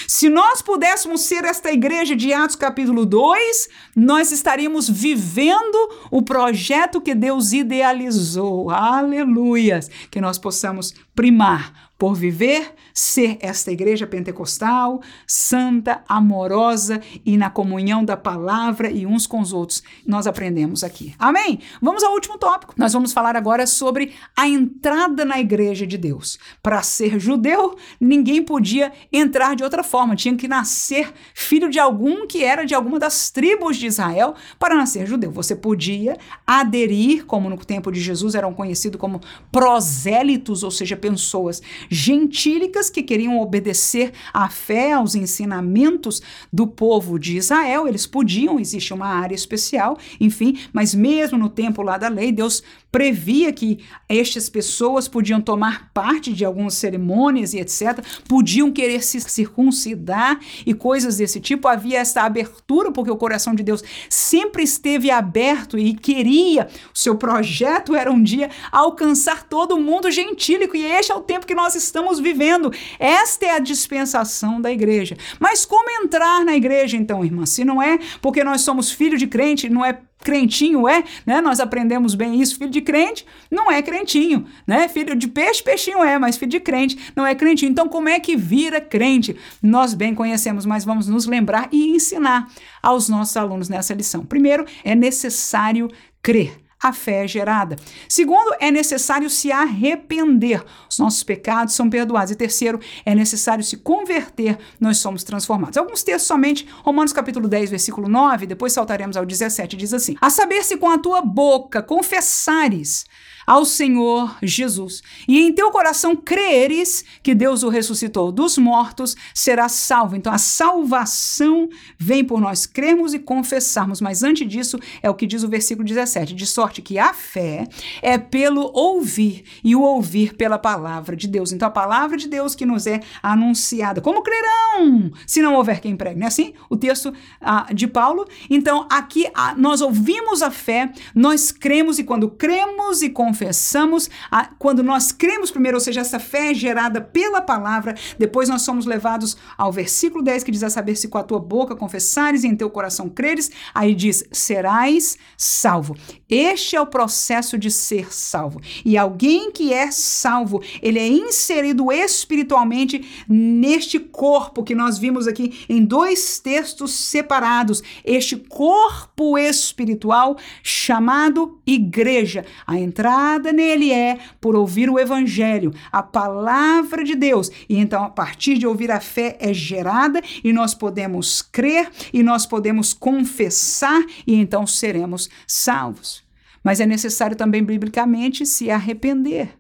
Se 0.07 0.29
nós 0.29 0.63
pudéssemos 0.63 1.23
ser 1.23 1.45
esta 1.45 1.73
igreja 1.73 2.15
de 2.15 2.33
Atos 2.33 2.57
capítulo 2.57 3.05
2, 3.05 3.69
nós 3.97 4.31
estaríamos 4.31 4.89
vivendo 4.89 5.77
o 6.11 6.23
projeto 6.23 7.01
que 7.01 7.15
Deus 7.15 7.53
idealizou. 7.53 8.71
Aleluias! 8.71 9.91
Que 10.11 10.21
nós 10.21 10.39
possamos 10.39 10.95
primar 11.15 11.91
por 11.99 12.15
viver, 12.15 12.73
ser 13.01 13.39
esta 13.41 13.73
igreja 13.73 14.07
pentecostal, 14.07 15.01
santa, 15.27 16.05
amorosa 16.07 17.01
e 17.25 17.37
na 17.37 17.49
comunhão 17.49 18.05
da 18.05 18.15
palavra 18.17 18.91
e 18.91 19.07
uns 19.07 19.27
com 19.27 19.41
os 19.41 19.55
outros. 19.55 19.83
Nós 20.07 20.27
aprendemos 20.27 20.85
aqui. 20.85 21.15
Amém? 21.19 21.61
Vamos 21.81 22.05
ao 22.05 22.13
último 22.13 22.37
tópico. 22.37 22.75
Nós 22.77 22.93
vamos 22.93 23.15
falar 23.15 23.37
agora 23.37 23.67
sobre 23.67 24.13
a 24.37 24.47
entrada 24.47 25.25
na 25.25 25.41
igreja 25.41 25.87
de 25.87 25.97
Deus. 25.97 26.39
Para 26.63 26.83
ser 26.83 27.19
judeu, 27.19 27.75
ninguém 27.99 28.43
podia 28.43 28.93
entrar 29.11 29.57
de 29.57 29.65
outra 29.65 29.83
forma, 29.83 30.15
tinha 30.15 30.37
que 30.37 30.47
nascer 30.47 31.11
filho 31.35 31.71
de 31.71 31.79
algum 31.79 32.27
que 32.27 32.45
era 32.45 32.67
de 32.67 32.75
alguma 32.75 32.99
das 32.99 33.31
tribos 33.31 33.79
de 33.79 33.87
Israel 33.87 34.35
para 34.59 34.75
nascer 34.75 35.07
judeu. 35.07 35.31
Você 35.31 35.57
podia 35.57 36.19
aderir, 36.47 37.25
como 37.25 37.49
no 37.49 37.57
tempo 37.57 37.91
de 37.91 38.01
Jesus 38.01 38.35
eram 38.35 38.53
conhecidos 38.53 39.01
como 39.01 39.21
prosélitos, 39.51 40.63
ou 40.63 40.71
seja, 40.71 40.97
pessoas 40.97 41.63
gentílicas 41.89 42.90
que 42.91 43.03
queriam 43.03 43.41
obedecer 43.41 44.13
à 44.33 44.49
fé, 44.49 44.93
aos 44.93 45.15
ensinamentos 45.15 46.21
do 46.53 46.67
povo 46.67 47.19
de 47.19 47.37
Israel. 47.37 47.87
Eles 47.87 48.07
podiam, 48.07 48.59
existe 48.59 48.93
uma 48.93 49.07
área 49.07 49.35
especial, 49.35 49.99
enfim, 50.21 50.59
mas 50.73 50.95
mesmo 50.95 51.39
no 51.39 51.49
tempo 51.49 51.83
lá 51.83 51.97
da 51.97 52.09
lei, 52.09 52.33
Deus 52.33 52.63
previa 52.91 53.53
que 53.53 53.79
estas 54.09 54.49
pessoas 54.49 55.07
podiam 55.07 55.41
tomar 55.41 55.91
parte 55.95 56.33
de 56.33 56.45
algumas 56.45 56.75
cerimônias 56.75 57.55
e 57.55 57.61
etc., 57.61 58.05
podiam 58.29 58.73
querer 58.73 59.03
se 59.03 59.21
circuncidar 59.21 60.39
e 60.67 60.75
coisas 60.75 61.19
desse 61.19 61.41
tipo. 61.41 61.69
Havia 61.69 61.99
essa 61.99 62.23
abertura, 62.23 62.91
porque 62.91 63.11
o 63.11 63.17
coração 63.17 63.55
de 63.55 63.63
Deus 63.63 63.83
sempre 64.09 64.63
esteve 64.63 65.11
aberto 65.11 65.79
e 65.79 65.95
queria, 65.95 66.69
o 66.93 66.99
seu 66.99 67.17
projeto 67.17 67.95
era 67.95 68.11
um 68.11 68.23
dia 68.23 68.51
alcançar 68.73 69.45
todo 69.45 69.79
mundo 69.79 70.11
gentílico, 70.11 70.77
e 70.77 70.85
este 70.85 71.13
é 71.13 71.15
o 71.15 71.21
tempo 71.21 71.47
que 71.47 71.55
nós 71.55 71.75
estamos 71.75 72.19
vivendo. 72.19 72.70
Esta 72.99 73.47
é 73.47 73.51
a 73.51 73.59
dispensação 73.59 74.61
da 74.61 74.71
igreja. 74.71 75.17
Mas 75.39 75.65
como 75.65 75.91
entrar 76.03 76.45
na 76.45 76.55
igreja, 76.55 76.97
então, 76.97 77.25
irmã? 77.25 77.47
Se 77.47 77.65
não 77.65 77.83
é 77.83 77.99
porque 78.21 78.45
nós 78.45 78.63
somos 78.63 78.91
filhos 78.91 79.19
de 79.19 79.27
crente, 79.27 79.69
não 79.69 79.85
é 79.85 79.99
crentinho 80.23 80.89
é, 80.89 81.03
né? 81.25 81.41
Nós 81.41 81.61
aprendemos 81.61 82.15
bem 82.15 82.41
isso. 82.41 82.59
Filho 82.59 82.71
de 82.71 82.81
crente 82.81 83.27
não 83.51 83.71
é 83.71 83.83
crentinho, 83.83 84.47
né? 84.67 84.89
Filho 84.89 85.17
de 85.17 85.29
peixe, 85.29 85.63
peixinho 85.63 86.03
é, 86.03 86.19
mas 86.19 86.37
filho 86.37 86.51
de 86.51 86.61
crente 86.61 87.13
não 87.17 87.27
é 87.27 87.35
crentinho. 87.35 87.71
Então, 87.71 87.89
como 87.89 88.09
é 88.09 88.21
que 88.21 88.37
vira 88.37 88.81
crente? 88.81 89.37
Nós 89.63 89.95
bem 89.95 90.15
conhecemos, 90.15 90.67
mas 90.67 90.85
vamos 90.85 91.09
nos 91.09 91.27
lembrar 91.27 91.69
e 91.73 91.91
ensinar 91.91 92.49
aos 92.83 93.09
nossos 93.09 93.37
alunos 93.37 93.69
nessa 93.69 93.95
lição. 93.95 94.25
Primeiro, 94.25 94.65
é 94.85 94.95
necessário 94.95 95.89
crer 96.23 96.70
a 96.83 96.93
fé 96.93 97.25
é 97.25 97.29
gerada. 97.29 97.77
Segundo, 98.09 98.55
é 98.59 98.71
necessário 98.71 99.29
se 99.29 99.53
arrepender. 99.53 100.65
Os 100.89 100.99
nossos 100.99 101.23
pecados 101.23 101.75
são 101.75 101.91
perdoados. 101.91 102.31
E 102.31 102.37
terceiro, 102.37 102.81
é 103.05 103.15
necessário 103.15 103.63
se 103.63 103.77
converter, 103.77 104.59
nós 104.81 104.99
somos 104.99 105.23
transformados. 105.23 105.77
Alguns 105.77 106.03
textos 106.03 106.27
somente, 106.27 106.67
Romanos 106.83 107.13
capítulo 107.13 107.49
10, 107.49 107.71
versículo 107.71 108.09
9, 108.09 108.47
depois 108.47 108.73
saltaremos 108.73 109.17
ao 109.17 109.27
17, 109.27 109.77
diz 109.77 109.93
assim: 109.93 110.17
A 110.21 110.31
saber 110.31 110.65
se 110.65 110.77
com 110.77 110.91
a 110.91 110.99
tua 110.99 111.21
boca 111.21 111.83
confessares 111.83 113.05
ao 113.51 113.65
Senhor 113.65 114.37
Jesus 114.41 115.03
e 115.27 115.41
em 115.41 115.53
teu 115.53 115.73
coração 115.73 116.15
creres 116.15 117.05
que 117.21 117.35
Deus 117.35 117.65
o 117.65 117.69
ressuscitou 117.69 118.31
dos 118.31 118.57
mortos, 118.57 119.17
serás 119.35 119.73
salvo. 119.73 120.15
Então 120.15 120.33
a 120.33 120.39
salvação 120.39 121.69
vem 121.99 122.25
por 122.25 122.41
nós 122.41 122.65
crermos 122.65 123.13
e 123.13 123.19
confessarmos, 123.19 124.01
mas 124.01 124.23
antes 124.23 124.47
disso 124.47 124.79
é 125.03 125.11
o 125.11 125.17
que 125.17 125.27
diz 125.27 125.43
o 125.43 125.49
versículo 125.49 125.85
17, 125.85 126.33
de 126.33 126.47
sorte 126.47 126.81
que 126.81 126.97
a 126.97 127.13
fé 127.13 127.67
é 128.01 128.17
pelo 128.17 128.71
ouvir 128.73 129.43
e 129.65 129.75
o 129.75 129.83
ouvir 129.83 130.37
pela 130.37 130.57
palavra 130.57 131.17
de 131.17 131.27
Deus. 131.27 131.51
Então 131.51 131.67
a 131.67 131.73
palavra 131.73 132.17
de 132.17 132.29
Deus 132.29 132.55
que 132.55 132.65
nos 132.65 132.87
é 132.87 133.01
anunciada. 133.21 134.01
Como 134.01 134.23
crerão 134.23 135.11
se 135.27 135.43
não 135.43 135.55
houver 135.55 135.81
quem 135.81 135.97
pregue? 135.97 136.21
Não 136.21 136.27
é 136.27 136.29
assim? 136.29 136.55
O 136.69 136.77
texto 136.77 137.13
ah, 137.41 137.67
de 137.75 137.89
Paulo. 137.89 138.29
Então 138.49 138.87
aqui 138.89 139.27
ah, 139.35 139.57
nós 139.57 139.81
ouvimos 139.81 140.41
a 140.41 140.53
fé, 140.53 140.93
nós 141.13 141.51
cremos 141.51 141.99
e 141.99 142.05
quando 142.05 142.31
cremos 142.31 143.03
e 143.03 143.11
confessamos 143.11 143.40
confessamos, 143.41 144.11
a, 144.31 144.45
quando 144.59 144.83
nós 144.83 145.13
cremos 145.13 145.51
primeiro, 145.51 145.79
ou 145.79 145.81
seja, 145.81 146.03
essa 146.03 146.21
fé 146.21 146.51
é 146.51 146.55
gerada 146.55 147.01
pela 147.01 147.41
palavra, 147.41 147.95
depois 148.19 148.51
nós 148.51 148.61
somos 148.63 148.85
levados 148.85 149.35
ao 149.57 149.73
versículo 149.73 150.23
10 150.23 150.45
que 150.45 150.51
diz 150.51 150.63
a 150.63 150.69
saber 150.69 150.95
se 150.95 151.09
com 151.09 151.17
a 151.17 151.23
tua 151.23 151.39
boca 151.39 151.75
confessares 151.75 152.45
e 152.45 152.49
em 152.49 152.55
teu 152.55 152.69
coração 152.69 153.09
creres, 153.09 153.51
aí 153.75 153.95
diz, 153.95 154.25
serás 154.31 155.17
salvo. 155.39 155.97
Este 156.29 156.77
é 156.77 156.81
o 156.81 156.87
processo 156.87 157.57
de 157.57 157.71
ser 157.71 158.13
salvo. 158.13 158.61
E 158.85 158.99
alguém 158.99 159.51
que 159.51 159.73
é 159.73 159.91
salvo, 159.91 160.63
ele 160.83 160.99
é 160.99 161.09
inserido 161.09 161.91
espiritualmente 161.91 163.25
neste 163.27 163.99
corpo 163.99 164.63
que 164.63 164.75
nós 164.75 164.99
vimos 164.99 165.27
aqui 165.27 165.65
em 165.67 165.83
dois 165.83 166.39
textos 166.39 166.93
separados, 166.93 167.83
este 168.05 168.37
corpo 168.37 169.39
espiritual 169.39 170.37
chamado 170.63 171.59
igreja. 171.67 172.45
A 172.67 172.79
entrada 172.79 173.30
nele 173.39 173.93
é 173.93 174.19
por 174.41 174.57
ouvir 174.57 174.91
o 174.91 174.99
evangelho, 174.99 175.73
a 175.93 176.03
palavra 176.03 177.05
de 177.05 177.15
Deus. 177.15 177.51
E 177.69 177.77
então, 177.77 178.05
a 178.05 178.11
partir 178.11 178.59
de 178.59 178.67
ouvir 178.67 178.91
a 178.91 179.01
fé 179.01 179.37
é 179.41 179.53
gerada 179.53 180.23
e 180.43 180.53
nós 180.53 180.75
podemos 180.75 181.43
crer 181.43 181.91
e 182.13 182.23
nós 182.23 182.47
podemos 182.47 182.93
confessar 182.93 184.03
e 184.27 184.35
então 184.35 184.67
seremos 184.67 185.29
salvos. 185.47 186.23
Mas 186.63 186.81
é 186.81 186.87
necessário 186.87 187.37
também 187.37 187.65
biblicamente 187.65 188.45
se 188.45 188.71
arrepender. 188.71 189.60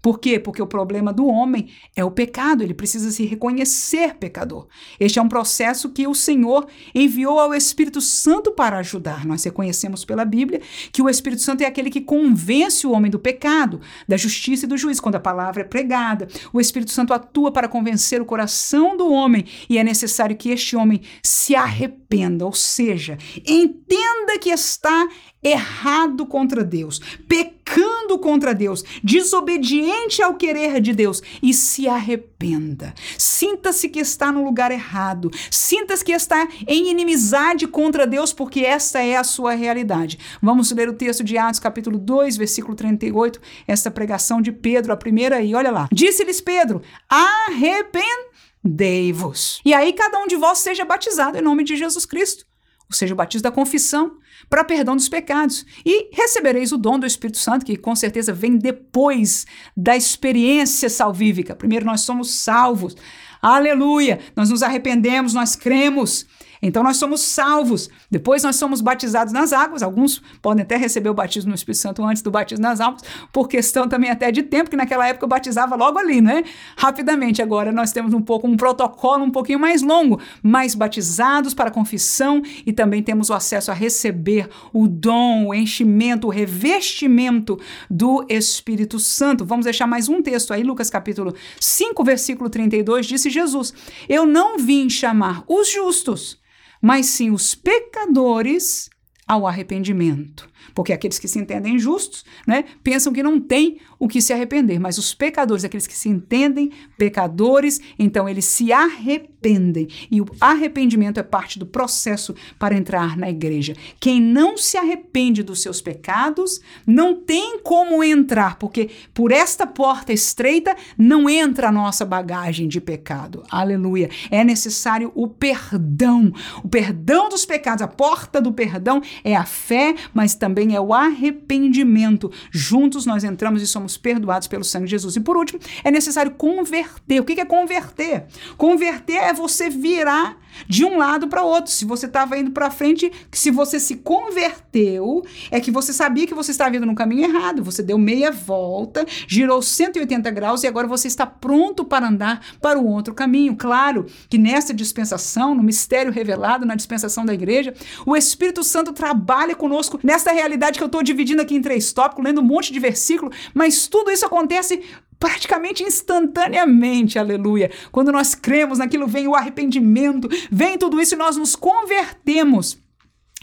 Por 0.00 0.20
quê? 0.20 0.38
Porque 0.38 0.62
o 0.62 0.66
problema 0.66 1.12
do 1.12 1.26
homem 1.26 1.68
é 1.96 2.04
o 2.04 2.10
pecado, 2.10 2.62
ele 2.62 2.74
precisa 2.74 3.10
se 3.10 3.24
reconhecer 3.26 4.14
pecador. 4.14 4.68
Este 4.98 5.18
é 5.18 5.22
um 5.22 5.28
processo 5.28 5.90
que 5.90 6.06
o 6.06 6.14
Senhor 6.14 6.66
enviou 6.94 7.38
ao 7.40 7.52
Espírito 7.52 8.00
Santo 8.00 8.52
para 8.52 8.78
ajudar. 8.78 9.26
Nós 9.26 9.42
reconhecemos 9.42 10.04
pela 10.04 10.24
Bíblia 10.24 10.60
que 10.92 11.02
o 11.02 11.08
Espírito 11.08 11.42
Santo 11.42 11.62
é 11.62 11.66
aquele 11.66 11.90
que 11.90 12.00
convence 12.00 12.86
o 12.86 12.92
homem 12.92 13.10
do 13.10 13.18
pecado, 13.18 13.80
da 14.06 14.16
justiça 14.16 14.66
e 14.66 14.68
do 14.68 14.76
juízo, 14.76 15.02
quando 15.02 15.16
a 15.16 15.20
palavra 15.20 15.62
é 15.62 15.64
pregada. 15.64 16.28
O 16.52 16.60
Espírito 16.60 16.92
Santo 16.92 17.12
atua 17.12 17.50
para 17.50 17.68
convencer 17.68 18.20
o 18.22 18.26
coração 18.26 18.96
do 18.96 19.10
homem 19.10 19.44
e 19.68 19.78
é 19.78 19.84
necessário 19.84 20.36
que 20.36 20.50
este 20.50 20.76
homem 20.76 21.02
se 21.22 21.56
arrependa, 21.56 22.46
ou 22.46 22.52
seja, 22.52 23.18
entenda 23.46 24.38
que 24.40 24.50
está 24.50 25.08
errado 25.42 26.26
contra 26.26 26.62
Deus, 26.64 27.00
pecando 27.28 28.18
contra 28.18 28.54
Deus, 28.54 28.82
desobediente 29.02 30.22
ao 30.22 30.34
querer 30.34 30.80
de 30.80 30.92
Deus 30.92 31.22
e 31.42 31.52
se 31.54 31.88
arrependa. 31.88 32.94
Sinta-se 33.16 33.88
que 33.88 34.00
está 34.00 34.30
no 34.32 34.44
lugar 34.44 34.70
errado, 34.70 35.30
sinta-se 35.50 36.04
que 36.04 36.12
está 36.12 36.46
em 36.66 36.90
inimizade 36.90 37.66
contra 37.66 38.06
Deus, 38.06 38.30
porque 38.32 38.60
essa 38.60 39.00
é 39.00 39.16
a 39.16 39.24
sua 39.24 39.54
realidade. 39.54 40.18
Vamos 40.42 40.70
ler 40.72 40.88
o 40.88 40.94
texto 40.94 41.22
de 41.22 41.38
Atos, 41.38 41.60
capítulo 41.60 41.98
2, 41.98 42.36
versículo 42.36 42.74
38, 42.74 43.40
essa 43.66 43.90
pregação 43.90 44.40
de 44.40 44.52
Pedro, 44.52 44.92
a 44.92 44.96
primeira 44.96 45.36
aí, 45.36 45.54
olha 45.54 45.70
lá. 45.70 45.88
Disse-lhes 45.92 46.40
Pedro: 46.40 46.80
arrependei-vos. 47.08 49.60
E 49.64 49.72
aí 49.74 49.92
cada 49.92 50.18
um 50.18 50.26
de 50.26 50.34
vós 50.36 50.58
seja 50.58 50.84
batizado 50.84 51.38
em 51.38 51.42
nome 51.42 51.62
de 51.64 51.76
Jesus 51.76 52.04
Cristo 52.04 52.47
ou 52.90 52.96
seja, 52.96 53.12
o 53.12 53.16
batismo 53.16 53.42
da 53.42 53.50
confissão, 53.50 54.16
para 54.48 54.64
perdão 54.64 54.96
dos 54.96 55.08
pecados. 55.08 55.64
E 55.84 56.08
recebereis 56.12 56.72
o 56.72 56.78
dom 56.78 56.98
do 56.98 57.06
Espírito 57.06 57.38
Santo, 57.38 57.64
que 57.64 57.76
com 57.76 57.94
certeza 57.94 58.32
vem 58.32 58.56
depois 58.56 59.46
da 59.76 59.96
experiência 59.96 60.88
salvífica. 60.88 61.54
Primeiro 61.54 61.84
nós 61.84 62.00
somos 62.00 62.30
salvos. 62.30 62.96
Aleluia! 63.42 64.18
Nós 64.34 64.50
nos 64.50 64.62
arrependemos, 64.62 65.34
nós 65.34 65.54
cremos. 65.54 66.26
Então 66.62 66.82
nós 66.82 66.96
somos 66.96 67.20
salvos. 67.20 67.88
Depois 68.10 68.42
nós 68.42 68.56
somos 68.56 68.80
batizados 68.80 69.32
nas 69.32 69.52
águas. 69.52 69.82
Alguns 69.82 70.22
podem 70.42 70.62
até 70.62 70.76
receber 70.76 71.08
o 71.08 71.14
batismo 71.14 71.50
no 71.50 71.54
Espírito 71.54 71.80
Santo 71.80 72.04
antes 72.04 72.22
do 72.22 72.30
batismo 72.30 72.62
nas 72.62 72.80
águas, 72.80 73.02
por 73.32 73.48
questão 73.48 73.88
também 73.88 74.10
até 74.10 74.30
de 74.30 74.42
tempo, 74.42 74.70
que 74.70 74.76
naquela 74.76 75.06
época 75.06 75.24
eu 75.24 75.28
batizava 75.28 75.76
logo 75.76 75.98
ali, 75.98 76.20
né? 76.20 76.42
Rapidamente. 76.76 77.42
Agora 77.42 77.72
nós 77.72 77.92
temos 77.92 78.12
um 78.14 78.22
pouco 78.22 78.46
um 78.46 78.56
protocolo 78.56 79.24
um 79.24 79.30
pouquinho 79.30 79.58
mais 79.58 79.82
longo, 79.82 80.20
mais 80.42 80.74
batizados 80.74 81.54
para 81.54 81.70
confissão 81.70 82.42
e 82.66 82.72
também 82.72 83.02
temos 83.02 83.30
o 83.30 83.34
acesso 83.34 83.70
a 83.70 83.74
receber 83.74 84.48
o 84.72 84.86
dom, 84.86 85.48
o 85.48 85.54
enchimento, 85.54 86.26
o 86.26 86.30
revestimento 86.30 87.58
do 87.90 88.24
Espírito 88.28 88.98
Santo. 88.98 89.44
Vamos 89.44 89.64
deixar 89.64 89.86
mais 89.86 90.08
um 90.08 90.22
texto 90.22 90.52
aí, 90.52 90.62
Lucas 90.62 90.90
capítulo 90.90 91.34
5, 91.60 92.04
versículo 92.04 92.50
32, 92.50 93.06
disse 93.06 93.30
Jesus: 93.30 93.72
Eu 94.08 94.26
não 94.26 94.58
vim 94.58 94.88
chamar 94.88 95.44
os 95.46 95.70
justos, 95.70 96.38
mas 96.80 97.06
sim 97.06 97.30
os 97.30 97.54
pecadores 97.54 98.88
ao 99.26 99.46
arrependimento. 99.46 100.48
Porque 100.74 100.92
aqueles 100.92 101.18
que 101.18 101.28
se 101.28 101.38
entendem 101.38 101.78
justos, 101.78 102.24
né, 102.46 102.64
pensam 102.82 103.12
que 103.12 103.22
não 103.22 103.40
tem 103.40 103.78
o 103.98 104.06
que 104.06 104.22
se 104.22 104.32
arrepender, 104.32 104.78
mas 104.78 104.98
os 104.98 105.14
pecadores, 105.14 105.64
aqueles 105.64 105.86
que 105.86 105.96
se 105.96 106.08
entendem 106.08 106.70
pecadores, 106.96 107.80
então 107.98 108.28
eles 108.28 108.44
se 108.44 108.72
arrependem. 108.72 109.88
E 110.10 110.20
o 110.20 110.26
arrependimento 110.40 111.18
é 111.18 111.22
parte 111.22 111.58
do 111.58 111.66
processo 111.66 112.34
para 112.58 112.76
entrar 112.76 113.16
na 113.16 113.30
igreja. 113.30 113.74
Quem 114.00 114.20
não 114.20 114.56
se 114.56 114.76
arrepende 114.76 115.42
dos 115.42 115.62
seus 115.62 115.80
pecados, 115.80 116.60
não 116.86 117.14
tem 117.14 117.60
como 117.60 118.02
entrar, 118.02 118.58
porque 118.58 118.90
por 119.14 119.32
esta 119.32 119.66
porta 119.66 120.12
estreita 120.12 120.76
não 120.96 121.28
entra 121.28 121.68
a 121.68 121.72
nossa 121.72 122.04
bagagem 122.04 122.68
de 122.68 122.80
pecado. 122.80 123.42
Aleluia. 123.50 124.10
É 124.30 124.44
necessário 124.44 125.12
o 125.14 125.28
perdão, 125.28 126.32
o 126.62 126.68
perdão 126.68 127.28
dos 127.28 127.44
pecados. 127.44 127.82
A 127.82 127.88
porta 127.88 128.40
do 128.40 128.52
perdão 128.52 129.00
é 129.22 129.34
a 129.34 129.44
fé, 129.44 129.94
mas 130.12 130.34
também 130.34 130.47
é 130.74 130.80
o 130.80 130.92
arrependimento. 130.92 132.30
Juntos 132.50 133.06
nós 133.06 133.24
entramos 133.24 133.62
e 133.62 133.66
somos 133.66 133.96
perdoados 133.96 134.48
pelo 134.48 134.64
sangue 134.64 134.86
de 134.86 134.92
Jesus. 134.92 135.16
E 135.16 135.20
por 135.20 135.36
último, 135.36 135.60
é 135.84 135.90
necessário 135.90 136.32
converter. 136.32 137.20
O 137.20 137.24
que 137.24 137.40
é 137.40 137.44
converter? 137.44 138.24
Converter 138.56 139.16
é 139.16 139.32
você 139.32 139.70
virar 139.70 140.36
de 140.66 140.84
um 140.84 140.98
lado 140.98 141.28
para 141.28 141.42
outro. 141.42 141.72
Se 141.72 141.84
você 141.84 142.06
estava 142.06 142.38
indo 142.38 142.50
para 142.50 142.70
frente, 142.70 143.10
se 143.32 143.50
você 143.50 143.78
se 143.78 143.96
converteu, 143.96 145.24
é 145.50 145.60
que 145.60 145.70
você 145.70 145.92
sabia 145.92 146.26
que 146.26 146.34
você 146.34 146.50
estava 146.50 146.76
indo 146.76 146.86
no 146.86 146.94
caminho 146.94 147.24
errado. 147.24 147.62
Você 147.62 147.82
deu 147.82 147.98
meia 147.98 148.30
volta, 148.30 149.06
girou 149.26 149.62
180 149.62 150.30
graus 150.30 150.62
e 150.62 150.66
agora 150.66 150.86
você 150.86 151.08
está 151.08 151.26
pronto 151.26 151.84
para 151.84 152.08
andar 152.08 152.40
para 152.60 152.78
o 152.78 152.86
outro 152.86 153.14
caminho. 153.14 153.56
Claro 153.56 154.06
que 154.28 154.38
nessa 154.38 154.74
dispensação, 154.74 155.54
no 155.54 155.62
mistério 155.62 156.12
revelado, 156.12 156.66
na 156.66 156.74
dispensação 156.74 157.24
da 157.24 157.34
igreja, 157.34 157.74
o 158.06 158.16
Espírito 158.16 158.62
Santo 158.62 158.92
trabalha 158.92 159.54
conosco 159.54 159.98
nessa 160.02 160.32
realidade 160.32 160.78
que 160.78 160.84
eu 160.84 160.86
estou 160.86 161.02
dividindo 161.02 161.42
aqui 161.42 161.54
em 161.54 161.62
três 161.62 161.92
tópicos, 161.92 162.24
lendo 162.24 162.40
um 162.40 162.44
monte 162.44 162.72
de 162.72 162.80
versículo, 162.80 163.30
mas 163.54 163.86
tudo 163.86 164.10
isso 164.10 164.26
acontece 164.26 164.82
praticamente 165.18 165.82
instantaneamente, 165.82 167.18
aleluia. 167.18 167.70
Quando 167.90 168.12
nós 168.12 168.34
cremos 168.34 168.78
naquilo, 168.78 169.06
vem 169.06 169.26
o 169.26 169.34
arrependimento, 169.34 170.28
vem 170.50 170.78
tudo 170.78 171.00
isso 171.00 171.14
e 171.14 171.18
nós 171.18 171.36
nos 171.36 171.56
convertemos. 171.56 172.78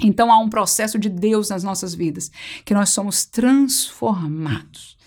Então 0.01 0.31
há 0.31 0.37
um 0.39 0.49
processo 0.49 0.99
de 0.99 1.09
Deus 1.09 1.49
nas 1.49 1.63
nossas 1.63 1.93
vidas, 1.93 2.31
que 2.63 2.73
nós 2.73 2.89
somos 2.89 3.25
transformados. 3.25 4.97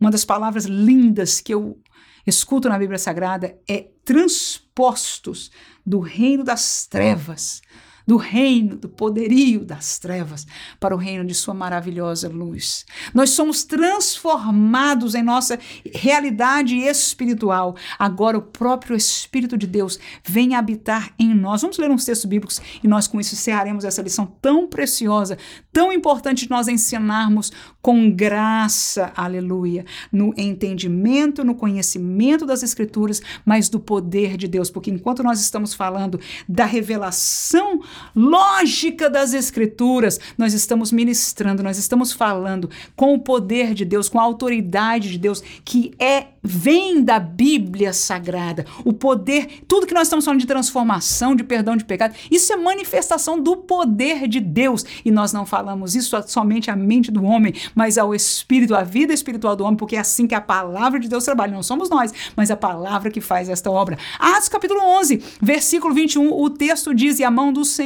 Uma 0.00 0.10
das 0.10 0.24
palavras 0.24 0.64
lindas 0.64 1.40
que 1.40 1.54
eu 1.54 1.78
escuto 2.26 2.68
na 2.68 2.78
Bíblia 2.78 2.98
Sagrada 2.98 3.56
é 3.68 3.88
transpostos 4.04 5.50
do 5.84 6.00
reino 6.00 6.42
das 6.42 6.86
trevas 6.86 7.62
do 8.06 8.16
reino, 8.16 8.76
do 8.76 8.88
poderio 8.88 9.64
das 9.64 9.98
trevas 9.98 10.46
para 10.78 10.94
o 10.94 10.98
reino 10.98 11.24
de 11.24 11.34
Sua 11.34 11.54
maravilhosa 11.54 12.28
luz. 12.28 12.84
Nós 13.12 13.30
somos 13.30 13.64
transformados 13.64 15.14
em 15.14 15.22
nossa 15.22 15.58
realidade 15.94 16.76
espiritual. 16.76 17.76
Agora, 17.98 18.38
o 18.38 18.42
próprio 18.42 18.96
Espírito 18.96 19.56
de 19.56 19.66
Deus 19.66 19.98
vem 20.24 20.54
habitar 20.54 21.12
em 21.18 21.34
nós. 21.34 21.62
Vamos 21.62 21.78
ler 21.78 21.90
uns 21.90 22.04
textos 22.04 22.28
bíblicos 22.28 22.60
e 22.82 22.88
nós, 22.88 23.06
com 23.06 23.20
isso, 23.20 23.34
encerraremos 23.34 23.84
essa 23.84 24.02
lição 24.02 24.26
tão 24.40 24.66
preciosa, 24.66 25.38
tão 25.72 25.92
importante 25.92 26.44
de 26.44 26.50
nós 26.50 26.68
ensinarmos 26.68 27.52
com 27.80 28.10
graça, 28.10 29.12
aleluia, 29.16 29.84
no 30.10 30.32
entendimento, 30.36 31.44
no 31.44 31.54
conhecimento 31.54 32.46
das 32.46 32.62
Escrituras, 32.62 33.20
mas 33.44 33.68
do 33.68 33.80
poder 33.80 34.36
de 34.36 34.48
Deus. 34.48 34.70
Porque 34.70 34.90
enquanto 34.90 35.22
nós 35.22 35.40
estamos 35.40 35.74
falando 35.74 36.20
da 36.48 36.64
revelação 36.64 37.80
lógica 38.14 39.08
das 39.10 39.34
Escrituras, 39.34 40.18
nós 40.36 40.54
estamos 40.54 40.92
ministrando, 40.92 41.62
nós 41.62 41.78
estamos 41.78 42.12
falando 42.12 42.70
com 42.96 43.14
o 43.14 43.18
poder 43.18 43.74
de 43.74 43.84
Deus, 43.84 44.08
com 44.08 44.18
a 44.18 44.22
autoridade 44.22 45.10
de 45.10 45.18
Deus, 45.18 45.42
que 45.64 45.92
é 45.98 46.28
vem 46.46 47.02
da 47.02 47.18
Bíblia 47.18 47.94
Sagrada. 47.94 48.66
O 48.84 48.92
poder, 48.92 49.64
tudo 49.66 49.86
que 49.86 49.94
nós 49.94 50.02
estamos 50.02 50.26
falando 50.26 50.40
de 50.40 50.46
transformação, 50.46 51.34
de 51.34 51.42
perdão 51.42 51.74
de 51.74 51.84
pecado, 51.84 52.14
isso 52.30 52.52
é 52.52 52.56
manifestação 52.56 53.40
do 53.40 53.56
poder 53.56 54.28
de 54.28 54.40
Deus. 54.40 54.84
E 55.04 55.10
nós 55.10 55.32
não 55.32 55.46
falamos 55.46 55.94
isso 55.94 56.14
somente 56.26 56.70
à 56.70 56.76
mente 56.76 57.10
do 57.10 57.24
homem, 57.24 57.54
mas 57.74 57.96
ao 57.96 58.14
espírito, 58.14 58.74
à 58.74 58.82
vida 58.82 59.14
espiritual 59.14 59.56
do 59.56 59.64
homem, 59.64 59.76
porque 59.76 59.96
é 59.96 60.00
assim 60.00 60.26
que 60.26 60.34
a 60.34 60.40
palavra 60.40 61.00
de 61.00 61.08
Deus 61.08 61.24
trabalha. 61.24 61.52
Não 61.52 61.62
somos 61.62 61.88
nós, 61.88 62.12
mas 62.36 62.50
a 62.50 62.56
palavra 62.56 63.10
que 63.10 63.22
faz 63.22 63.48
esta 63.48 63.70
obra. 63.70 63.96
Atos 64.18 64.50
capítulo 64.50 64.80
11, 64.98 65.22
versículo 65.40 65.94
21, 65.94 66.30
o 66.30 66.50
texto 66.50 66.94
diz: 66.94 67.18
E 67.18 67.24
a 67.24 67.30
mão 67.30 67.52
do 67.52 67.64
Senhor 67.64 67.83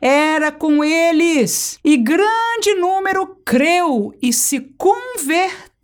era 0.00 0.52
com 0.52 0.84
eles, 0.84 1.78
e 1.84 1.96
grande 1.96 2.74
número 2.78 3.26
creu 3.44 4.14
e 4.20 4.32
se 4.32 4.60
converteu 4.76 5.76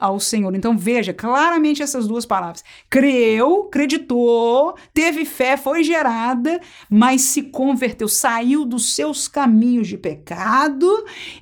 ao 0.00 0.20
Senhor. 0.20 0.54
Então 0.54 0.78
veja 0.78 1.12
claramente 1.12 1.82
essas 1.82 2.06
duas 2.06 2.24
palavras. 2.24 2.62
Creu, 2.88 3.66
acreditou, 3.66 4.76
teve 4.94 5.24
fé, 5.24 5.56
foi 5.56 5.82
gerada, 5.82 6.60
mas 6.88 7.22
se 7.22 7.42
converteu, 7.42 8.06
saiu 8.06 8.64
dos 8.64 8.94
seus 8.94 9.26
caminhos 9.26 9.88
de 9.88 9.98
pecado 9.98 10.88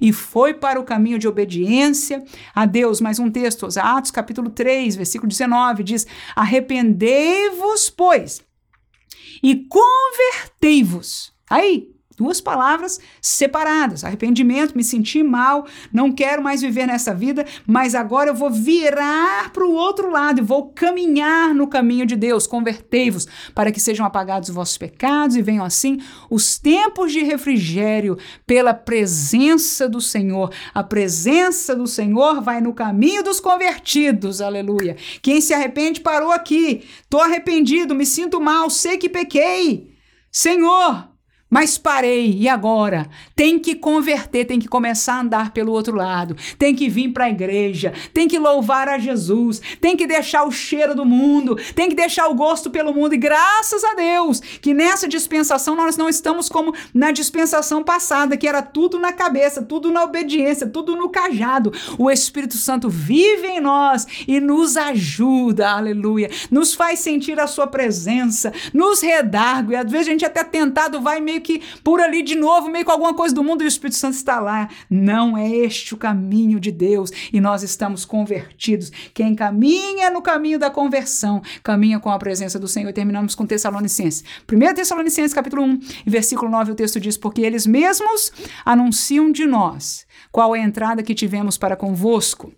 e 0.01 0.13
foi 0.13 0.55
para 0.55 0.81
o 0.81 0.85
caminho 0.85 1.19
de 1.19 1.29
obediência 1.29 2.25
a 2.55 2.65
Deus. 2.65 3.01
Mais 3.01 3.19
um 3.19 3.31
texto, 3.31 3.69
Atos 3.79 4.11
capítulo 4.11 4.49
3, 4.49 4.97
versículo 4.97 5.29
19 5.29 5.83
diz: 5.83 6.07
Arrependei-vos, 6.35 7.91
pois, 7.91 8.41
e 9.43 9.67
convertei-vos. 9.69 11.36
Aí, 11.49 11.97
Duas 12.17 12.41
palavras 12.41 12.99
separadas. 13.21 14.03
Arrependimento, 14.03 14.75
me 14.75 14.83
senti 14.83 15.23
mal, 15.23 15.67
não 15.93 16.11
quero 16.11 16.43
mais 16.43 16.63
viver 16.63 16.87
nessa 16.87 17.15
vida, 17.15 17.45
mas 17.67 17.95
agora 17.95 18.31
eu 18.31 18.35
vou 18.35 18.51
virar 18.51 19.53
para 19.53 19.67
o 19.67 19.75
outro 19.75 20.11
lado 20.11 20.39
e 20.39 20.43
vou 20.43 20.71
caminhar 20.71 21.55
no 21.55 21.67
caminho 21.67 22.07
de 22.07 22.17
Deus. 22.17 22.47
Convertei-vos 22.47 23.29
para 23.55 23.71
que 23.71 23.79
sejam 23.79 24.07
apagados 24.07 24.49
os 24.49 24.55
vossos 24.55 24.79
pecados 24.79 25.37
e 25.37 25.43
venham 25.43 25.63
assim 25.63 25.99
os 26.31 26.59
tempos 26.59 27.13
de 27.13 27.23
refrigério 27.23 28.17
pela 28.47 28.73
presença 28.73 29.87
do 29.87 30.01
Senhor. 30.01 30.51
A 30.73 30.83
presença 30.83 31.77
do 31.77 31.87
Senhor 31.87 32.41
vai 32.41 32.63
no 32.63 32.73
caminho 32.73 33.23
dos 33.23 33.41
convertidos. 33.41 34.41
Aleluia. 34.41 34.97
Quem 35.21 35.43
se 35.43 35.53
arrepende 35.53 36.01
parou 36.01 36.33
aqui. 36.33 36.83
Tô 37.11 37.21
arrependido, 37.21 37.95
me 37.95 38.07
sinto 38.07 38.41
mal, 38.41 38.71
sei 38.71 38.97
que 38.97 39.11
pequei. 39.11 39.95
Senhor, 40.33 41.16
Mas 41.49 41.79
parei, 41.79 42.37
e 42.41 42.49
agora? 42.49 43.09
Tem 43.37 43.57
que 43.57 43.77
converter, 43.77 44.45
tem 44.45 44.59
que 44.59 44.67
começar 44.67 45.15
a 45.15 45.21
andar 45.21 45.53
pelo 45.53 45.71
outro 45.71 45.95
lado, 45.95 46.37
tem 46.59 46.75
que 46.75 46.89
vir 46.89 47.13
para 47.13 47.27
a 47.27 47.31
igreja, 47.31 47.93
tem 48.13 48.27
que 48.27 48.37
louvar 48.37 48.89
a 48.89 48.99
Jesus, 48.99 49.63
tem 49.81 49.97
que 49.97 50.09
deixar 50.09 50.43
o 50.43 50.51
cheiro 50.51 50.93
do 50.93 51.05
mundo, 51.05 51.57
tem 51.77 51.89
que 51.89 51.95
deixar 51.95 52.27
o 52.27 52.35
gosto 52.35 52.69
pelo 52.69 52.93
mundo. 52.93 53.15
E 53.15 53.19
graças 53.19 53.85
a 53.85 53.95
Deus 53.95 54.41
que 54.41 54.75
nessa 54.75 55.07
dispensação 55.07 55.77
nós 55.77 55.97
não 55.97 56.09
estamos 56.09 56.49
como 56.49 56.75
na 56.93 57.13
dispensação 57.13 57.85
passada, 57.85 58.37
que 58.37 58.49
era 58.49 58.61
tudo 58.61 58.99
na 58.99 59.13
cabeça, 59.13 59.63
tudo 59.63 59.93
na 59.93 60.03
obediência, 60.03 60.67
tudo 60.67 60.97
no 60.97 61.09
cajado. 61.09 61.73
O 61.97 62.11
Espírito 62.11 62.57
Santo 62.57 62.91
vive 62.91 63.47
em 63.47 63.61
nós 63.61 64.05
e 64.27 64.41
nos 64.41 64.77
ajuda, 64.77 65.71
aleluia, 65.71 66.29
nos 66.51 66.75
faz 66.75 66.99
sentir 66.99 67.39
a 67.39 67.47
Sua 67.47 67.69
presença, 67.69 68.53
nos 68.75 69.01
redarga, 69.01 69.75
e 69.75 69.77
às 69.77 69.89
vezes 69.89 70.09
a 70.09 70.11
gente 70.11 70.25
até 70.25 70.43
tentado 70.43 71.01
vai 71.01 71.21
meio 71.21 71.36
meio 71.37 71.41
que 71.41 71.63
por 71.83 72.01
ali 72.01 72.23
de 72.23 72.35
novo, 72.35 72.69
meio 72.69 72.85
com 72.85 72.93
alguma 72.93 73.15
coisa 73.15 73.35
do 73.35 73.45
mundo, 73.45 73.63
e 73.63 73.67
o 73.67 73.69
Espírito 73.69 73.97
Santo 73.97 74.15
está 74.15 74.41
lá. 74.41 74.69
Não 74.89 75.37
é 75.37 75.49
este 75.49 75.95
o 75.95 75.97
caminho 75.97 76.59
de 76.59 76.73
Deus 76.73 77.11
e 77.33 77.41
nós 77.41 77.63
estamos 77.63 78.05
convertidos. 78.05 78.91
Quem 79.13 79.35
caminha 79.35 80.11
no 80.11 80.23
caminho 80.23 80.59
da 80.59 80.71
conversão, 80.71 81.43
caminha 81.63 82.01
com 82.01 82.11
a 82.11 82.19
presença 82.19 82.59
do 82.59 82.69
Senhor. 82.69 82.89
E 82.89 82.93
terminamos 82.93 83.35
com 83.35 83.47
Tessalonicenses. 83.47 84.25
1 84.51 84.75
Tessalonicenses, 84.75 85.35
capítulo 85.35 85.63
1, 85.63 85.81
versículo 86.07 86.51
9, 86.51 86.73
o 86.73 86.75
texto 86.75 86.99
diz: 86.99 87.17
Porque 87.17 87.43
eles 87.43 87.67
mesmos 87.67 88.33
anunciam 88.65 89.31
de 89.31 89.47
nós 89.47 90.07
qual 90.33 90.55
é 90.55 90.61
a 90.61 90.65
entrada 90.65 91.03
que 91.03 91.15
tivemos 91.15 91.59
para 91.59 91.77
convosco. 91.77 92.53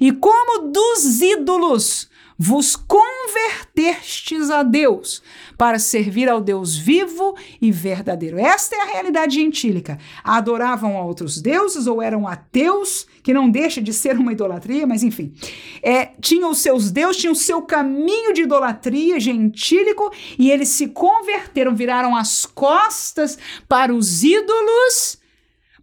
E 0.00 0.12
como 0.12 0.70
dos 0.70 1.22
ídolos 1.22 2.10
vos 2.42 2.74
convertestes 2.74 4.50
a 4.50 4.64
Deus 4.64 5.22
para 5.56 5.78
servir 5.78 6.28
ao 6.28 6.40
Deus 6.40 6.76
vivo 6.76 7.36
e 7.60 7.70
verdadeiro. 7.70 8.36
Esta 8.36 8.74
é 8.74 8.80
a 8.80 8.86
realidade 8.86 9.36
gentílica. 9.36 9.96
Adoravam 10.24 10.98
a 10.98 11.04
outros 11.04 11.40
deuses 11.40 11.86
ou 11.86 12.02
eram 12.02 12.26
ateus, 12.26 13.06
que 13.22 13.32
não 13.32 13.48
deixa 13.48 13.80
de 13.80 13.92
ser 13.92 14.16
uma 14.16 14.32
idolatria, 14.32 14.88
mas 14.88 15.04
enfim. 15.04 15.32
É, 15.80 16.06
tinham 16.20 16.50
os 16.50 16.58
seus 16.58 16.90
deuses, 16.90 17.20
tinham 17.20 17.32
o 17.32 17.36
seu 17.36 17.62
caminho 17.62 18.32
de 18.32 18.42
idolatria 18.42 19.20
gentílico 19.20 20.12
e 20.36 20.50
eles 20.50 20.70
se 20.70 20.88
converteram, 20.88 21.76
viraram 21.76 22.16
as 22.16 22.44
costas 22.44 23.38
para 23.68 23.94
os 23.94 24.24
ídolos 24.24 25.21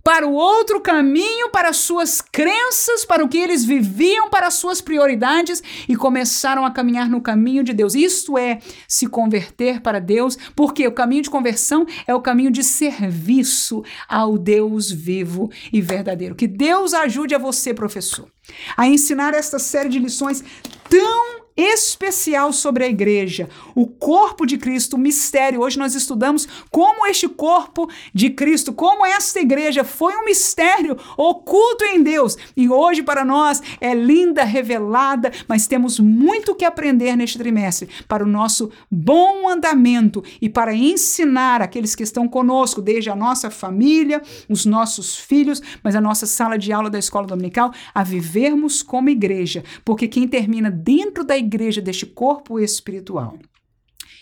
para 0.04 0.28
o 0.28 0.34
outro 0.34 0.82
caminho, 0.82 1.50
para 1.50 1.74
suas 1.74 2.22
crenças, 2.22 3.06
para 3.06 3.24
o 3.24 3.28
que 3.28 3.38
eles 3.38 3.66
viviam, 3.66 4.30
para 4.30 4.50
suas 4.50 4.82
prioridades 4.82 5.62
e 5.88 5.95
começaram 5.95 6.66
a 6.66 6.72
caminhar 6.72 7.10
no 7.10 7.22
caminho 7.22 7.64
de 7.64 7.74
Deus. 7.74 7.95
Isto 7.95 8.38
é 8.38 8.60
se 8.88 9.08
converter 9.08 9.82
para 9.82 10.00
Deus, 10.00 10.38
porque 10.56 10.88
o 10.88 10.91
caminho 10.91 11.24
de 11.24 11.30
conversão 11.30 11.86
é 12.08 12.14
o 12.14 12.22
caminho 12.22 12.52
de 12.52 12.64
serviço 12.64 13.84
ao 14.08 14.38
Deus 14.38 14.91
vivo 14.91 15.50
e 15.72 15.82
verdadeiro. 15.82 16.36
Que 16.36 16.47
Deus 16.47 16.93
ajude 16.93 17.36
a 17.36 17.39
você, 17.39 17.74
professor, 17.74 18.28
a 18.76 18.88
ensinar 18.88 19.34
esta 19.34 19.60
série 19.60 19.89
de 19.89 20.00
lições 20.00 20.43
tão 20.89 21.39
especial 21.60 22.54
sobre 22.54 22.86
a 22.86 22.88
igreja, 22.88 23.50
o 23.76 23.86
corpo 23.86 24.45
de 24.45 24.58
Cristo, 24.58 24.95
o 24.95 25.00
mistério. 25.00 25.62
Hoje 25.62 25.78
nós 25.78 25.93
estudamos 25.93 26.47
como 26.72 27.06
este 27.06 27.28
corpo 27.28 27.89
de 28.14 28.30
Cristo, 28.30 28.72
como 28.72 29.06
esta 29.06 29.39
igreja 29.39 29.84
foi 29.84 30.16
um 30.16 30.26
mistério 30.26 30.97
oculto 31.18 31.84
em 31.84 32.02
Deus. 32.02 32.38
E 32.56 32.70
hoje 32.70 33.04
para 33.04 33.26
nós 33.26 33.62
é 33.82 33.93
linda, 33.93 34.43
revelada, 34.45 35.32
mas 35.47 35.68
temos 35.68 36.00
muito 36.00 36.56
que 36.56 36.64
aprender 36.64 37.18
neste 37.18 37.38
trimestre 37.38 37.89
para 38.08 38.24
o 38.24 38.28
nosso 38.28 38.72
bom 38.89 39.50
andamento 39.50 40.24
e 40.41 40.47
para 40.47 40.74
ensinar 40.74 41.62
aqueles 41.62 41.93
que 41.93 42.04
estão 42.04 42.28
conosco, 42.28 42.82
desde 42.82 43.10
a 43.10 43.16
nossa 43.16 43.52
família, 43.52 44.22
os 44.47 44.66
nossos 44.66 45.18
filhos, 45.18 45.62
mas 45.84 45.95
a 45.95 46.02
nossa 46.02 46.26
sala 46.26 46.58
de 46.58 46.72
aula 46.72 46.89
da 46.89 47.00
escola 47.00 47.28
dominical, 47.28 47.74
a 47.93 48.04
vivermos 48.04 48.82
como 48.82 49.10
igreja, 49.10 49.64
porque 49.84 50.08
quem 50.08 50.28
termina 50.28 50.72
dentro 50.72 51.24
da 51.24 51.38
igreja 51.38 51.49
igreja 51.50 51.82
deste 51.82 52.06
corpo 52.06 52.60
espiritual. 52.60 53.38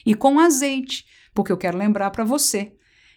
E 0.05 0.15
com 0.15 0.39
azeite, 0.39 1.05
porque 1.33 1.51
eu 1.51 1.57
quero 1.57 1.77
lembrar 1.77 2.09
para 2.11 2.23
você 2.23 2.71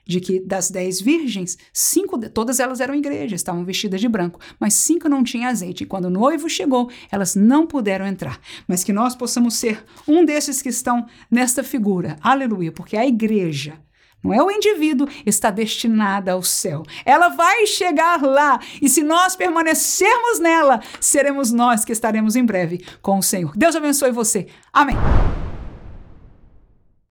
de 0.04 0.20
que 0.20 0.40
das 0.40 0.68
dez 0.70 1.00
virgens, 1.00 1.56
cinco, 1.72 2.18
todas 2.30 2.58
elas 2.58 2.80
eram 2.80 2.96
igrejas, 2.96 3.40
estavam 3.40 3.64
vestidas 3.64 4.00
de 4.00 4.08
branco, 4.08 4.40
mas 4.58 4.74
cinco 4.74 5.08
não 5.08 5.22
tinham 5.22 5.48
azeite. 5.48 5.84
E 5.84 5.86
quando 5.86 6.06
o 6.06 6.10
noivo 6.10 6.48
chegou, 6.48 6.90
elas 7.12 7.36
não 7.36 7.64
puderam 7.64 8.04
entrar. 8.04 8.40
Mas 8.66 8.82
que 8.82 8.92
nós 8.92 9.14
possamos 9.14 9.54
ser 9.54 9.84
um 10.08 10.24
desses 10.24 10.60
que 10.60 10.68
estão 10.68 11.06
nesta 11.30 11.62
figura. 11.62 12.16
Aleluia, 12.20 12.72
porque 12.72 12.96
a 12.96 13.06
igreja 13.06 13.80
não 14.22 14.34
é 14.34 14.42
o 14.42 14.50
indivíduo, 14.50 15.08
está 15.24 15.50
destinada 15.50 16.32
ao 16.32 16.42
céu. 16.42 16.82
Ela 17.04 17.28
vai 17.28 17.66
chegar 17.66 18.22
lá 18.22 18.60
e 18.80 18.88
se 18.88 19.02
nós 19.02 19.34
permanecermos 19.34 20.38
nela, 20.38 20.80
seremos 21.00 21.50
nós 21.50 21.84
que 21.84 21.92
estaremos 21.92 22.36
em 22.36 22.44
breve 22.44 22.84
com 23.00 23.18
o 23.18 23.22
Senhor. 23.22 23.52
Deus 23.56 23.74
abençoe 23.74 24.12
você. 24.12 24.46
Amém. 24.72 24.96